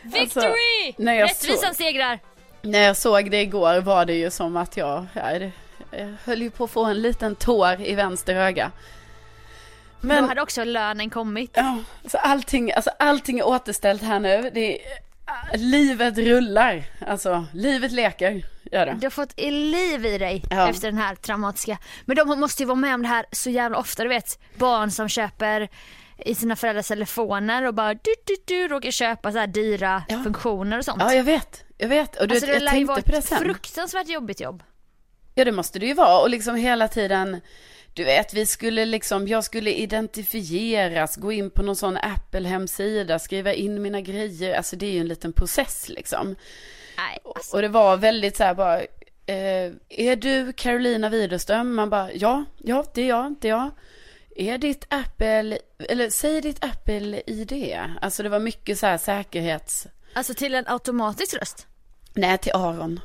Victory! 0.03 0.87
Alltså, 0.87 1.03
Rättvisan 1.03 1.75
segrar. 1.75 2.19
När 2.61 2.79
jag 2.79 2.97
såg 2.97 3.31
det 3.31 3.41
igår 3.41 3.81
var 3.81 4.05
det 4.05 4.13
ju 4.13 4.31
som 4.31 4.57
att 4.57 4.77
jag, 4.77 5.05
jag, 5.13 5.51
jag 5.91 6.15
höll 6.23 6.41
ju 6.41 6.49
på 6.49 6.63
att 6.63 6.71
få 6.71 6.85
en 6.85 7.01
liten 7.01 7.35
tår 7.35 7.81
i 7.81 7.95
vänster 7.95 8.35
öga. 8.35 8.71
Men, 10.03 10.23
Då 10.23 10.29
hade 10.29 10.41
också 10.41 10.63
lönen 10.63 11.09
kommit. 11.09 11.51
Ja, 11.53 11.77
så 12.05 12.17
allting, 12.17 12.73
alltså 12.73 12.91
allting 12.99 13.39
är 13.39 13.47
återställt 13.47 14.01
här 14.01 14.19
nu. 14.19 14.51
Det 14.53 14.81
är, 14.81 15.57
livet 15.57 16.17
rullar. 16.17 16.83
Alltså, 17.07 17.45
livet 17.53 17.91
leker. 17.91 18.45
Gör 18.71 18.85
det. 18.85 18.97
Du 18.99 19.05
har 19.05 19.11
fått 19.11 19.39
liv 19.39 20.05
i 20.05 20.17
dig 20.17 20.43
ja. 20.49 20.69
efter 20.69 20.87
den 20.87 20.97
här 20.97 21.15
traumatiska. 21.15 21.77
Men 22.05 22.15
de 22.15 22.39
måste 22.39 22.63
ju 22.63 22.67
vara 22.67 22.75
med 22.75 22.93
om 22.95 23.01
det 23.01 23.07
här 23.07 23.25
så 23.31 23.49
jävla 23.49 23.77
ofta. 23.77 24.03
Du 24.03 24.09
vet, 24.09 24.39
barn 24.57 24.91
som 24.91 25.09
köper 25.09 25.69
i 26.17 26.35
sina 26.35 26.55
föräldrars 26.55 26.87
telefoner 26.87 27.67
och 27.67 27.73
bara 27.73 27.93
du, 27.93 28.13
du, 28.25 28.35
du 28.45 28.67
råkar 28.67 28.91
köpa 28.91 29.31
så 29.31 29.37
här 29.37 29.47
dyra 29.47 30.03
ja. 30.09 30.23
funktioner 30.23 30.77
och 30.77 30.85
sånt. 30.85 31.01
Ja, 31.01 31.13
jag 31.13 31.23
vet. 31.23 31.63
Jag 31.77 31.87
vet. 31.87 32.15
Och 32.15 32.27
du, 32.27 32.35
alltså, 32.35 32.51
det 32.51 32.69
tänkte 32.69 33.01
på 33.01 33.11
det 33.11 33.21
sen. 33.21 33.37
fruktansvärt 33.37 34.07
jobbigt 34.07 34.39
jobb. 34.39 34.63
Ja, 35.35 35.45
det 35.45 35.51
måste 35.51 35.79
det 35.79 35.85
ju 35.85 35.93
vara. 35.93 36.21
Och 36.21 36.29
liksom 36.29 36.55
hela 36.55 36.87
tiden 36.87 37.41
du 37.93 38.03
vet, 38.03 38.33
vi 38.33 38.45
skulle 38.45 38.85
liksom, 38.85 39.27
jag 39.27 39.43
skulle 39.43 39.73
identifieras, 39.73 41.15
gå 41.15 41.31
in 41.31 41.49
på 41.49 41.61
någon 41.61 41.75
sån 41.75 41.97
Apple-hemsida, 41.97 43.19
skriva 43.19 43.53
in 43.53 43.81
mina 43.81 44.01
grejer. 44.01 44.57
Alltså 44.57 44.75
det 44.75 44.85
är 44.85 44.91
ju 44.91 44.99
en 44.99 45.07
liten 45.07 45.33
process 45.33 45.89
liksom. 45.89 46.35
Nej, 46.97 47.19
alltså. 47.35 47.55
Och 47.55 47.61
det 47.61 47.67
var 47.67 47.97
väldigt 47.97 48.37
så 48.37 48.43
här 48.43 48.53
bara, 48.53 48.79
eh, 49.25 49.71
är 49.89 50.15
du 50.15 50.53
Carolina 50.53 51.09
Widerström? 51.09 51.75
Man 51.75 51.89
bara, 51.89 52.13
ja, 52.13 52.45
ja, 52.57 52.85
det 52.93 53.01
är 53.01 53.07
jag, 53.07 53.35
det 53.41 53.47
är 53.47 53.49
jag. 53.49 53.71
Är 54.35 54.57
ditt 54.57 54.85
Apple, 54.89 55.57
eller 55.89 56.09
säg 56.09 56.41
ditt 56.41 56.63
Apple-ID. 56.63 57.79
Alltså 58.01 58.23
det 58.23 58.29
var 58.29 58.39
mycket 58.39 58.79
så 58.79 58.85
här 58.85 58.97
säkerhets... 58.97 59.87
Alltså 60.13 60.33
till 60.33 60.55
en 60.55 60.67
automatisk 60.67 61.33
röst? 61.33 61.67
Nej, 62.13 62.37
till 62.37 62.51
Aron. 62.53 62.99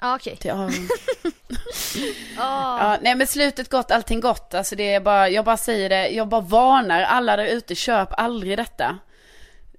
Ah, 0.02 0.14
okej. 0.14 0.32
Okay. 0.32 0.36
Till 0.36 0.50
Aron. 0.50 0.88
ja, 2.36 2.98
nej 3.02 3.14
men 3.14 3.26
slutet 3.26 3.70
gott, 3.70 3.90
allting 3.90 4.20
gott. 4.20 4.54
Alltså 4.54 4.76
det 4.76 4.94
är 4.94 5.00
bara, 5.00 5.28
jag 5.28 5.44
bara 5.44 5.56
säger 5.56 5.88
det, 5.88 6.08
jag 6.08 6.28
bara 6.28 6.40
varnar 6.40 7.02
alla 7.02 7.36
där 7.36 7.46
ute, 7.46 7.74
köp 7.74 8.08
aldrig 8.12 8.58
detta. 8.58 8.98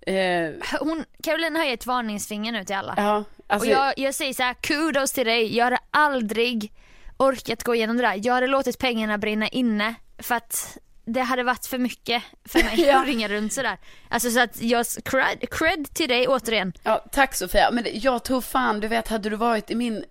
Eh, 0.02 0.52
Hon, 0.80 1.06
Caroline 1.24 1.56
har 1.56 1.66
ett 1.66 1.86
varningsfinger 1.86 2.52
nu 2.52 2.64
till 2.64 2.76
alla. 2.76 2.94
Ja, 2.98 3.24
alltså, 3.48 3.70
och 3.70 3.76
jag, 3.76 3.94
jag 3.98 4.16
säger 4.16 4.34
så 4.34 4.44
här, 4.44 4.54
kudos 4.54 5.12
till 5.12 5.26
dig, 5.26 5.56
jag 5.58 5.64
hade 5.64 5.80
aldrig 5.92 6.72
orkat 7.18 7.64
gå 7.64 7.76
igenom 7.76 7.98
det 7.98 8.04
där. 8.04 8.20
Jag 8.24 8.34
hade 8.34 8.48
låtit 8.48 8.80
pengarna 8.80 9.18
brinna 9.18 9.48
inne 9.48 9.96
för 10.18 10.36
att 10.36 10.78
det 11.14 11.22
hade 11.22 11.44
varit 11.44 11.66
för 11.66 11.78
mycket 11.78 12.24
för 12.46 12.64
mig 12.64 12.82
ja. 12.88 13.00
att 13.02 13.08
ringa 13.08 13.28
runt 13.28 13.54
sådär. 13.54 13.78
Alltså 14.10 14.32
så 14.32 14.40
att 14.40 14.62
jag, 14.62 14.86
cred, 15.06 15.50
cred 15.52 15.94
till 15.94 16.10
dig 16.10 16.28
återigen. 16.28 16.74
Ja, 16.84 17.06
tack 17.12 17.36
Sofia. 17.36 17.72
Men 17.72 17.86
jag 17.94 18.24
tror 18.24 18.42
fan, 18.42 18.80
du 18.80 18.88
vet, 18.88 19.08
hade 19.08 19.30
du 19.30 19.36
varit 19.36 19.72
i 19.72 19.76
min 19.76 20.04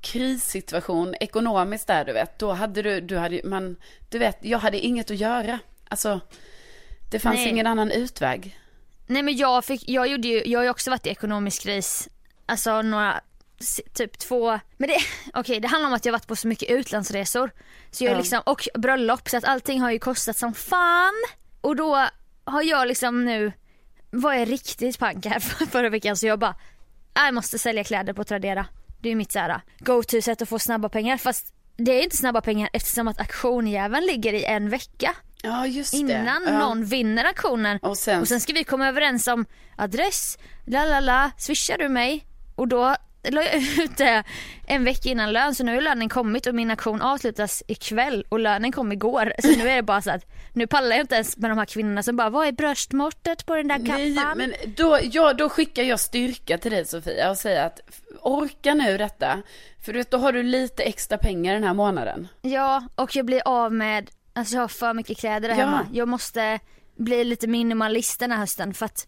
krissituation 0.00 1.14
ekonomiskt 1.20 1.86
där 1.86 2.04
du 2.04 2.12
vet, 2.12 2.38
då 2.38 2.52
hade 2.52 2.82
du, 2.82 3.00
du 3.00 3.18
hade, 3.18 3.40
man, 3.44 3.76
du 4.08 4.18
vet, 4.18 4.38
jag 4.40 4.58
hade 4.58 4.78
inget 4.78 5.10
att 5.10 5.16
göra. 5.16 5.58
Alltså, 5.88 6.20
det 7.10 7.18
fanns 7.18 7.36
Nej. 7.36 7.48
ingen 7.48 7.66
annan 7.66 7.90
utväg. 7.90 8.58
Nej 9.06 9.22
men 9.22 9.36
jag 9.36 9.64
fick, 9.64 9.88
jag 9.88 10.06
gjorde 10.06 10.28
ju, 10.28 10.42
jag 10.46 10.58
har 10.58 10.64
ju 10.64 10.70
också 10.70 10.90
varit 10.90 11.06
i 11.06 11.10
ekonomisk 11.10 11.62
kris, 11.62 12.08
alltså 12.46 12.82
några 12.82 13.20
typ 13.94 14.18
två, 14.18 14.60
men 14.76 14.88
det, 14.88 14.96
okej 15.40 15.60
det 15.60 15.68
handlar 15.68 15.88
om 15.88 15.94
att 15.94 16.04
jag 16.04 16.12
varit 16.12 16.26
på 16.26 16.36
så 16.36 16.48
mycket 16.48 16.70
utlandsresor. 16.70 17.50
Så 17.90 18.04
jag 18.04 18.12
Ja. 18.12 18.18
liksom, 18.18 18.40
och 18.46 18.68
bröllop 18.74 19.28
så 19.28 19.36
att 19.36 19.44
allting 19.44 19.80
har 19.80 19.90
ju 19.90 19.98
kostat 19.98 20.36
som 20.36 20.54
fan. 20.54 21.14
Och 21.60 21.76
då 21.76 22.06
har 22.44 22.62
jag 22.62 22.88
liksom 22.88 23.24
nu, 23.24 23.52
var 24.10 24.32
jag 24.32 24.50
riktigt 24.50 24.98
pank 24.98 25.26
här 25.26 25.40
för- 25.40 25.66
förra 25.66 25.88
veckan 25.88 26.16
så 26.16 26.26
jag 26.26 26.38
bara, 26.38 26.54
"Nej, 27.14 27.24
jag 27.24 27.34
måste 27.34 27.58
sälja 27.58 27.84
kläder 27.84 28.12
på 28.12 28.24
Tradera. 28.24 28.66
Det 29.00 29.08
är 29.10 29.14
mitt 29.14 29.32
såhär 29.32 29.60
go-to 29.78 30.22
sätt 30.22 30.42
att 30.42 30.48
få 30.48 30.58
snabba 30.58 30.88
pengar 30.88 31.16
fast 31.16 31.54
det 31.76 31.92
är 31.92 32.02
inte 32.02 32.16
snabba 32.16 32.40
pengar 32.40 32.70
eftersom 32.72 33.08
att 33.08 33.20
auktionjäveln 33.20 34.06
ligger 34.06 34.32
i 34.32 34.44
en 34.44 34.68
vecka 34.70 35.14
Ja, 35.42 35.66
just 35.66 35.92
det. 35.92 35.98
innan 35.98 36.42
ja. 36.46 36.58
någon 36.58 36.84
vinner 36.84 37.24
auktionen. 37.24 37.78
Och 37.82 37.98
sen, 37.98 38.20
Och 38.20 38.28
sen 38.28 38.40
ska 38.40 38.52
vi 38.52 38.64
komma 38.64 38.88
överens 38.88 39.26
om 39.28 39.46
adress, 39.76 40.38
la 40.66 40.84
la 40.84 41.00
la, 41.00 41.30
swishar 41.38 41.78
du 41.78 41.88
mig? 41.88 42.26
Och 42.56 42.68
då 42.68 42.96
la 43.30 43.42
jag 43.42 43.54
ut 43.84 43.96
det 43.96 44.24
en 44.66 44.84
vecka 44.84 45.08
innan 45.08 45.32
lön 45.32 45.54
så 45.54 45.64
nu 45.64 45.74
har 45.74 45.80
lönen 45.80 46.08
kommit 46.08 46.46
och 46.46 46.54
min 46.54 46.70
auktion 46.70 47.02
avslutas 47.02 47.62
ikväll 47.68 48.24
och 48.28 48.38
lönen 48.40 48.72
kom 48.72 48.92
igår. 48.92 49.32
Så 49.38 49.48
nu 49.48 49.68
är 49.68 49.76
det 49.76 49.82
bara 49.82 50.02
så 50.02 50.10
att 50.10 50.24
nu 50.52 50.66
pallar 50.66 50.90
jag 50.90 51.00
inte 51.00 51.14
ens 51.14 51.36
med 51.36 51.50
de 51.50 51.58
här 51.58 51.64
kvinnorna 51.64 52.02
som 52.02 52.16
bara 52.16 52.30
vad 52.30 52.46
är 52.46 52.52
bröstmåttet 52.52 53.46
på 53.46 53.56
den 53.56 53.68
där 53.68 53.86
kappan? 53.86 54.14
Nej, 54.14 54.24
men 54.36 54.54
då, 54.76 54.98
ja, 55.02 55.32
då 55.32 55.48
skickar 55.48 55.82
jag 55.82 56.00
styrka 56.00 56.58
till 56.58 56.70
dig 56.72 56.84
Sofia 56.84 57.30
och 57.30 57.36
säger 57.36 57.66
att 57.66 57.80
orka 58.20 58.74
nu 58.74 58.98
detta. 58.98 59.42
För 59.84 59.92
du 59.92 59.98
vet, 59.98 60.10
då 60.10 60.18
har 60.18 60.32
du 60.32 60.42
lite 60.42 60.82
extra 60.82 61.18
pengar 61.18 61.54
den 61.54 61.64
här 61.64 61.74
månaden. 61.74 62.28
Ja 62.42 62.84
och 62.94 63.16
jag 63.16 63.26
blir 63.26 63.42
av 63.44 63.72
med, 63.72 64.10
alltså 64.32 64.54
jag 64.54 64.62
har 64.62 64.68
för 64.68 64.94
mycket 64.94 65.18
kläder 65.18 65.48
där 65.48 65.56
Ja. 65.56 65.64
hemma. 65.64 65.86
Jag 65.92 66.08
måste 66.08 66.58
bli 66.96 67.24
lite 67.24 67.46
minimalist 67.46 68.20
den 68.20 68.30
här 68.32 68.38
hösten 68.38 68.74
för 68.74 68.86
att 68.86 69.06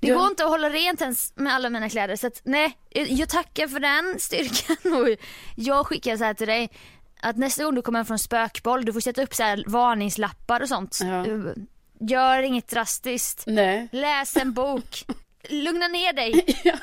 det 0.00 0.10
går 0.10 0.26
inte 0.26 0.44
att 0.44 0.50
hålla 0.50 0.70
rent 0.70 1.00
ens 1.00 1.32
med 1.36 1.54
alla 1.54 1.70
mina 1.70 1.88
kläder 1.88 2.16
så 2.16 2.26
att 2.26 2.40
nej, 2.44 2.78
jag- 2.90 3.28
tackar 3.28 3.68
för 3.68 3.80
den 3.80 4.20
styrkan 4.20 4.92
och 5.00 5.08
jag 5.56 5.86
skickar 5.86 6.16
så 6.16 6.24
här 6.24 6.34
till 6.34 6.46
dig 6.46 6.70
att 7.20 7.36
nästa 7.36 7.64
gång 7.64 7.74
du 7.74 7.82
kommer 7.82 8.04
från 8.04 8.18
spökboll 8.18 8.84
du 8.84 8.92
får 8.92 9.00
sätta 9.00 9.22
upp 9.22 9.34
så 9.34 9.42
här 9.42 9.64
varningslappar 9.66 10.60
och 10.60 10.68
sånt. 10.68 10.98
Ja. 11.02 11.26
Uh, 11.26 11.52
Gör 12.00 12.42
inget 12.42 12.68
drastiskt. 12.68 13.44
Nej. 13.46 13.88
Läs 13.92 14.36
en 14.36 14.52
bok. 14.52 15.04
Lugna 15.48 15.88
ner 15.88 16.12
dig. 16.12 16.56
Ja. 16.64 16.74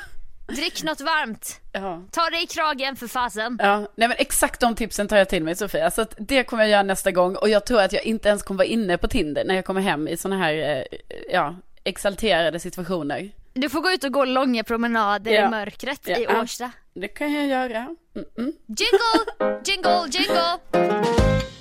Drick 0.56 0.84
något 0.84 1.02
varmt. 1.02 1.60
Ja. 1.72 2.04
Ta 2.12 2.30
dig 2.30 2.43
i 2.43 2.47
kragen 2.47 2.95
för 2.95 3.08
fasen. 3.08 3.58
Ja, 3.62 3.78
nej 3.78 4.08
men 4.08 4.12
exakt 4.20 4.60
de 4.60 4.76
tipsen 4.76 5.08
tar 5.08 5.18
jag 5.18 5.30
till 5.30 5.43
mig 5.43 5.56
Sofia. 5.56 5.91
Så 5.91 6.06
det 6.18 6.43
kommer 6.43 6.64
jag 6.64 6.70
göra 6.70 6.84
nästa 6.84 7.12
gång. 7.12 7.36
Och 7.36 7.50
jag 7.50 7.66
tror 7.66 7.82
att 7.82 7.93
jag 7.93 8.04
inte 8.04 8.30
ens 8.30 8.43
kommer 8.43 8.58
vara 8.58 8.68
inne 8.68 8.97
på 8.97 9.08
Tinder 9.08 9.45
när 9.45 9.56
jag 9.56 9.66
kommer 9.66 9.82
hem 9.82 10.08
i 10.08 10.18
sådana 10.18 10.43
här, 10.43 10.54
eh, 10.54 10.97
ja, 11.32 11.56
exalterade 11.84 12.59
situationer. 12.59 13.30
Du 13.53 13.69
får 13.69 13.82
gå 13.82 13.91
ut 13.91 14.03
och 14.03 14.11
gå 14.13 14.25
långa 14.25 14.63
promenader 14.63 15.32
Ja. 15.32 15.47
i 15.47 15.49
mörkret 15.49 16.01
Ja. 16.03 16.17
i 16.17 16.27
Årsta. 16.27 16.71
Det 16.93 17.07
kan 17.07 17.34
jag 17.34 17.47
göra. 17.47 17.95
Mm-mm. 18.15 18.53
Jingle, 18.67 19.59
jingle, 19.65 20.07
jingle. 20.11 21.59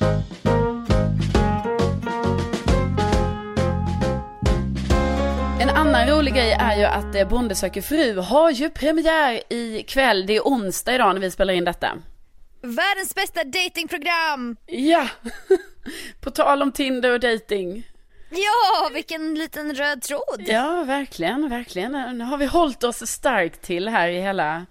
En 5.61 5.69
annan 5.71 6.09
rolig 6.09 6.35
grej 6.35 6.53
är 6.61 6.77
ju 6.77 6.85
att 6.85 7.15
eh, 7.15 7.29
Bonde 7.29 7.55
söker 7.55 7.83
fru 7.83 8.19
har 8.19 8.51
ju 8.51 8.71
premiär 8.71 9.53
i 9.53 9.83
kväll. 9.89 10.27
Det 10.27 10.37
är 10.37 10.41
onsdag 10.41 10.95
idag 10.95 11.15
när 11.15 11.21
vi 11.21 11.31
spelar 11.31 11.55
in 11.55 11.65
detta. 11.65 11.89
Världens 12.63 13.15
bästa 13.15 13.45
datingprogram. 13.45 14.57
Ja, 14.67 15.09
på 16.21 16.31
tal 16.31 16.63
om 16.63 16.73
Tinder 16.73 17.13
och 17.13 17.21
dating. 17.21 17.88
Ja, 18.31 18.91
vilken 18.95 19.35
liten 19.35 19.75
röd 19.75 20.03
tråd. 20.03 20.43
Ja, 20.47 20.85
verkligen, 20.87 21.49
verkligen. 21.49 22.19
Nu 22.19 22.25
har 22.25 22.37
vi 22.37 22.47
hållit 22.47 22.85
oss 22.85 23.07
starkt 23.11 23.63
till 23.63 23.89
här 23.89 24.09
i 24.09 24.21
hela, 24.21 24.67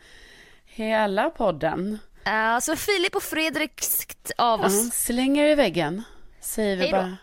hela 0.65 1.29
podden. 1.29 1.99
Alltså 2.23 2.75
Filip 2.75 3.15
och 3.15 3.23
Fredrik 3.23 3.81
av 4.37 4.59
Ja, 4.59 4.65
oss. 4.65 4.89
slänger 4.93 5.45
i 5.47 5.55
väggen, 5.55 6.03
säger 6.41 6.75
vi 6.75 6.81
Hej 6.81 6.91
då. 6.91 6.97
bara. 6.97 7.17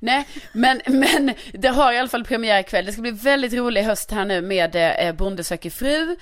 Nej, 0.00 0.26
men, 0.52 0.80
men 0.86 1.34
det 1.52 1.68
har 1.68 1.92
i 1.92 1.98
alla 1.98 2.08
fall 2.08 2.24
premiär 2.24 2.60
ikväll. 2.60 2.86
Det 2.86 2.92
ska 2.92 3.02
bli 3.02 3.10
väldigt 3.10 3.52
rolig 3.52 3.82
höst 3.82 4.10
här 4.10 4.24
nu 4.24 4.40
med 4.42 4.76
eh, 5.08 5.12
Bonde 5.14 5.44
söker 5.44 5.70
fru. 5.70 6.16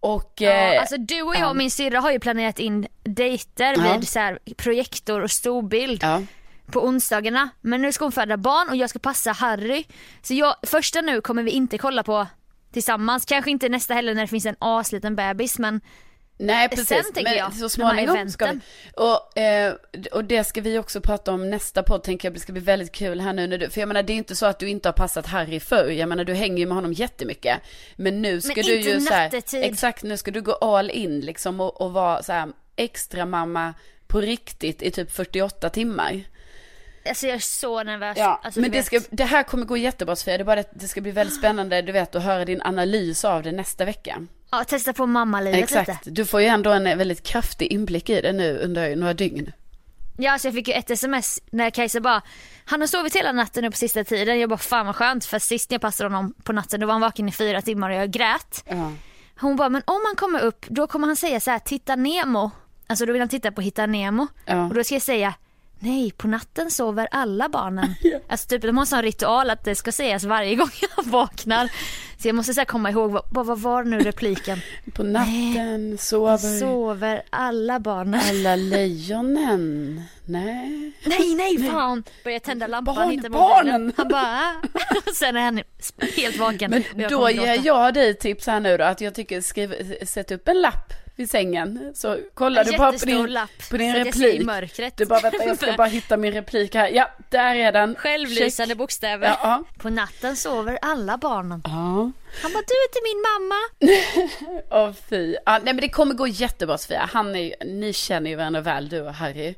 Och... 0.00 0.42
eh, 0.42 0.74
Ja, 0.74 0.80
alltså 0.80 0.96
du 0.96 1.22
och 1.22 1.34
jag 1.36 1.50
och 1.50 1.56
min 1.56 1.70
syrra 1.70 2.00
har 2.00 2.10
ju 2.12 2.20
planerat 2.20 2.58
in 2.58 2.86
dejter 3.02 3.74
Ja. 3.78 3.96
vid 3.96 4.08
så 4.08 4.18
här 4.18 4.38
projektor 4.56 5.20
och 5.22 5.30
storbild 5.30 6.02
ja. 6.02 6.22
På 6.70 6.84
onsdagarna. 6.84 7.48
Men 7.60 7.82
nu 7.82 7.92
ska 7.92 8.04
hon 8.04 8.12
föda 8.12 8.36
barn 8.36 8.68
och 8.68 8.76
jag 8.76 8.90
ska 8.90 8.98
passa 8.98 9.32
Harry. 9.32 9.84
Så 10.22 10.34
jag, 10.34 10.56
första 10.62 11.00
nu 11.00 11.20
kommer 11.20 11.42
vi 11.42 11.50
inte 11.50 11.78
kolla 11.78 12.02
på 12.02 12.26
tillsammans. 12.72 13.24
Kanske 13.24 13.50
inte 13.50 13.68
nästa 13.68 13.94
heller 13.94 14.14
när 14.14 14.22
det 14.22 14.28
finns 14.28 14.46
en 14.46 14.56
asliten 14.58 15.16
bebis 15.16 15.58
men 15.58 15.80
Nej 16.40 16.68
precis, 16.68 16.88
Sen 16.88 17.02
tänker 17.02 17.22
men 17.22 17.38
jag, 17.38 17.54
så 17.54 17.68
småningom 17.68 18.30
ska 18.30 18.46
vi. 18.52 18.60
Och, 18.96 19.38
eh, 19.38 19.74
och 20.12 20.24
det 20.24 20.44
ska 20.44 20.60
vi 20.60 20.78
också 20.78 21.00
prata 21.00 21.32
om 21.32 21.50
nästa 21.50 21.82
podd, 21.82 22.02
tänker 22.02 22.28
jag, 22.28 22.34
det 22.34 22.40
ska 22.40 22.52
bli 22.52 22.62
väldigt 22.62 22.92
kul 22.92 23.20
här 23.20 23.32
nu 23.32 23.46
när 23.46 23.58
du, 23.58 23.70
för 23.70 23.80
jag 23.80 23.88
menar 23.88 24.02
det 24.02 24.12
är 24.12 24.16
inte 24.16 24.36
så 24.36 24.46
att 24.46 24.58
du 24.58 24.68
inte 24.68 24.88
har 24.88 24.92
passat 24.92 25.26
Harry 25.26 25.60
förr, 25.60 25.90
jag 25.90 26.08
menar 26.08 26.24
du 26.24 26.34
hänger 26.34 26.58
ju 26.58 26.66
med 26.66 26.74
honom 26.74 26.92
jättemycket. 26.92 27.60
Men 27.96 28.22
nu 28.22 28.40
ska 28.40 28.52
Men 28.56 28.64
du 28.64 28.80
ju 28.80 29.00
så 29.00 29.14
här, 29.14 29.30
exakt 29.54 30.02
nu 30.02 30.16
ska 30.16 30.30
du 30.30 30.42
gå 30.42 30.52
all 30.52 30.90
in 30.90 31.20
liksom 31.20 31.60
och, 31.60 31.80
och 31.80 31.92
vara 31.92 32.22
så 32.22 32.32
här 32.32 32.48
extra 32.76 33.26
mamma 33.26 33.74
på 34.06 34.20
riktigt 34.20 34.82
i 34.82 34.90
typ 34.90 35.12
48 35.12 35.70
timmar. 35.70 36.24
Alltså 37.10 37.26
jag 37.26 37.34
är 37.34 37.38
så 37.38 37.82
nervös. 37.82 38.18
Ja, 38.18 38.40
alltså, 38.42 38.60
men 38.60 38.70
det, 38.70 38.82
ska, 38.82 39.00
det 39.10 39.24
här 39.24 39.42
kommer 39.42 39.64
gå 39.66 39.76
jättebra 39.76 40.16
Sofia, 40.16 40.38
det 40.38 40.42
är 40.42 40.44
bara 40.44 40.56
det, 40.56 40.70
det 40.72 40.88
ska 40.88 41.00
bli 41.00 41.10
väldigt 41.10 41.36
spännande, 41.36 41.82
du 41.82 41.92
vet, 41.92 42.14
att 42.14 42.22
höra 42.22 42.44
din 42.44 42.62
analys 42.62 43.24
av 43.24 43.42
det 43.42 43.52
nästa 43.52 43.84
vecka. 43.84 44.26
Ja, 44.50 44.64
testa 44.64 44.92
på 44.92 45.06
mammalivet 45.06 45.62
Exakt, 45.62 45.88
lite. 45.88 46.10
du 46.10 46.26
får 46.26 46.40
ju 46.40 46.46
ändå 46.46 46.70
en 46.70 46.98
väldigt 46.98 47.22
kraftig 47.22 47.72
inblick 47.72 48.10
i 48.10 48.20
det 48.20 48.32
nu 48.32 48.58
under 48.58 48.96
några 48.96 49.14
dygn. 49.14 49.52
Ja, 50.18 50.38
så 50.38 50.46
jag 50.46 50.54
fick 50.54 50.68
ju 50.68 50.74
ett 50.74 50.90
sms 50.90 51.40
när 51.50 51.70
Kajsa 51.70 52.00
bara, 52.00 52.22
han 52.64 52.80
har 52.80 52.86
sovit 52.86 53.16
hela 53.16 53.32
natten 53.32 53.64
nu 53.64 53.70
på 53.70 53.76
sista 53.76 54.04
tiden. 54.04 54.40
Jag 54.40 54.48
bara, 54.48 54.58
fan 54.58 54.86
vad 54.86 54.96
skönt 54.96 55.24
för 55.24 55.38
sist 55.38 55.70
när 55.70 55.74
jag 55.74 55.80
passade 55.80 56.10
honom 56.10 56.34
på 56.42 56.52
natten 56.52 56.80
då 56.80 56.86
var 56.86 56.94
han 56.94 57.00
vaken 57.00 57.28
i 57.28 57.32
fyra 57.32 57.62
timmar 57.62 57.90
och 57.90 57.96
jag 57.96 58.10
grät. 58.10 58.64
Ja. 58.68 58.92
Hon 59.40 59.56
bara, 59.56 59.68
men 59.68 59.82
om 59.84 60.00
han 60.06 60.16
kommer 60.16 60.40
upp 60.40 60.66
då 60.68 60.86
kommer 60.86 61.06
han 61.06 61.16
säga 61.16 61.40
så 61.40 61.50
här, 61.50 61.58
titta 61.58 61.96
Nemo. 61.96 62.50
Alltså 62.86 63.06
då 63.06 63.12
vill 63.12 63.22
han 63.22 63.28
titta 63.28 63.52
på 63.52 63.60
Hitta 63.60 63.86
Nemo. 63.86 64.26
Ja. 64.46 64.64
Och 64.64 64.74
då 64.74 64.84
ska 64.84 64.94
jag 64.94 65.02
säga, 65.02 65.34
nej 65.80 66.10
på 66.10 66.28
natten 66.28 66.70
sover 66.70 67.08
alla 67.10 67.48
barnen. 67.48 67.94
Alltså 68.28 68.48
typ 68.48 68.62
de 68.62 68.76
har 68.76 68.82
en 68.82 68.86
sån 68.86 69.02
ritual 69.02 69.50
att 69.50 69.64
det 69.64 69.74
ska 69.74 69.92
sägas 69.92 70.24
varje 70.24 70.54
gång 70.56 70.70
jag 70.96 71.04
vaknar. 71.04 71.70
Så 72.18 72.28
jag 72.28 72.34
måste 72.34 72.54
så 72.54 72.64
komma 72.64 72.90
ihåg, 72.90 73.10
vad, 73.10 73.46
vad 73.46 73.58
var 73.60 73.84
nu 73.84 73.98
repliken? 74.00 74.60
På 74.94 75.02
natten 75.02 75.98
sover 75.98 76.58
Sover 76.60 77.22
alla 77.30 77.80
barnen? 77.80 78.20
alla 78.30 78.56
lejonen. 78.56 80.02
Nej. 80.24 80.92
Nej 81.04 81.34
nej 81.34 81.70
fan! 81.70 82.04
Börjar 82.24 82.38
tända 82.38 82.66
lampan, 82.66 82.94
Barn- 82.94 83.32
barnen. 83.32 83.92
Han 83.96 84.08
bara. 84.08 84.40
Sen 85.14 85.36
är 85.36 85.40
han 85.40 85.60
helt 86.16 86.36
vaken. 86.38 86.70
Men 86.70 86.84
jag 86.96 87.10
då 87.10 87.30
ger 87.30 87.66
jag 87.66 87.94
dig 87.94 88.14
tips 88.14 88.46
här 88.46 88.60
nu 88.60 88.76
då 88.76 88.84
att 88.84 89.00
jag 89.00 89.14
tycker 89.14 89.40
skriv, 89.40 89.94
sätt 90.06 90.30
upp 90.30 90.48
en 90.48 90.60
lapp 90.60 90.92
vid 91.20 91.30
sängen. 91.30 91.92
Så 91.94 92.18
kollar 92.34 92.64
En 92.64 92.70
du 92.70 92.78
bara 92.78 92.92
på 92.92 93.04
din, 93.04 93.26
lapp, 93.26 93.50
på 93.70 93.76
din 93.76 93.94
replik. 93.94 94.42
mörkret. 94.42 94.96
Du 94.96 95.06
bara 95.06 95.20
vänta 95.20 95.44
jag 95.44 95.56
ska 95.56 95.72
bara 95.72 95.86
hitta 95.86 96.16
min 96.16 96.32
replik 96.32 96.74
här. 96.74 96.88
Ja, 96.88 97.10
där 97.28 97.54
är 97.54 97.72
den. 97.72 97.94
Självlysande 97.94 98.70
Check. 98.70 98.78
bokstäver. 98.78 99.26
Ja, 99.26 99.38
ja. 99.42 99.64
På 99.78 99.90
natten 99.90 100.36
sover 100.36 100.78
alla 100.82 101.16
barnen. 101.18 101.62
Ja. 101.64 101.70
Han 102.42 102.52
bara, 102.52 102.62
du 102.66 102.74
är 102.74 102.88
inte 102.88 103.00
min 103.04 103.22
mamma. 103.30 103.60
Åh 104.88 104.92
fy. 105.10 105.36
Ja, 105.46 105.52
nej 105.52 105.74
men 105.74 105.76
det 105.76 105.88
kommer 105.88 106.14
gå 106.14 106.26
jättebra 106.26 106.78
Sofia. 106.78 107.08
Han 107.12 107.36
är 107.36 107.54
ni 107.64 107.92
känner 107.92 108.30
ju 108.30 108.36
varandra 108.36 108.60
väl 108.60 108.88
du 108.88 109.00
och 109.00 109.14
Harry. 109.14 109.54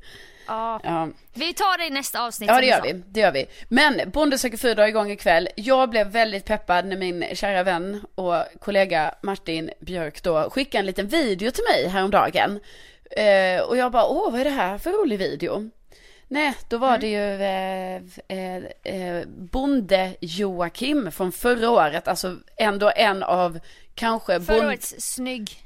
Ja. 0.47 0.81
Ja. 0.85 1.09
Vi 1.35 1.55
tar 1.55 1.79
det 1.79 1.87
i 1.87 1.91
nästa 1.91 2.27
avsnitt. 2.27 2.51
Ja 2.51 2.61
det 2.61 2.67
gör 2.67 2.83
vi, 2.83 2.93
det 2.93 3.21
gör 3.21 3.33
vi. 3.33 3.47
Men 3.69 4.11
Bonde 4.11 4.39
söker 4.39 4.57
fru 4.57 4.75
drar 4.75 4.87
igång 4.87 5.11
ikväll. 5.11 5.49
Jag 5.57 5.91
blev 5.91 6.07
väldigt 6.07 6.45
peppad 6.45 6.87
när 6.87 6.97
min 6.97 7.25
kära 7.33 7.63
vän 7.63 8.05
och 8.15 8.45
kollega 8.61 9.15
Martin 9.23 9.71
Björk 9.81 10.23
då 10.23 10.51
skickade 10.51 10.79
en 10.81 10.87
liten 10.87 11.07
video 11.07 11.51
till 11.51 11.65
mig 11.71 11.89
häromdagen. 11.89 12.61
Eh, 13.11 13.63
och 13.63 13.77
jag 13.77 13.93
bara, 13.93 14.07
åh 14.07 14.33
vad 14.33 14.41
är 14.41 14.45
det 14.45 14.51
här 14.51 14.79
för 14.79 14.91
rolig 14.91 15.19
video? 15.19 15.71
Nej, 16.29 16.55
då 16.69 16.79
var 16.79 16.99
det 16.99 17.09
ju 17.09 17.43
eh, 17.43 18.03
eh, 18.29 18.65
eh, 18.83 19.27
Bonde 19.27 20.17
Joakim 20.21 21.13
från 21.13 21.33
förra 21.33 21.71
året, 21.71 22.09
alltså 22.09 22.37
ändå 22.57 22.93
en 22.97 23.23
av 23.23 23.59
kanske 23.95 24.41
Förra 24.41 24.67
årets 24.67 24.95
snygg 24.99 25.63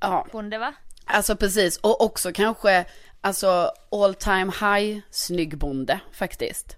Ja, 0.00 0.26
bonde 0.32 0.58
va? 0.58 0.74
Alltså 1.04 1.36
precis, 1.36 1.76
och 1.76 2.00
också 2.00 2.32
kanske 2.32 2.84
alltså 3.22 3.70
all 3.92 4.14
time 4.14 4.52
high 4.60 4.98
snygg 5.10 5.58
bonde 5.58 6.00
faktiskt. 6.12 6.76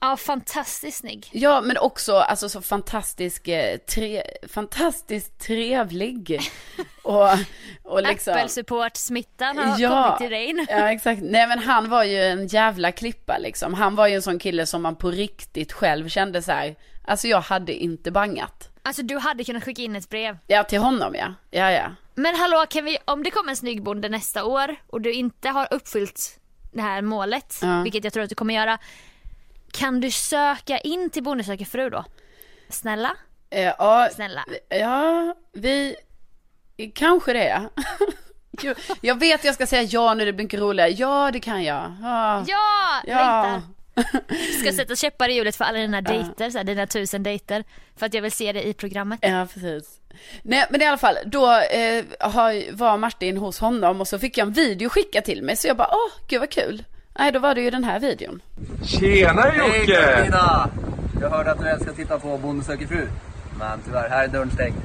Ja, 0.00 0.16
fantastiskt 0.16 0.98
snygg. 0.98 1.28
Ja, 1.32 1.60
men 1.60 1.78
också 1.78 2.16
alltså 2.16 2.48
så 2.48 2.62
fantastisk, 2.62 3.48
eh, 3.48 3.76
tre, 3.78 4.22
fantastiskt 4.48 5.38
trevlig. 5.40 6.40
och, 7.02 7.28
och 7.82 8.02
liksom. 8.02 8.34
Apple-support-smittan 8.34 9.58
har 9.58 9.78
Ja. 9.80 10.02
kommit 10.04 10.18
till 10.18 10.30
dig 10.30 10.52
nu. 10.52 10.66
Ja, 10.68 10.92
exakt. 10.92 11.20
Nej, 11.22 11.46
men 11.46 11.58
han 11.58 11.88
var 11.90 12.04
ju 12.04 12.22
en 12.22 12.46
jävla 12.46 12.92
klippa 12.92 13.38
liksom. 13.38 13.74
Han 13.74 13.94
var 13.94 14.06
ju 14.06 14.14
en 14.14 14.22
sån 14.22 14.38
kille 14.38 14.66
som 14.66 14.82
man 14.82 14.96
på 14.96 15.10
riktigt 15.10 15.72
själv 15.72 16.08
kände 16.08 16.42
så 16.42 16.52
här. 16.52 16.76
Alltså 17.04 17.28
jag 17.28 17.40
hade 17.40 17.72
inte 17.74 18.10
bangat. 18.10 18.68
Alltså 18.82 19.02
du 19.02 19.18
hade 19.18 19.44
kunnat 19.44 19.64
skicka 19.64 19.82
in 19.82 19.96
ett 19.96 20.08
brev. 20.08 20.38
Ja, 20.46 20.64
till 20.64 20.78
honom 20.78 21.14
ja. 21.14 21.34
Ja, 21.50 21.72
ja. 21.72 21.90
Men 22.16 22.34
hallå, 22.36 22.66
kan 22.70 22.84
vi, 22.84 22.98
om 23.04 23.22
det 23.22 23.30
kommer 23.30 23.50
en 23.50 23.56
snygg 23.56 23.82
bonde 23.82 24.08
nästa 24.08 24.44
år 24.44 24.76
och 24.86 25.00
du 25.00 25.12
inte 25.12 25.48
har 25.48 25.68
uppfyllt 25.70 26.40
det 26.72 26.82
här 26.82 27.02
målet, 27.02 27.58
Ja. 27.62 27.82
vilket 27.82 28.04
jag 28.04 28.12
tror 28.12 28.22
att 28.22 28.28
du 28.28 28.34
kommer 28.34 28.54
göra. 28.54 28.78
Kan 29.72 30.00
du 30.00 30.10
söka 30.10 30.78
in 30.78 31.10
till 31.10 31.22
Bonde 31.22 31.44
söker 31.44 31.64
fru 31.64 31.90
då? 31.90 32.04
Snälla? 32.68 33.16
Eh, 33.50 33.62
ja, 33.78 34.08
Snälla. 34.14 34.44
ja, 34.68 35.34
vi, 35.52 35.96
kanske 36.94 37.32
det. 37.32 37.68
Jag 39.00 39.20
vet 39.20 39.44
jag 39.44 39.54
ska 39.54 39.66
säga 39.66 39.82
ja 39.82 40.14
nu, 40.14 40.24
det 40.24 40.32
blir 40.32 40.44
mycket 40.44 40.60
roligare. 40.60 40.90
Ja, 40.90 41.30
det 41.32 41.40
kan 41.40 41.64
jag. 41.64 41.92
Ja, 42.02 42.44
Ja! 42.46 43.02
ja. 43.06 43.16
Längtar. 43.16 43.62
Ska 44.60 44.72
sätta 44.72 44.96
käppar 44.96 45.28
i 45.28 45.32
hjulet 45.34 45.56
för 45.56 45.64
alla 45.64 45.78
dina 45.78 46.00
dejter, 46.00 46.50
så 46.50 46.58
här, 46.58 46.64
dina 46.64 46.86
tusen 46.86 47.22
dejter. 47.22 47.64
För 47.96 48.06
att 48.06 48.14
jag 48.14 48.22
vill 48.22 48.32
se 48.32 48.52
det 48.52 48.66
i 48.66 48.74
programmet. 48.74 49.18
Ja, 49.22 49.46
precis. 49.54 50.00
Nej, 50.42 50.66
men 50.70 50.82
i 50.82 50.86
alla 50.86 50.98
fall, 50.98 51.18
då 51.26 51.46
eh, 51.52 52.04
var 52.72 52.98
Martin 52.98 53.36
hos 53.36 53.58
honom 53.58 54.00
och 54.00 54.08
så 54.08 54.18
fick 54.18 54.38
jag 54.38 54.46
en 54.46 54.52
video 54.52 54.88
skickad 54.88 55.24
till 55.24 55.42
mig. 55.42 55.56
Så 55.56 55.66
jag 55.66 55.76
bara, 55.76 55.88
åh, 55.90 56.12
gud 56.28 56.40
vad 56.40 56.50
kul. 56.50 56.84
Nej, 57.18 57.32
då 57.32 57.38
var 57.38 57.54
det 57.54 57.60
ju 57.60 57.70
den 57.70 57.84
här 57.84 58.00
videon. 58.00 58.42
Tjena 58.84 59.42
Hej 59.42 59.58
Jocke! 59.58 59.92
Karolina! 59.92 60.70
Jag 61.20 61.30
hörde 61.30 61.52
att 61.52 61.58
du 61.58 61.68
älskar 61.68 61.90
att 61.90 61.96
titta 61.96 62.18
på 62.18 62.38
Bonde 62.38 62.64
söker 62.64 62.86
fru. 62.86 63.08
Men 63.58 63.80
tyvärr, 63.84 64.08
här 64.08 64.24
är 64.24 64.28
dörren 64.28 64.50
stängd. 64.50 64.76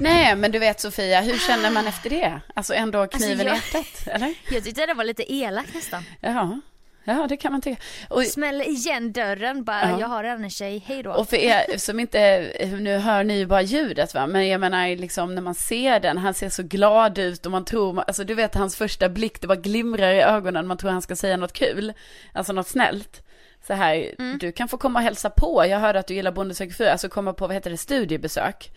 Nej, 0.00 0.36
men 0.36 0.52
du 0.52 0.58
vet 0.58 0.80
Sofia, 0.80 1.20
hur 1.20 1.38
känner 1.38 1.70
man 1.70 1.86
efter 1.86 2.10
det? 2.10 2.40
Alltså 2.54 2.74
ändå 2.74 3.06
kniven 3.06 3.46
jag- 3.46 3.56
i 3.56 3.58
hjärtat, 3.58 4.06
eller? 4.06 4.34
Jag 4.50 4.64
tyckte 4.64 4.86
det 4.86 4.94
var 4.94 5.04
lite 5.04 5.32
elak 5.32 5.66
nästan. 5.74 6.02
Ja, 6.20 6.60
ja 7.04 7.26
det 7.28 7.36
kan 7.36 7.52
man 7.52 7.60
tycka. 7.60 7.82
Och, 8.08 8.22
Smäller 8.24 8.68
igen 8.68 9.12
dörren 9.12 9.64
bara, 9.64 9.90
Ja. 9.90 10.00
jag 10.00 10.06
har 10.08 10.24
en 10.24 10.50
tjej, 10.50 10.84
hej 10.86 11.02
då. 11.02 11.10
och 11.12 11.28
för 11.28 11.36
er 11.36 11.78
som 11.78 12.00
inte, 12.00 12.52
nu 12.80 12.98
hör 12.98 13.24
ni 13.24 13.38
ju 13.38 13.46
bara 13.46 13.62
ljudet 13.62 14.14
va, 14.14 14.26
men 14.26 14.48
jag 14.48 14.60
menar 14.60 14.96
liksom 14.96 15.34
när 15.34 15.42
man 15.42 15.54
ser 15.54 16.00
den, 16.00 16.18
han 16.18 16.34
ser 16.34 16.48
så 16.48 16.62
glad 16.62 17.18
ut 17.18 17.46
och 17.46 17.52
man 17.52 17.64
tror, 17.64 18.00
alltså 18.06 18.24
du 18.24 18.34
vet 18.34 18.54
hans 18.54 18.76
första 18.76 19.08
blick, 19.08 19.40
det 19.40 19.46
bara 19.46 19.56
glimrar 19.58 20.12
i 20.12 20.20
ögonen, 20.22 20.66
man 20.66 20.76
tror 20.78 20.90
han 20.90 21.02
ska 21.02 21.16
säga 21.16 21.36
något 21.36 21.52
kul, 21.52 21.92
alltså 22.32 22.52
något 22.52 22.68
snällt. 22.68 23.22
Så 23.66 23.74
här, 23.74 24.14
Mm. 24.18 24.38
du 24.38 24.52
kan 24.52 24.68
få 24.68 24.76
komma 24.78 24.98
och 24.98 25.02
hälsa 25.02 25.30
på, 25.30 25.66
jag 25.66 25.78
hörde 25.78 25.98
att 25.98 26.06
du 26.06 26.14
gillar 26.14 26.32
Bonde 26.32 26.54
söker 26.54 26.72
fru, 26.74 26.86
alltså 26.86 27.08
komma 27.08 27.32
på, 27.32 27.46
vad 27.46 27.54
heter 27.56 27.70
det, 27.70 27.76
studiebesök. 27.76 28.70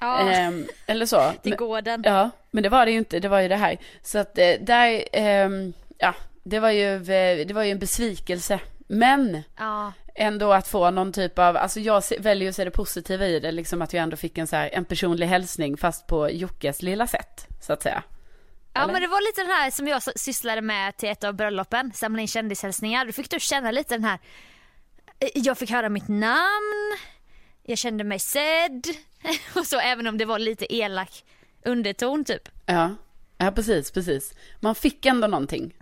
ja, 0.00 0.30
Ehm, 0.30 0.66
eller 0.86 1.06
så. 1.06 1.32
till 1.42 1.56
gården. 1.56 2.02
Ja, 2.06 2.30
men 2.50 2.62
det 2.62 2.68
var 2.68 2.86
det 2.86 2.92
ju 2.92 2.98
inte, 2.98 3.18
det 3.20 3.28
var 3.28 3.40
ju 3.40 3.48
det 3.48 3.56
här. 3.56 3.78
Så 4.02 4.18
att 4.18 4.38
eh, 4.38 4.50
där, 4.60 5.04
ehm, 5.12 5.72
ja, 5.98 6.14
det 6.42 6.58
var 6.58 6.70
ju, 6.70 6.94
eh, 6.96 7.46
det 7.46 7.52
var 7.54 7.62
ju 7.62 7.70
en 7.70 7.78
besvikelse. 7.78 8.58
Men 8.88 9.42
Ja. 9.58 9.92
ändå 10.14 10.52
att 10.52 10.68
få 10.68 10.90
någon 10.90 11.12
typ 11.12 11.38
av, 11.38 11.56
alltså 11.56 11.80
jag 11.80 12.02
väljer 12.18 12.48
att 12.48 12.54
se 12.56 12.64
det 12.64 12.70
positiva 12.70 13.26
i 13.26 13.40
det, 13.40 13.52
liksom 13.52 13.82
att 13.82 13.92
jag 13.92 14.02
ändå 14.02 14.16
fick 14.16 14.38
en 14.38 14.46
så 14.46 14.56
här, 14.56 14.70
en 14.72 14.84
personlig 14.84 15.26
hälsning 15.26 15.76
fast 15.76 16.06
på 16.06 16.30
Jockes 16.30 16.82
lilla 16.82 17.06
sätt, 17.06 17.46
så 17.60 17.72
att 17.72 17.82
säga. 17.82 18.02
Ja 18.76 18.82
Eller? 18.82 18.92
men 18.92 19.02
det 19.02 19.08
var 19.08 19.20
lite 19.28 19.40
den 19.42 19.50
här 19.50 19.70
som 19.70 19.88
jag 19.88 20.02
sysslade 20.20 20.60
med 20.62 20.96
till 20.96 21.08
ett 21.08 21.24
av 21.24 21.34
bröllopen, 21.34 21.92
samla 21.94 22.22
in 22.22 22.28
kändishälsningar. 22.28 23.06
Då 23.06 23.12
fick 23.12 23.30
du 23.30 23.40
känna 23.40 23.70
lite 23.70 23.94
den 23.94 24.04
här, 24.04 24.18
eh, 25.20 25.28
jag 25.34 25.58
fick 25.58 25.70
höra 25.70 25.88
mitt 25.88 26.08
namn, 26.08 26.96
jag 27.62 27.78
kände 27.78 28.04
mig 28.04 28.18
sedd 28.18 28.86
och 29.56 29.66
så 29.66 29.78
även 29.80 30.06
om 30.06 30.18
det 30.18 30.24
var 30.24 30.38
lite 30.38 30.74
elak 30.76 31.24
underton 31.64 32.24
typ. 32.24 32.48
Ja, 32.66 32.90
ja 33.38 33.50
precis, 33.52 33.90
precis. 33.90 34.34
Man 34.60 34.74
fick 34.74 35.06
ändå 35.06 35.26
någonting. 35.26 35.74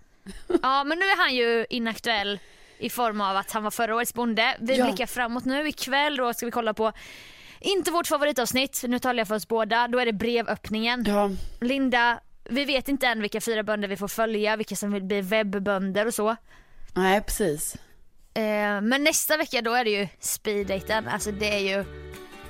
Ja 0.62 0.84
men 0.84 0.98
nu 0.98 1.04
är 1.04 1.16
han 1.16 1.34
ju 1.34 1.66
inaktuell 1.70 2.38
i 2.78 2.90
form 2.90 3.20
av 3.20 3.36
att 3.36 3.50
han 3.52 3.62
var 3.62 3.70
förra 3.70 3.94
årets 3.96 4.14
bonde. 4.14 4.56
Vi 4.60 4.76
Ja. 4.78 4.84
blickar 4.86 5.06
framåt 5.06 5.44
nu, 5.44 5.68
ikväll 5.68 6.16
då 6.16 6.34
ska 6.34 6.46
vi 6.46 6.52
kolla 6.52 6.74
på 6.74 6.92
inte 7.60 7.90
vårt 7.90 8.06
favoritavsnitt, 8.06 8.82
nu 8.88 8.98
talar 8.98 9.18
jag 9.20 9.28
för 9.28 9.34
oss 9.34 9.48
båda, 9.48 9.88
då 9.88 9.98
är 9.98 10.06
det 10.06 10.12
brevöppningen. 10.12 11.04
Ja, 11.08 11.30
Linda, 11.60 12.20
vi 12.44 12.64
vet 12.64 12.88
inte 12.88 13.06
än 13.06 13.20
vilka 13.20 13.40
fyra 13.40 13.62
bönder 13.62 13.88
vi 13.88 13.96
får 13.96 14.08
följa, 14.08 14.56
vilka 14.56 14.76
som 14.76 14.92
vill 14.92 15.02
bli 15.02 15.20
webbönder 15.20 16.06
och 16.06 16.14
så. 16.14 16.36
nej 16.94 17.20
precis. 17.20 17.74
Eh, 18.34 18.80
men 18.80 19.04
nästa 19.04 19.36
vecka 19.36 19.62
då 19.62 19.72
är 19.74 19.84
det 19.84 19.90
ju 19.90 20.08
speeddaten, 20.20 21.08
alltså 21.08 21.30
det 21.32 21.54
är 21.54 21.58
ju 21.78 21.84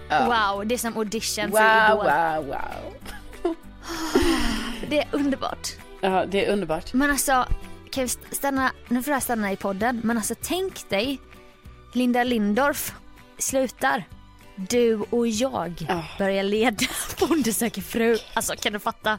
Ja. 0.09 0.53
wow, 0.55 0.66
det 0.66 0.74
är 0.74 0.78
som 0.78 0.97
audition 0.97 1.51
för 1.53 1.88
Wow, 1.90 2.05
Idol. 2.05 2.12
wow, 2.12 2.47
wow. 2.47 3.55
Det 4.88 4.99
är 4.99 5.07
underbart. 5.12 5.68
Ja, 6.01 6.26
det 6.26 6.47
är 6.47 6.53
underbart. 6.53 6.92
Men 6.92 7.11
alltså, 7.11 7.47
kan 7.90 8.03
vi 8.03 8.05
st- 8.05 8.34
stanna, 8.34 8.72
nu 8.88 9.03
får 9.03 9.12
jag 9.12 9.22
stanna 9.22 9.53
i 9.53 9.57
podden, 9.57 10.01
men 10.05 10.16
alltså 10.16 10.34
tänk 10.42 10.88
dig 10.88 11.20
Linda 11.92 12.24
Lindorff 12.24 12.95
slutar. 13.38 14.05
Du 14.57 14.94
och 15.11 15.26
jag 15.28 15.86
Ja. 15.88 16.05
börjar 16.18 16.42
leda 16.42 16.86
Bonde 17.20 17.52
söker 17.52 17.82
fru. 17.82 18.18
Alltså 18.34 18.55
kan 18.57 18.72
du 18.72 18.78
fatta? 18.78 19.18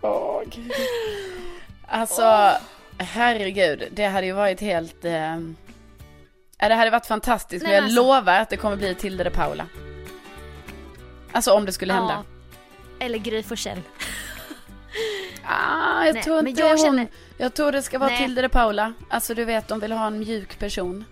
Alltså, 1.88 2.51
herregud, 2.97 3.83
det 3.91 4.05
hade 4.05 4.25
ju 4.27 4.33
varit 4.33 4.61
helt... 4.61 5.05
Eh... 5.05 5.13
ja, 6.57 6.69
Det 6.69 6.75
hade 6.75 6.89
varit 6.91 7.05
fantastiskt, 7.05 7.63
Nej, 7.63 7.71
men 7.71 7.75
jag 7.75 7.83
alltså- 7.83 8.01
lovar 8.01 8.39
att 8.39 8.49
det 8.49 8.57
kommer 8.57 8.75
bli 8.75 8.95
Tilde 8.95 9.23
de 9.23 9.29
Paula. 9.29 9.65
Alltså 11.31 11.51
om 11.51 11.65
det 11.65 11.71
skulle 11.73 11.93
hända. 11.93 12.23
Eller 12.99 13.17
Gry 13.17 13.43
Forssell. 13.43 13.81
Ah, 15.47 16.05
jag 16.05 16.13
Nej, 16.13 16.23
tror 16.23 16.47
inte 16.47 16.61
jag 16.61 16.69
hon... 16.69 16.77
känner- 16.77 17.07
Jag 17.38 17.53
tror 17.53 17.71
det 17.71 17.81
ska 17.81 17.99
vara 17.99 18.09
Nej. 18.09 18.17
Tilde 18.17 18.41
de 18.41 18.49
Paula. 18.49 18.93
Alltså 19.09 19.33
du 19.33 19.45
vet, 19.45 19.67
de 19.67 19.79
vill 19.79 19.91
ha 19.91 20.07
en 20.07 20.19
mjuk 20.19 20.59
person. 20.59 21.05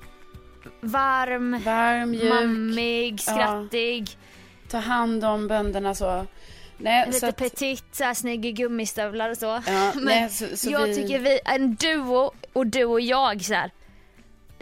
Varm, 0.81 1.61
Varm, 1.63 2.11
mjuk, 2.11 2.29
mammig, 2.29 3.21
skrattig, 3.21 4.17
ta 4.69 4.77
hand 4.77 5.23
om 5.23 5.47
bönderna 5.47 5.95
så. 5.95 6.25
Nej, 6.77 7.05
så 7.05 7.11
lite 7.11 7.27
att, 7.27 7.37
petit, 7.37 7.83
så 7.91 8.03
här, 8.03 8.13
snygg 8.13 8.45
i 8.45 8.51
gummistövlar 8.51 9.29
och 9.29 9.37
så. 9.37 9.45
Ja, 9.45 9.91
Men 9.95 10.05
nej, 10.05 10.29
så, 10.29 10.57
så 10.57 10.69
jag 10.71 10.85
vi... 10.85 10.95
tycker 10.95 11.19
vi, 11.19 11.39
en 11.45 11.75
duo 11.75 12.31
och 12.53 12.67
du 12.67 12.85
och 12.85 13.01
jag 13.01 13.41
så 13.41 13.53
här. 13.53 13.71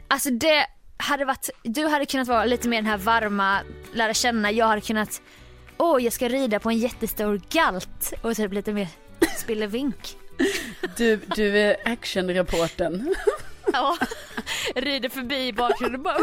Alltså 0.07 0.29
det 0.29 0.65
hade 0.97 1.25
varit, 1.25 1.49
du 1.63 1.87
hade 1.87 2.05
kunnat 2.05 2.27
vara 2.27 2.45
lite 2.45 2.69
mer 2.69 2.77
den 2.77 2.91
här 2.91 2.97
varma, 2.97 3.59
lära 3.93 4.13
känna, 4.13 4.51
jag 4.51 4.67
hade 4.67 4.81
kunnat, 4.81 5.21
åh 5.77 6.03
jag 6.03 6.13
ska 6.13 6.29
rida 6.29 6.59
på 6.59 6.69
en 6.69 6.77
jättestor 6.77 7.41
galt 7.49 8.13
och 8.21 8.35
typ 8.35 8.53
lite 8.53 8.73
mer 8.73 8.87
spillevink. 9.37 10.17
Du, 10.97 11.19
du 11.35 11.57
är 11.57 11.75
actionreporten. 11.85 13.15
Ja, 13.73 13.97
rider 14.75 15.09
förbi 15.09 15.47
i 15.47 15.53
bakgrunden 15.53 15.99
och 15.99 16.03
bara 16.03 16.17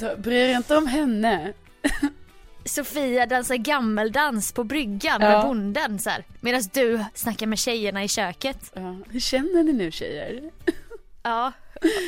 Så, 0.00 0.16
bry 0.16 0.36
er 0.36 0.56
inte 0.56 0.76
om 0.76 0.86
henne. 0.86 1.52
Sofia 2.64 3.26
dansar 3.26 3.54
gammeldans 3.56 4.52
på 4.52 4.64
bryggan 4.64 5.18
Ja. 5.20 5.28
med 5.28 5.42
bonden 5.42 5.98
så 5.98 6.10
här. 6.10 6.24
Medan 6.40 6.62
du 6.72 7.04
snackar 7.14 7.46
med 7.46 7.58
tjejerna 7.58 8.04
i 8.04 8.08
köket. 8.08 8.72
Ja, 8.74 8.96
hur 9.10 9.20
känner 9.20 9.62
ni 9.62 9.72
nu 9.72 9.90
tjejer? 9.90 10.50
Ja. 11.22 11.52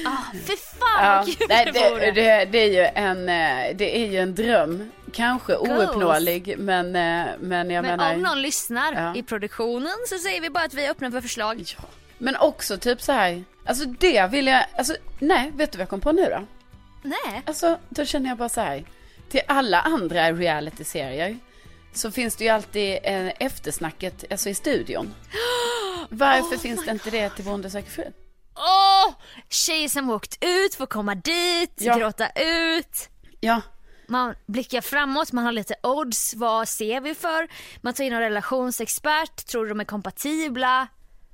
Ah, 0.06 0.18
fy 0.46 0.56
fan 0.56 1.04
Ja, 1.04 1.16
vad 1.26 1.38
kul 1.38 1.46
nej, 1.48 1.70
det, 1.74 1.90
vore. 1.90 2.10
det, 2.10 2.44
det 2.44 2.58
är 2.58 2.70
ju 2.72 2.84
en, 2.94 3.18
eh, 3.28 3.76
det 3.76 3.98
är 4.04 4.06
ju 4.10 4.18
en 4.18 4.34
dröm. 4.34 4.90
Kanske 5.12 5.56
ouppnåelig, 5.56 6.54
men, 6.58 6.86
eh, 6.86 7.26
men 7.40 7.70
jag 7.70 7.82
Men 7.84 7.96
menar. 7.96 8.14
om 8.14 8.22
någon 8.22 8.42
lyssnar 8.42 8.92
Ja. 8.92 9.14
i 9.16 9.22
produktionen 9.22 9.96
så 10.08 10.18
säger 10.18 10.40
vi 10.40 10.50
bara 10.50 10.64
att 10.64 10.74
vi 10.74 10.84
är 10.86 10.90
öppna 10.90 11.10
för 11.10 11.20
förslag. 11.20 11.62
Ja. 11.78 11.84
Men 12.18 12.36
också 12.36 12.78
typ 12.78 13.02
så 13.02 13.12
här, 13.12 13.44
alltså 13.66 13.84
det 13.84 14.26
vill 14.30 14.46
jag, 14.46 14.64
alltså 14.78 14.96
nej, 15.18 15.50
vet 15.54 15.72
du 15.72 15.78
vad 15.78 15.82
jag 15.82 15.88
kom 15.90 16.00
på 16.00 16.12
nu 16.12 16.24
då? 16.30 16.46
Nej. 17.02 17.42
Alltså, 17.46 17.78
då 17.88 18.04
känner 18.04 18.28
jag 18.28 18.38
bara 18.38 18.48
så 18.48 18.60
här, 18.60 18.84
till 19.30 19.40
alla 19.48 19.80
andra 19.80 20.32
reality-serier 20.32 21.38
så 21.92 22.10
finns 22.10 22.36
det 22.36 22.44
ju 22.44 22.50
alltid 22.50 22.98
eh, 23.02 23.32
eftersnacket, 23.40 24.24
alltså 24.30 24.48
i 24.48 24.54
studion. 24.54 25.14
Varför 26.08 26.56
finns 26.56 26.84
det 26.84 26.90
inte 26.90 27.10
det 27.10 27.30
till 27.30 27.44
Bonde 27.44 27.70
söker 27.70 27.90
fru? 27.90 28.04
Åh! 28.56 29.14
Tjejer 29.48 29.88
som 29.88 30.10
åkt 30.10 30.38
ut 30.44 30.74
får 30.74 30.86
komma 30.86 31.14
dit, 31.14 31.72
Ja. 31.76 31.96
gråta 31.98 32.28
ut. 32.36 33.08
Ja, 33.40 33.60
Man 34.08 34.34
blickar 34.46 34.80
framåt, 34.80 35.32
man 35.32 35.44
har 35.44 35.52
lite 35.52 35.74
odds, 35.82 36.34
vad 36.34 36.68
ser 36.68 37.00
vi 37.00 37.14
för? 37.14 37.48
Man 37.80 37.94
tar 37.94 38.04
in 38.04 38.12
en 38.12 38.20
relationsexpert, 38.20 39.46
tror 39.46 39.66
de 39.66 39.80
är 39.80 39.84
kompatibla. 39.84 40.86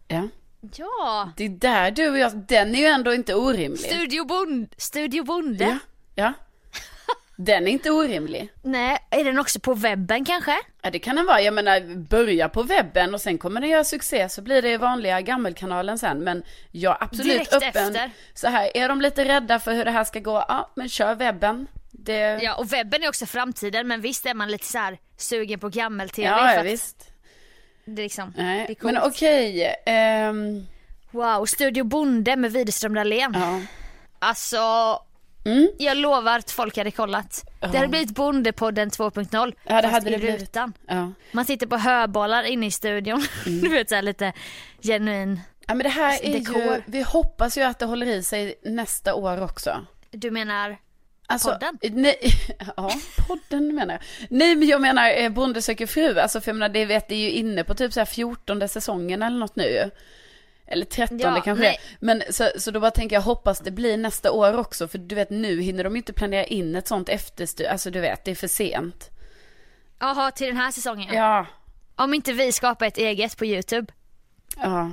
ja. 0.08 0.28
Ja, 0.76 1.32
Det 1.36 1.44
är 1.44 1.48
där 1.48 1.90
du 1.90 2.08
och 2.10 2.18
jag, 2.18 2.36
den 2.36 2.74
är 2.74 2.78
ju 2.78 2.86
ändå 2.86 3.14
inte 3.14 3.34
orimlig. 3.34 3.80
Studio, 3.80 4.24
Bond, 4.24 4.74
Studio 4.76 5.24
Bonde. 5.24 5.64
Ja, 5.64 5.78
ja. 6.14 6.32
Den 7.36 7.66
är 7.66 7.70
inte 7.70 7.90
orimlig. 7.90 8.52
Nej, 8.62 8.98
är 9.10 9.24
den 9.24 9.38
också 9.38 9.60
på 9.60 9.74
webben 9.74 10.24
kanske? 10.24 10.56
Ja, 10.82 10.90
det 10.90 10.98
kan 10.98 11.16
den 11.16 11.26
vara. 11.26 11.40
Jag 11.40 11.54
menar, 11.54 11.96
börja 11.96 12.48
på 12.48 12.62
webben 12.62 13.14
och 13.14 13.20
sen 13.20 13.38
kommer 13.38 13.60
den 13.60 13.70
göra 13.70 13.84
succé 13.84 14.28
så 14.28 14.42
blir 14.42 14.62
det 14.62 14.78
vanliga 14.78 15.20
gammelkanalen 15.20 15.98
sen. 15.98 16.18
Men 16.18 16.42
jag 16.70 16.92
är 17.00 17.04
absolut 17.04 17.32
Direkt 17.32 17.52
öppen. 17.54 17.68
efter. 17.96 18.10
Så 18.34 18.48
här, 18.48 18.76
är 18.76 18.88
de 18.88 19.00
lite 19.00 19.24
rädda 19.24 19.58
för 19.58 19.72
hur 19.74 19.84
det 19.84 19.90
här 19.90 20.04
ska 20.04 20.20
gå, 20.20 20.44
ja 20.48 20.70
men 20.76 20.88
kör 20.88 21.14
webben. 21.14 21.66
Det... 21.90 22.18
Ja, 22.42 22.54
och 22.54 22.72
webben 22.72 23.02
är 23.02 23.08
också 23.08 23.26
framtiden 23.26 23.88
men 23.88 24.00
visst 24.00 24.26
är 24.26 24.34
man 24.34 24.50
lite 24.50 24.66
så 24.66 24.78
här 24.78 24.98
sugen 25.16 25.58
på 25.60 25.68
gammel-tv. 25.68 26.28
ja, 26.28 26.54
ja 26.54 26.62
visst. 26.62 27.09
Det 27.96 28.02
liksom, 28.02 28.32
Nej, 28.36 28.64
det 28.66 28.72
är 28.72 28.74
coolt. 28.74 28.94
men 28.94 29.02
okej. 29.02 29.74
ehm, 29.86 30.66
Wow, 31.10 31.44
Studio 31.46 31.84
Bonde 31.84 32.36
med 32.36 32.52
Widerström 32.52 32.94
Dahlén. 32.94 33.32
ja. 33.34 33.60
Alltså, 34.18 34.58
Jag 35.78 35.96
lovar 35.96 36.38
att 36.38 36.50
folk 36.50 36.76
hade 36.76 36.90
kollat. 36.90 37.44
Det 37.60 37.66
hade 37.76 37.88
blivit 37.88 38.10
Bondepodden 38.10 38.90
2.0 38.90 39.54
Ja, 39.64 39.82
det 39.82 39.88
hade 39.88 40.10
det 40.10 40.18
blivit. 40.18 40.40
rutan. 40.40 40.72
Ja. 40.88 41.12
Man 41.32 41.44
sitter 41.44 41.66
på 41.66 41.76
höbollar 41.76 42.42
inne 42.44 42.66
i 42.66 42.70
studion. 42.70 43.22
Mm. 43.46 43.60
du 43.62 43.68
vet 43.68 43.88
såhär 43.88 44.02
lite 44.02 44.32
genuin. 44.82 45.40
ja 45.66 45.74
men 45.74 45.84
det 45.84 45.88
här 45.88 46.24
är 46.24 46.32
ju, 46.32 46.38
Dekor. 46.38 46.82
vi 46.86 47.02
hoppas 47.02 47.58
ju 47.58 47.62
att 47.62 47.78
det 47.78 47.86
håller 47.86 48.06
i 48.06 48.22
sig 48.22 48.54
nästa 48.64 49.14
år 49.14 49.42
också. 49.42 49.86
Du 50.10 50.30
menar 50.30 50.76
Alltså, 51.32 51.50
Podden? 51.52 51.78
Nej, 51.82 52.18
ja, 52.76 52.92
podden 53.28 53.74
menar 53.74 53.94
jag. 53.94 54.02
Nej, 54.30 54.56
men 54.56 54.68
jag 54.68 54.80
menar 54.80 55.10
eh, 55.10 55.28
Bonde 55.28 55.62
söker 55.62 55.86
fru. 55.86 56.18
Alltså, 56.18 56.40
för 56.40 56.48
jag 56.50 56.56
menar, 56.56 56.68
det 56.68 56.84
vet 56.84 57.08
det 57.08 57.14
är 57.14 57.18
ju 57.18 57.30
inne 57.30 57.64
på 57.64 57.74
typ 57.74 57.92
så 57.92 58.00
här 58.00 58.04
14 58.04 58.68
säsongen 58.68 59.22
eller 59.22 59.38
något 59.38 59.56
nu. 59.56 59.90
Eller 60.66 60.84
13 60.84 61.18
Ja, 61.18 61.40
kanske 61.40 61.64
nej. 61.64 61.80
Men 62.00 62.22
så, 62.30 62.48
så 62.58 62.70
då 62.70 62.80
bara 62.80 62.90
tänker 62.90 63.16
jag, 63.16 63.20
hoppas 63.22 63.60
det 63.60 63.70
blir 63.70 63.96
nästa 63.96 64.32
år 64.32 64.58
också. 64.58 64.88
För 64.88 64.98
du 64.98 65.14
vet, 65.14 65.30
nu 65.30 65.60
hinner 65.60 65.84
de 65.84 65.96
inte 65.96 66.12
planera 66.12 66.44
in 66.44 66.76
ett 66.76 66.88
sånt 66.88 67.08
efterstyr. 67.08 67.66
Alltså 67.66 67.90
du 67.90 68.00
vet, 68.00 68.24
det 68.24 68.30
är 68.30 68.34
för 68.34 68.48
sent. 68.48 69.10
Jaha 69.98 70.30
till 70.30 70.46
den 70.46 70.56
här 70.56 70.70
säsongen 70.70 71.14
ja. 71.14 71.46
Ja, 71.96 72.04
Om 72.04 72.14
inte 72.14 72.32
vi 72.32 72.52
skapar 72.52 72.86
ett 72.86 72.98
eget 72.98 73.36
på 73.36 73.44
Youtube. 73.46 73.92
ja, 74.56 74.90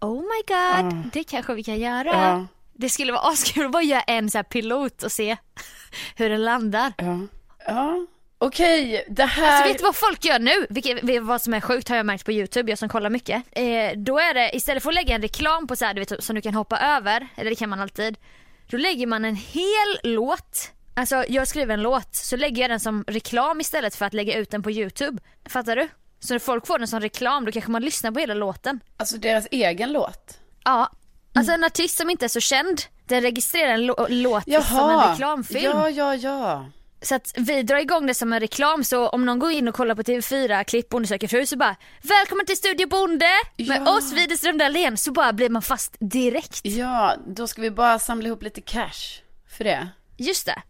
Oh 0.00 0.20
my 0.20 0.42
god, 0.46 1.10
det 1.12 1.24
kanske 1.24 1.54
vi 1.54 1.62
kan 1.62 1.78
göra. 1.78 2.08
Ja. 2.08 2.46
Det 2.82 2.88
skulle 2.88 3.12
vara 3.12 3.22
askul 3.32 3.64
att 3.66 3.72
bara 3.72 3.82
göra 3.82 4.00
en 4.02 4.30
så 4.30 4.42
pilot 4.42 5.02
och 5.02 5.12
se 5.12 5.36
hur 6.16 6.30
den 6.30 6.44
landar. 6.44 6.92
ja. 6.96 7.18
Ja, 7.66 8.06
okej, 8.38 9.04
det 9.08 9.24
här. 9.24 9.52
Alltså 9.52 9.68
vet 9.68 9.78
du 9.78 9.84
vad 9.84 9.96
folk 9.96 10.24
gör 10.24 10.38
nu? 10.38 10.66
Vilket, 10.70 11.22
vad 11.22 11.42
som 11.42 11.54
är 11.54 11.60
sjukt 11.60 11.88
har 11.88 11.96
jag 11.96 12.06
märkt 12.06 12.24
på 12.24 12.32
Youtube, 12.32 12.72
jag 12.72 12.78
som 12.78 12.88
kollar 12.88 13.10
mycket. 13.10 13.42
Eh, 13.52 13.90
då 13.96 14.18
är 14.18 14.34
det, 14.34 14.56
istället 14.56 14.82
för 14.82 14.90
att 14.90 14.94
lägga 14.94 15.14
en 15.14 15.22
reklam 15.22 15.66
på 15.66 15.76
så 15.76 15.84
här, 15.84 15.94
du 15.94 16.00
vet, 16.00 16.24
som 16.24 16.34
du 16.36 16.42
kan 16.42 16.54
hoppa 16.54 16.78
över, 16.78 17.28
eller 17.36 17.50
det 17.50 17.56
kan 17.56 17.70
man 17.70 17.80
alltid. 17.80 18.18
Då 18.66 18.76
lägger 18.76 19.06
man 19.06 19.24
en 19.24 19.36
hel 19.36 19.98
låt. 20.02 20.70
Alltså 20.94 21.24
jag 21.28 21.48
skriver 21.48 21.74
en 21.74 21.82
låt, 21.82 22.14
så 22.14 22.36
lägger 22.36 22.62
jag 22.62 22.70
den 22.70 22.80
som 22.80 23.04
reklam 23.06 23.60
istället 23.60 23.94
för 23.94 24.06
att 24.06 24.14
lägga 24.14 24.38
ut 24.38 24.50
den 24.50 24.62
på 24.62 24.70
Youtube. 24.70 25.22
Fattar 25.48 25.76
du? 25.76 25.88
Så 26.20 26.34
när 26.34 26.38
folk 26.38 26.66
får 26.66 26.78
den 26.78 26.88
som 26.88 27.00
reklam 27.00 27.44
då 27.44 27.52
kanske 27.52 27.70
man 27.70 27.82
lyssnar 27.82 28.10
på 28.10 28.20
hela 28.20 28.34
låten. 28.34 28.80
Alltså 28.96 29.16
deras 29.16 29.46
egen 29.50 29.92
låt. 29.92 30.38
Ja. 30.64 30.90
Alltså 31.34 31.52
en 31.52 31.64
artist 31.64 31.98
som 31.98 32.10
inte 32.10 32.26
är 32.26 32.28
så 32.28 32.40
känd, 32.40 32.82
den 33.06 33.22
registrerar 33.22 33.72
en 33.74 33.90
lå- 33.90 34.06
låt 34.08 34.44
som 34.44 34.52
en 34.54 34.62
Jaha. 34.70 35.12
reklamfilm. 35.12 35.64
Ja, 35.64 35.90
ja, 35.90 36.14
ja. 36.16 36.66
Så 37.02 37.14
att 37.14 37.32
vi 37.36 37.62
drar 37.62 37.76
igång 37.78 38.06
det 38.06 38.14
som 38.14 38.32
en 38.32 38.40
reklam 38.40 38.84
så 38.84 39.08
om 39.08 39.24
någon 39.24 39.38
går 39.38 39.50
in 39.50 39.68
och 39.68 39.74
kollar 39.74 39.94
på 39.94 40.02
TV4 40.02 40.64
klipp 40.64 40.88
Bonde 40.88 41.08
söker 41.08 41.28
fru 41.28 41.46
så 41.46 41.56
bara 41.56 41.76
Välkommen 42.02 42.46
till 42.46 42.56
Studio 42.56 42.86
Bonde 42.88 43.26
med 43.56 43.82
Ja. 43.86 43.96
oss 43.96 44.12
Widerström 44.12 44.58
Dahlén 44.58 44.96
så 44.96 45.12
bara 45.12 45.32
blir 45.32 45.48
man 45.50 45.62
fast 45.62 45.96
direkt. 46.00 46.60
Ja, 46.62 47.14
då 47.26 47.46
ska 47.46 47.62
vi 47.62 47.70
bara 47.70 47.98
samla 47.98 48.26
ihop 48.28 48.42
lite 48.42 48.60
cash 48.60 49.20
för 49.56 49.64
det. 49.64 49.88
Just 50.16 50.46
det. 50.46 50.62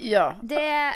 Ja. 0.00 0.36
Det, 0.42 0.86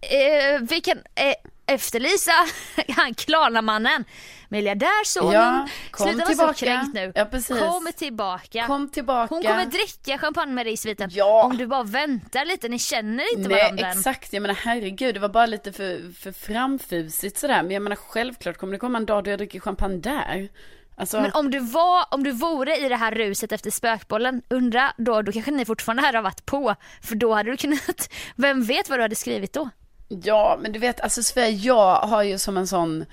eh, 0.00 0.60
vi 0.60 0.80
kan 0.80 0.98
eh, 1.14 1.34
efterlysa 1.70 2.32
han 2.88 3.14
Klarna-mannen, 3.14 4.04
miljardärsonen. 4.48 5.32
Ja, 5.32 5.68
kom 5.90 6.06
Sluta 6.06 6.18
vara 6.24 6.28
tillbaka. 6.28 6.54
så 6.54 6.64
kränkt 6.64 6.94
nu. 6.94 7.12
Ja, 7.14 7.24
precis. 7.24 7.58
Kom 7.58 7.90
tillbaka. 7.96 8.66
Kom 8.66 8.88
tillbaka. 8.90 9.34
Hon 9.34 9.42
kommer 9.42 9.64
dricka 9.66 10.18
champagne 10.18 10.52
med 10.52 10.66
dig 10.66 10.72
i 10.72 10.76
sviten. 10.76 11.10
Ja. 11.12 11.44
Om 11.44 11.56
du 11.56 11.66
bara 11.66 11.82
väntar 11.82 12.44
lite, 12.44 12.68
ni 12.68 12.78
känner 12.78 13.36
inte 13.36 13.48
Nej, 13.48 13.62
varandra 13.62 13.90
exakt. 13.90 14.32
Jag 14.32 14.42
menar 14.42 14.54
herregud, 14.54 15.14
det 15.14 15.20
var 15.20 15.28
bara 15.28 15.46
lite 15.46 15.72
för, 15.72 16.14
för 16.14 16.32
framfusigt 16.32 17.38
sådär. 17.38 17.62
Men 17.62 17.70
jag 17.70 17.82
menar 17.82 17.96
självklart 17.96 18.56
kommer 18.58 18.72
det 18.72 18.78
komma 18.78 18.98
en 18.98 19.06
dag 19.06 19.24
då 19.24 19.30
jag 19.30 19.38
dricker 19.38 19.60
champagne 19.60 19.96
där. 20.00 20.48
Alltså, 20.96 21.20
Men 21.20 21.32
om 21.32 21.50
du, 21.50 21.58
var, 21.58 22.04
om 22.10 22.24
du 22.24 22.30
vore 22.30 22.76
i 22.76 22.88
det 22.88 22.96
här 22.96 23.12
ruset 23.14 23.52
efter 23.52 23.70
spökbollen, 23.70 24.42
undra 24.50 24.92
då, 24.96 25.22
då 25.22 25.32
kanske 25.32 25.50
ni 25.50 25.64
fortfarande 25.64 26.02
hade 26.02 26.20
varit 26.20 26.46
på. 26.46 26.74
För 27.02 27.14
då 27.14 27.34
hade 27.34 27.50
du 27.50 27.56
kunnat, 27.56 28.10
vem 28.36 28.62
vet 28.64 28.90
vad 28.90 28.98
du 28.98 29.02
hade 29.02 29.14
skrivit 29.16 29.52
då? 29.52 29.70
Ja, 30.10 30.58
men 30.60 30.72
du 30.72 30.78
vet, 30.78 31.00
alltså 31.00 31.22
Sofia, 31.22 31.48
jag 31.48 31.96
har 31.96 32.22
ju 32.22 32.38
som 32.38 32.56
en 32.56 32.66
sån, 32.66 33.04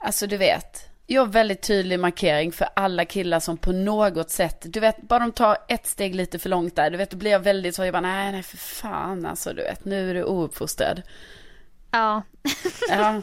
alltså 0.00 0.26
du 0.26 0.36
vet. 0.36 0.82
Jag 1.06 1.22
har 1.22 1.26
väldigt 1.26 1.62
tydlig 1.62 2.00
markering 2.00 2.52
för 2.52 2.68
alla 2.76 3.04
killar 3.04 3.40
som 3.40 3.56
på 3.56 3.72
något 3.72 4.30
sätt, 4.30 4.56
du 4.64 4.80
vet, 4.80 5.02
bara 5.02 5.18
de 5.20 5.32
tar 5.32 5.56
ett 5.68 5.86
steg 5.86 6.14
lite 6.14 6.38
för 6.38 6.48
långt 6.48 6.76
där, 6.76 6.90
du 6.90 6.96
vet, 6.96 7.10
då 7.10 7.16
blir 7.16 7.30
jag 7.30 7.40
väldigt 7.40 7.74
så, 7.74 7.84
jag 7.84 7.92
bara, 7.92 8.00
nej, 8.00 8.32
nej, 8.32 8.42
för 8.42 8.56
fan, 8.56 9.26
alltså, 9.26 9.52
du 9.52 9.62
vet, 9.62 9.84
nu 9.84 10.10
är 10.10 10.14
du 10.14 10.24
ouppfostrad. 10.24 11.02
Ja, 11.90 12.22
Ja, 12.90 13.22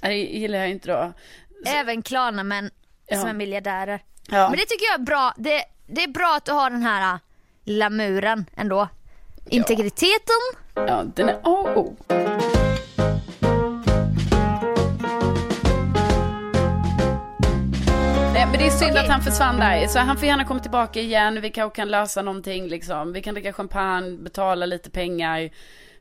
det 0.00 0.14
gillar 0.14 0.58
jag 0.58 0.70
inte 0.70 0.88
då. 0.88 1.12
även 1.66 2.02
Klarna-män 2.02 2.70
som 3.12 3.20
Ja. 3.20 3.28
är 3.28 3.32
miljardärer. 3.34 4.02
Ja. 4.28 4.48
Men 4.50 4.58
det 4.58 4.66
tycker 4.66 4.84
jag 4.92 4.94
är 5.00 5.04
bra. 5.04 5.34
Det, 5.36 5.64
det 5.86 6.02
är 6.02 6.08
bra 6.08 6.34
att 6.36 6.44
du 6.44 6.52
har 6.52 6.70
den 6.70 6.82
här 6.82 7.14
äh, 7.14 7.18
lamuren 7.64 8.44
ändå. 8.56 8.88
Integriteten. 9.46 10.36
Ja, 10.52 10.69
den 11.14 11.28
är 11.28 11.34
A 11.34 11.72
och 11.74 11.78
O. 11.78 11.96
Nej, 18.34 18.46
men 18.46 18.58
det 18.58 18.66
är 18.66 18.70
synd 18.70 18.90
Okej. 18.90 19.04
att 19.04 19.10
han 19.10 19.22
försvann 19.22 19.56
där. 19.56 19.86
Så 19.86 19.98
han 19.98 20.16
får 20.16 20.26
gärna 20.28 20.44
komma 20.44 20.60
tillbaka 20.60 21.00
igen. 21.00 21.40
Vi 21.40 21.50
kanske 21.50 21.76
kan 21.76 21.88
lösa 21.88 22.22
någonting 22.22 22.68
liksom. 22.68 23.12
Vi 23.12 23.22
kan 23.22 23.34
dricka 23.34 23.52
champagne, 23.52 24.16
betala 24.18 24.66
lite 24.66 24.90
pengar, 24.90 25.50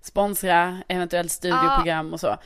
sponsra 0.02 0.82
eventuellt 0.88 1.32
studioprogram 1.32 2.14
och 2.14 2.20
så. 2.20 2.38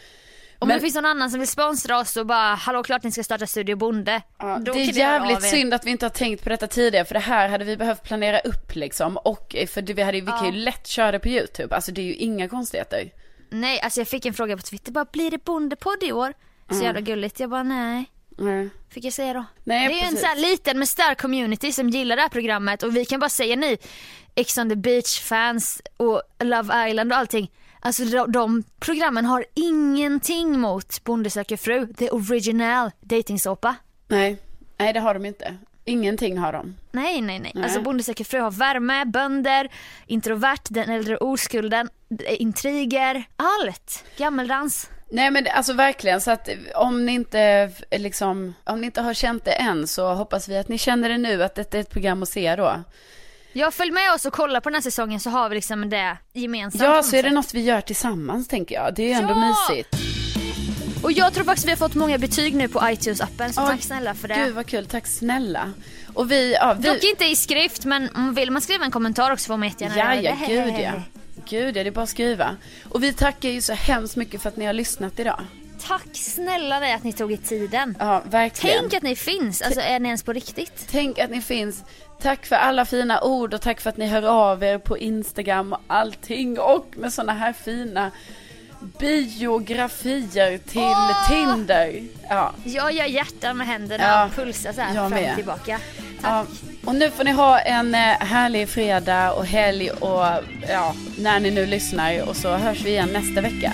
Om 0.64 0.68
Men- 0.68 0.78
det 0.78 0.82
finns 0.82 0.95
någon 0.95 1.05
annan 1.05 1.30
som 1.30 1.39
vill 1.39 1.47
sponsra 1.49 1.99
oss 1.99 2.18
och 2.18 2.26
bara, 2.26 2.55
hallå 2.55 2.84
klart 2.84 3.03
ni 3.03 3.11
ska 3.11 3.24
starta 3.24 3.47
Studio 3.47 3.76
Bonde. 3.76 4.22
Ja, 4.39 4.59
det 4.66 4.72
är 4.72 4.97
jävligt 4.97 5.43
synd 5.43 5.74
att 5.74 5.86
vi 5.86 5.91
inte 5.91 6.05
har 6.05 6.09
tänkt 6.09 6.43
på 6.43 6.49
detta 6.49 6.68
tidigare. 6.68 7.05
För 7.05 7.14
det 7.14 7.20
här 7.20 7.49
hade 7.49 7.66
vi 7.66 7.78
behövt 7.78 8.03
planera 8.03 8.39
upp 8.39 8.76
liksom. 8.76 9.18
Och 9.18 9.55
eh, 9.55 9.68
för 9.68 9.82
vi, 9.82 10.01
hade, 10.01 10.22
vi 10.22 10.28
kan 10.28 10.45
ju 10.45 10.51
lätt 10.51 10.88
köra 10.88 11.11
det 11.11 11.20
på 11.20 11.28
YouTube. 11.28 11.76
Alltså 11.76 11.91
det 11.91 12.01
är 12.01 12.05
ju 12.05 12.14
inga 12.16 12.47
konstigheter. 12.49 13.11
Nej, 13.49 13.82
alltså 13.82 13.99
jag 13.99 14.07
fick 14.07 14.26
en 14.26 14.34
fråga 14.34 14.57
på 14.57 14.64
Twitter, 14.64 14.91
bara 14.91 15.05
blir 15.05 15.32
det 15.32 15.45
bondepodd 15.45 16.03
i 16.03 16.11
år? 16.11 16.34
Så 16.68 16.74
Mm. 16.74 16.86
jävla 16.86 17.01
gulligt. 17.01 17.39
Jag 17.39 17.49
bara 17.49 17.64
nej. 17.64 18.05
Nej. 18.38 18.70
Fick 18.89 19.03
jag 19.05 19.14
säga 19.14 19.34
då. 19.34 19.45
Nej, 19.64 19.88
det 19.88 19.93
är 19.93 19.97
ju 19.97 20.01
en 20.01 20.05
precis. 20.09 20.22
så 20.22 20.28
här 20.28 20.36
liten 20.36 20.78
men 20.78 20.88
stark 20.88 21.22
community 21.22 21.72
som 21.72 21.89
gillar 21.89 22.16
det 22.16 22.22
här 22.22 22.30
programmet 22.30 22.84
och 22.84 22.95
vi 22.95 23.05
kan 23.05 23.20
bara 23.20 23.30
säga 23.30 23.55
ni 23.55 23.78
Ex 24.36 24.57
on 24.57 24.70
the 24.70 24.76
beach 24.76 25.20
fans 25.22 25.82
och 25.97 26.22
Love 26.43 26.89
Island 26.89 27.11
och 27.11 27.18
allting. 27.18 27.51
Alltså 27.86 28.05
de, 28.05 28.31
de 28.31 28.63
programmen 28.79 29.25
har 29.25 29.45
ingenting 29.53 30.59
mot 30.59 31.03
Bonde 31.03 31.29
söker 31.29 31.57
fru, 31.57 31.88
the 31.93 32.09
original 32.09 32.91
datingsåpa. 32.99 33.75
Nej. 34.07 34.38
Nej, 34.77 34.93
det 34.93 34.99
har 34.99 35.13
de 35.13 35.25
inte. 35.25 35.57
Ingenting 35.86 36.38
har 36.38 36.53
de. 36.53 36.75
Nej, 36.91 37.21
nej, 37.21 37.39
nej. 37.39 37.51
Nej. 37.55 37.63
Alltså 37.63 37.81
Bonde 37.81 38.03
söker 38.03 38.23
fru 38.23 38.39
har 38.39 38.51
värme, 38.51 39.05
bönder, 39.05 39.69
introvert, 40.07 40.61
den 40.69 40.89
äldre 40.89 41.17
oskulden, 41.17 41.89
eh, 42.25 42.41
intriger, 42.41 43.23
allt. 43.36 44.03
Gammeldans. 44.17 44.89
Nej 45.09 45.31
men 45.31 45.47
alltså 45.55 45.73
verkligen 45.73 46.21
så 46.21 46.31
att 46.31 46.49
om 46.75 47.05
ni 47.05 47.11
inte 47.11 47.39
eh, 47.89 48.01
liksom, 48.01 48.53
om 48.63 48.81
ni 48.81 48.86
inte 48.86 49.01
har 49.01 49.13
känt 49.13 49.45
det 49.45 49.51
än 49.51 49.88
så 49.88 50.13
hoppas 50.13 50.49
vi 50.49 50.57
att 50.57 50.67
ni 50.67 50.77
känner 50.77 51.09
det 51.09 51.17
nu 51.17 51.43
att 51.43 51.55
detta 51.55 51.77
är 51.77 51.81
ett 51.81 51.89
program 51.89 52.23
att 52.23 52.29
se 52.29 52.55
då. 52.55 52.84
Jag 53.53 53.73
följ 53.73 53.91
med 53.91 54.13
oss 54.13 54.25
och 54.25 54.33
kolla 54.33 54.61
på 54.61 54.69
den 54.69 54.73
här 54.75 54.81
säsongen 54.81 55.19
så 55.19 55.29
har 55.29 55.49
vi 55.49 55.55
liksom 55.55 55.89
det 55.89 56.17
gemensamt. 56.33 56.83
Ja 56.83 57.03
så 57.03 57.15
är 57.15 57.23
det 57.23 57.29
något 57.29 57.53
vi 57.53 57.61
gör 57.61 57.81
tillsammans 57.81 58.47
tänker 58.47 58.75
jag. 58.75 58.95
Det 58.95 59.03
är 59.03 59.07
ju 59.07 59.13
ändå 59.13 59.29
Ja! 59.33 59.67
mysigt. 59.69 59.95
Och 61.03 61.11
jag 61.11 61.33
tror 61.33 61.43
faktiskt 61.43 61.67
vi 61.67 61.71
har 61.71 61.77
fått 61.77 61.95
många 61.95 62.17
betyg 62.17 62.55
nu 62.55 62.67
på 62.67 62.79
iTunes-appen 62.79 63.51
så 63.51 63.61
Ja, 63.61 63.67
tack 63.67 63.81
snälla 63.81 64.13
för 64.13 64.27
det. 64.27 64.35
Gud 64.35 64.55
vad 64.55 64.65
kul, 64.65 64.85
tack 64.85 65.07
snälla. 65.07 65.73
Och 66.13 66.31
vi, 66.31 66.53
ja 66.53 66.73
vi. 66.79 66.89
Dock 66.89 67.03
inte 67.03 67.25
i 67.25 67.35
skrift 67.35 67.85
men 67.85 68.33
vill 68.35 68.51
man 68.51 68.61
skriva 68.61 68.85
en 68.85 68.91
kommentar 68.91 69.31
också 69.31 69.47
får 69.47 69.57
man 69.57 69.67
jättegärna 69.67 70.15
Ja, 70.15 70.21
göra 70.21 70.35
ja, 70.39 70.47
det. 70.47 70.71
gud 70.71 70.79
ja. 70.79 70.91
Gud 71.49 71.77
ja, 71.77 71.83
det 71.83 71.89
är 71.89 71.91
bara 71.91 72.03
att 72.03 72.09
skriva. 72.09 72.55
Och 72.89 73.03
vi 73.03 73.13
tackar 73.13 73.49
ju 73.49 73.61
så 73.61 73.73
hemskt 73.73 74.15
mycket 74.15 74.41
för 74.41 74.49
att 74.49 74.57
ni 74.57 74.65
har 74.65 74.73
lyssnat 74.73 75.19
idag. 75.19 75.41
Tack 75.87 76.07
snälla 76.13 76.79
dig 76.79 76.93
att 76.93 77.03
ni 77.03 77.13
tog 77.13 77.31
er 77.31 77.37
tiden. 77.37 77.95
Ja, 77.99 78.23
verkligen. 78.29 78.77
Tänk 78.79 78.93
att 78.93 79.03
ni 79.03 79.15
finns, 79.15 79.61
alltså 79.61 79.81
är 79.81 79.99
ni 79.99 80.07
ens 80.07 80.23
på 80.23 80.33
riktigt? 80.33 80.87
Tänk 80.91 81.19
att 81.19 81.29
ni 81.29 81.41
finns. 81.41 81.83
Tack 82.24 82.45
för 82.45 82.55
alla 82.55 82.86
fina 82.86 83.21
ord 83.21 83.53
och 83.53 83.61
tack 83.61 83.82
för 83.82 83.89
att 83.89 83.97
ni 83.97 84.07
hör 84.07 84.24
av 84.24 84.63
er 84.63 84.78
på 84.78 84.97
Instagram 84.97 85.74
och 85.74 85.80
allting. 85.88 86.59
Och 86.59 86.88
med 86.97 87.13
såna 87.13 87.34
här 87.34 87.53
fina 87.53 88.11
biografier 88.99 90.57
till 90.57 90.82
Åh! 90.82 91.28
Tinder. 91.30 92.01
Ja, 92.30 92.51
Jag 92.63 92.91
gör 92.91 93.05
hjärtan 93.05 93.57
med 93.57 93.67
händerna 93.67 94.03
Ja, 94.03 94.26
och 94.26 94.32
pulsar 94.36 94.74
så 94.74 94.82
här 94.82 94.95
jag 94.95 95.09
fram 95.09 95.24
och 95.30 95.36
tillbaka. 95.36 95.80
ja. 96.24 96.45
Och 96.86 96.95
nu 96.95 97.11
får 97.11 97.24
ni 97.24 97.32
ha 97.32 97.59
en 97.59 97.95
eh, 97.95 97.99
härlig 98.19 98.69
fredag 98.69 99.32
och 99.34 99.45
helg 99.45 99.89
och 99.91 100.26
ja, 100.69 100.95
när 101.17 101.39
ni 101.39 101.51
nu 101.51 101.65
lyssnar. 101.65 102.30
Och 102.30 102.36
så 102.36 102.51
hörs 102.57 102.82
vi 102.82 102.89
igen 102.89 103.09
nästa 103.13 103.41
vecka. 103.41 103.74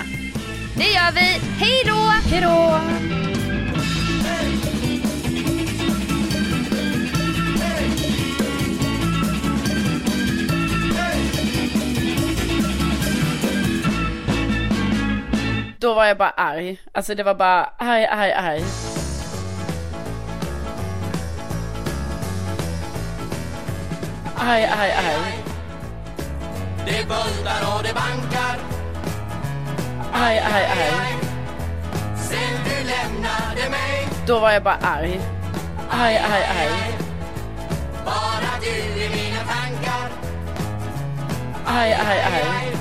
Det 0.77 0.83
gör 0.91 1.11
vi, 1.11 1.39
hej 1.59 1.83
då! 1.85 2.13
Hej 2.29 2.41
då! 2.41 2.79
Då 15.81 15.93
var 15.93 16.05
jag 16.05 16.17
bara 16.17 16.29
arg. 16.29 16.81
Alltså 16.91 17.15
det 17.15 17.23
var 17.23 17.33
bara 17.35 17.69
arg, 17.77 18.05
arg, 18.05 18.31
arg. 18.31 18.63
Arg, 24.37 24.65
arg, 24.65 24.91
arg. 24.91 25.43
bubblar 26.85 27.77
och 27.77 27.83
det 27.83 27.93
bankar 27.93 28.59
Aj, 30.13 30.39
aj, 30.39 30.65
aj. 30.65 31.15
Sen 32.15 32.63
du 32.65 32.87
lämnade 32.87 33.69
mig 33.69 34.07
Då 34.27 34.39
var 34.39 34.51
jag 34.51 34.63
bara 34.63 34.77
arg. 34.81 35.21
Aj, 35.89 36.17
aj, 36.17 36.43
aj. 36.43 36.93
Bara 38.05 38.59
du 38.61 39.01
i 39.01 39.09
mina 39.09 39.39
tankar 39.39 40.11
Aj, 41.65 41.93
aj, 41.93 42.19
aj. 42.33 42.78